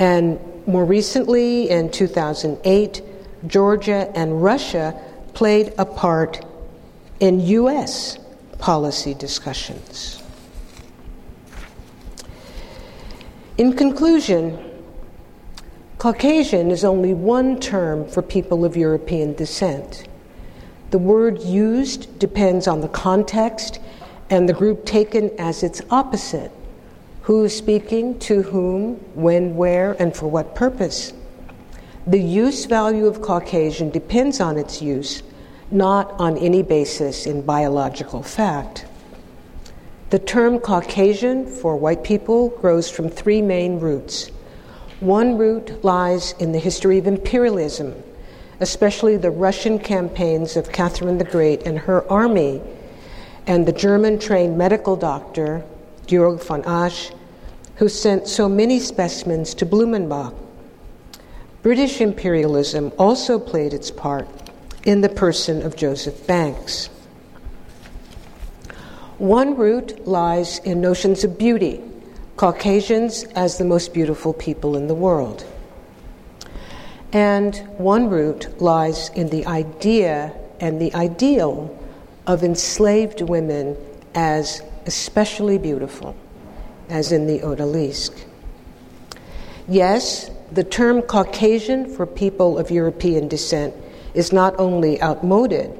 and 0.00 0.40
more 0.66 0.84
recently, 0.84 1.70
in 1.70 1.90
2008, 1.92 3.02
Georgia 3.46 4.10
and 4.16 4.42
Russia 4.42 5.00
played 5.32 5.72
a 5.78 5.84
part 5.84 6.44
in 7.20 7.40
U.S. 7.40 8.18
policy 8.58 9.14
discussions. 9.14 10.22
In 13.58 13.72
conclusion, 13.72 14.56
Caucasian 15.98 16.70
is 16.70 16.84
only 16.84 17.12
one 17.12 17.58
term 17.58 18.08
for 18.08 18.22
people 18.22 18.64
of 18.64 18.76
European 18.76 19.34
descent. 19.34 20.06
The 20.92 20.98
word 20.98 21.42
used 21.42 22.20
depends 22.20 22.68
on 22.68 22.82
the 22.82 22.88
context 22.88 23.80
and 24.30 24.48
the 24.48 24.52
group 24.52 24.86
taken 24.86 25.32
as 25.40 25.64
its 25.64 25.82
opposite 25.90 26.52
who 27.22 27.44
is 27.44 27.56
speaking, 27.56 28.16
to 28.20 28.42
whom, 28.42 28.94
when, 29.14 29.56
where, 29.56 30.00
and 30.00 30.16
for 30.16 30.30
what 30.30 30.54
purpose. 30.54 31.12
The 32.06 32.20
use 32.20 32.64
value 32.64 33.06
of 33.06 33.20
Caucasian 33.20 33.90
depends 33.90 34.40
on 34.40 34.56
its 34.56 34.80
use, 34.80 35.24
not 35.72 36.12
on 36.12 36.38
any 36.38 36.62
basis 36.62 37.26
in 37.26 37.42
biological 37.42 38.22
fact. 38.22 38.86
The 40.10 40.18
term 40.18 40.58
Caucasian 40.58 41.44
for 41.44 41.76
white 41.76 42.02
people 42.02 42.48
grows 42.48 42.88
from 42.90 43.10
three 43.10 43.42
main 43.42 43.78
roots. 43.78 44.30
One 45.00 45.36
root 45.36 45.84
lies 45.84 46.34
in 46.38 46.52
the 46.52 46.58
history 46.58 46.96
of 46.96 47.06
imperialism, 47.06 47.94
especially 48.58 49.18
the 49.18 49.30
Russian 49.30 49.78
campaigns 49.78 50.56
of 50.56 50.72
Catherine 50.72 51.18
the 51.18 51.24
Great 51.24 51.66
and 51.66 51.78
her 51.80 52.10
army, 52.10 52.62
and 53.46 53.66
the 53.66 53.72
German 53.72 54.18
trained 54.18 54.56
medical 54.56 54.96
doctor, 54.96 55.62
Georg 56.06 56.42
von 56.42 56.64
Asch, 56.64 57.10
who 57.76 57.90
sent 57.90 58.26
so 58.26 58.48
many 58.48 58.80
specimens 58.80 59.52
to 59.52 59.66
Blumenbach. 59.66 60.34
British 61.62 62.00
imperialism 62.00 62.92
also 62.98 63.38
played 63.38 63.74
its 63.74 63.90
part 63.90 64.26
in 64.86 65.02
the 65.02 65.08
person 65.10 65.60
of 65.60 65.76
Joseph 65.76 66.26
Banks. 66.26 66.88
One 69.18 69.56
root 69.56 70.06
lies 70.06 70.60
in 70.60 70.80
notions 70.80 71.24
of 71.24 71.38
beauty, 71.38 71.82
Caucasians 72.36 73.24
as 73.34 73.58
the 73.58 73.64
most 73.64 73.92
beautiful 73.92 74.32
people 74.32 74.76
in 74.76 74.86
the 74.86 74.94
world. 74.94 75.44
And 77.12 77.56
one 77.78 78.10
root 78.10 78.62
lies 78.62 79.08
in 79.16 79.30
the 79.30 79.44
idea 79.46 80.32
and 80.60 80.80
the 80.80 80.94
ideal 80.94 81.76
of 82.28 82.44
enslaved 82.44 83.20
women 83.20 83.76
as 84.14 84.62
especially 84.86 85.58
beautiful, 85.58 86.14
as 86.88 87.10
in 87.10 87.26
the 87.26 87.40
Odalisque. 87.40 88.24
Yes, 89.66 90.30
the 90.52 90.62
term 90.62 91.02
Caucasian 91.02 91.92
for 91.92 92.06
people 92.06 92.56
of 92.56 92.70
European 92.70 93.26
descent 93.26 93.74
is 94.14 94.32
not 94.32 94.54
only 94.60 95.02
outmoded, 95.02 95.76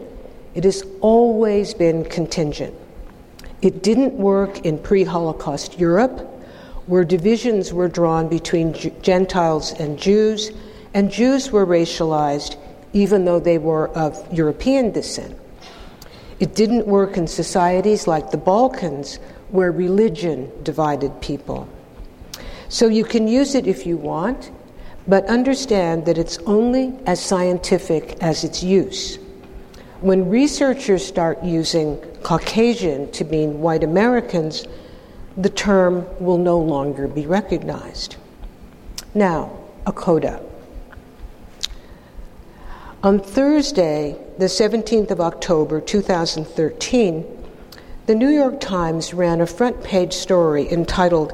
it 0.56 0.64
has 0.64 0.82
always 1.00 1.72
been 1.72 2.04
contingent. 2.04 2.74
It 3.60 3.82
didn't 3.82 4.14
work 4.14 4.64
in 4.64 4.78
pre 4.78 5.04
Holocaust 5.04 5.78
Europe, 5.78 6.20
where 6.86 7.04
divisions 7.04 7.72
were 7.72 7.88
drawn 7.88 8.28
between 8.28 8.74
Gentiles 9.02 9.72
and 9.72 9.98
Jews, 9.98 10.52
and 10.94 11.10
Jews 11.10 11.50
were 11.50 11.66
racialized 11.66 12.56
even 12.92 13.24
though 13.24 13.40
they 13.40 13.58
were 13.58 13.88
of 13.90 14.16
European 14.32 14.90
descent. 14.90 15.36
It 16.40 16.54
didn't 16.54 16.86
work 16.86 17.16
in 17.16 17.26
societies 17.26 18.06
like 18.06 18.30
the 18.30 18.38
Balkans, 18.38 19.16
where 19.50 19.72
religion 19.72 20.50
divided 20.62 21.20
people. 21.20 21.68
So 22.68 22.86
you 22.86 23.04
can 23.04 23.28
use 23.28 23.54
it 23.54 23.66
if 23.66 23.86
you 23.86 23.96
want, 23.96 24.50
but 25.06 25.24
understand 25.26 26.04
that 26.06 26.18
it's 26.18 26.38
only 26.46 26.94
as 27.06 27.20
scientific 27.20 28.22
as 28.22 28.44
its 28.44 28.62
use. 28.62 29.18
When 30.00 30.28
researchers 30.28 31.04
start 31.04 31.42
using 31.42 31.98
Caucasian 32.22 33.10
to 33.12 33.24
mean 33.24 33.60
white 33.60 33.82
Americans, 33.82 34.64
the 35.36 35.48
term 35.48 36.06
will 36.20 36.38
no 36.38 36.58
longer 36.58 37.08
be 37.08 37.26
recognized. 37.26 38.14
Now, 39.12 39.58
a 39.86 39.92
coda. 39.92 40.40
On 43.02 43.18
Thursday, 43.18 44.16
the 44.38 44.46
17th 44.46 45.10
of 45.10 45.20
October 45.20 45.80
2013, 45.80 47.24
the 48.06 48.14
New 48.14 48.28
York 48.28 48.60
Times 48.60 49.12
ran 49.12 49.40
a 49.40 49.46
front 49.46 49.82
page 49.82 50.12
story 50.12 50.70
entitled 50.70 51.32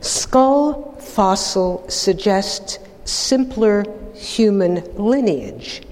Skull 0.00 0.96
Fossil 1.00 1.84
Suggests 1.88 2.78
simpler 3.04 3.84
human 4.14 4.82
lineage, 4.96 5.82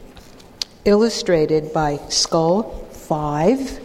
illustrated 0.84 1.72
by 1.72 1.98
Skull 2.08 2.64
5, 2.90 3.80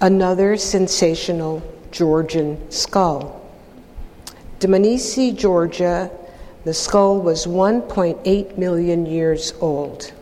another 0.00 0.56
sensational 0.56 1.62
Georgian 1.92 2.70
skull. 2.70 3.40
Dmanisi, 4.58 5.36
Georgia, 5.36 6.10
the 6.64 6.74
skull 6.74 7.20
was 7.20 7.46
1.8 7.46 8.58
million 8.58 9.06
years 9.06 9.52
old. 9.60 10.12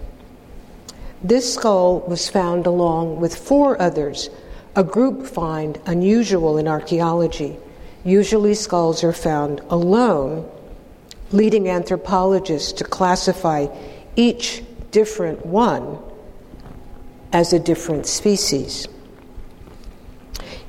This 1.23 1.55
skull 1.55 2.01
was 2.01 2.29
found 2.29 2.67
along 2.67 3.21
with 3.21 3.35
four 3.35 3.81
others, 3.81 4.29
a 4.77 4.85
group 4.85 5.27
find 5.27 5.81
unusual 5.87 6.59
in 6.59 6.69
archaeology. 6.69 7.57
Usually, 8.05 8.55
skulls 8.55 9.05
are 9.05 9.13
found 9.13 9.61
alone 9.71 10.51
leading 11.31 11.69
anthropologists 11.69 12.73
to 12.73 12.85
classify 12.85 13.67
each 14.17 14.63
different 14.93 15.45
one 15.45 15.99
as 17.33 17.53
a 17.53 17.59
different 17.59 18.07
species. 18.07 18.87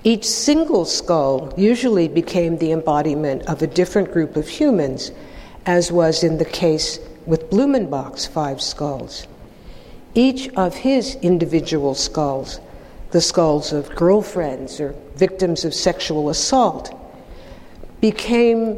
Each 0.03 0.25
single 0.25 0.85
skull 0.85 1.53
usually 1.55 2.07
became 2.07 2.57
the 2.57 2.71
embodiment 2.71 3.43
of 3.43 3.61
a 3.61 3.67
different 3.67 4.11
group 4.11 4.35
of 4.35 4.47
humans, 4.47 5.11
as 5.65 5.91
was 5.91 6.23
in 6.23 6.39
the 6.39 6.45
case 6.45 6.99
with 7.27 7.49
Blumenbach's 7.51 8.25
five 8.25 8.61
skulls. 8.61 9.27
Each 10.15 10.49
of 10.55 10.73
his 10.73 11.15
individual 11.21 11.93
skulls 11.93 12.59
the 13.13 13.21
skulls 13.21 13.71
of 13.71 13.95
girlfriends 13.95 14.81
or 14.81 14.95
victims 15.15 15.63
of 15.63 15.73
sexual 15.73 16.29
assault, 16.29 16.91
became 18.01 18.77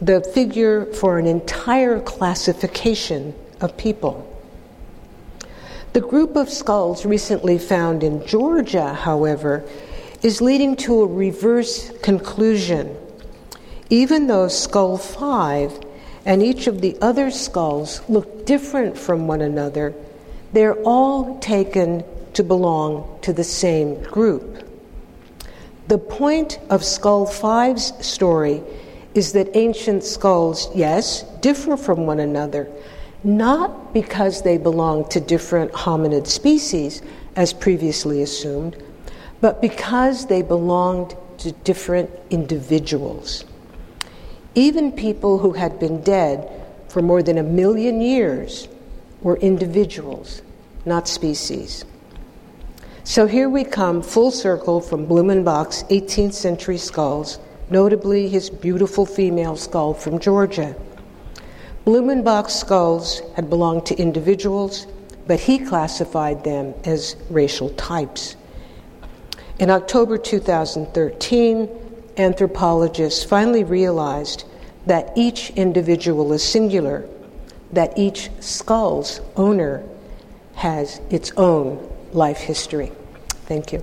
the 0.00 0.20
figure 0.34 0.84
for 0.94 1.16
an 1.16 1.26
entire 1.26 2.00
classification 2.00 3.32
of 3.60 3.76
people. 3.76 4.24
The 5.92 6.00
group 6.00 6.36
of 6.36 6.50
skulls 6.50 7.04
recently 7.04 7.58
found 7.58 8.02
in 8.02 8.26
Georgia, 8.26 8.94
however, 8.94 9.64
is 10.22 10.40
leading 10.40 10.76
to 10.76 11.02
a 11.02 11.06
reverse 11.06 11.90
conclusion. 12.00 12.96
Even 13.90 14.26
though 14.26 14.48
skull 14.48 14.98
5 14.98 15.80
and 16.26 16.42
each 16.42 16.66
of 16.66 16.80
the 16.80 16.96
other 17.00 17.30
skulls 17.30 18.02
look 18.08 18.44
different 18.44 18.98
from 18.98 19.26
one 19.26 19.40
another, 19.40 19.94
they're 20.52 20.80
all 20.82 21.38
taken 21.38 22.04
to 22.34 22.42
belong 22.42 23.18
to 23.22 23.32
the 23.32 23.44
same 23.44 24.02
group. 24.02 24.64
The 25.88 25.98
point 25.98 26.60
of 26.68 26.84
Skull 26.84 27.26
5's 27.26 28.06
story 28.06 28.62
is 29.14 29.32
that 29.32 29.56
ancient 29.56 30.04
skulls, 30.04 30.68
yes, 30.74 31.22
differ 31.40 31.76
from 31.76 32.06
one 32.06 32.20
another, 32.20 32.68
not 33.24 33.92
because 33.92 34.42
they 34.42 34.58
belong 34.58 35.08
to 35.08 35.20
different 35.20 35.72
hominid 35.72 36.26
species, 36.26 37.02
as 37.36 37.52
previously 37.52 38.22
assumed, 38.22 38.76
but 39.40 39.60
because 39.60 40.26
they 40.26 40.42
belonged 40.42 41.16
to 41.38 41.52
different 41.52 42.10
individuals. 42.30 43.44
Even 44.54 44.90
people 44.90 45.38
who 45.38 45.52
had 45.52 45.78
been 45.78 46.00
dead 46.02 46.50
for 46.88 47.00
more 47.02 47.22
than 47.22 47.38
a 47.38 47.42
million 47.42 48.00
years 48.00 48.66
were 49.22 49.36
individuals, 49.36 50.42
not 50.84 51.06
species. 51.06 51.84
So 53.04 53.26
here 53.26 53.48
we 53.48 53.64
come 53.64 54.02
full 54.02 54.30
circle 54.30 54.80
from 54.80 55.06
Blumenbach's 55.06 55.84
18th 55.84 56.34
century 56.34 56.78
skulls, 56.78 57.38
notably 57.70 58.28
his 58.28 58.50
beautiful 58.50 59.06
female 59.06 59.56
skull 59.56 59.94
from 59.94 60.18
Georgia. 60.18 60.74
Blumenbach's 61.88 62.52
skulls 62.52 63.22
had 63.34 63.48
belonged 63.48 63.86
to 63.86 63.96
individuals, 63.96 64.86
but 65.26 65.40
he 65.40 65.58
classified 65.58 66.44
them 66.44 66.74
as 66.84 67.16
racial 67.30 67.70
types. 67.70 68.36
In 69.58 69.70
October 69.70 70.18
2013, 70.18 71.66
anthropologists 72.18 73.24
finally 73.24 73.64
realized 73.64 74.44
that 74.84 75.14
each 75.16 75.48
individual 75.56 76.34
is 76.34 76.42
singular, 76.42 77.08
that 77.72 77.96
each 77.96 78.28
skull's 78.40 79.22
owner 79.36 79.82
has 80.56 81.00
its 81.08 81.32
own 81.38 81.90
life 82.12 82.36
history. 82.36 82.92
Thank 83.46 83.72
you. 83.72 83.82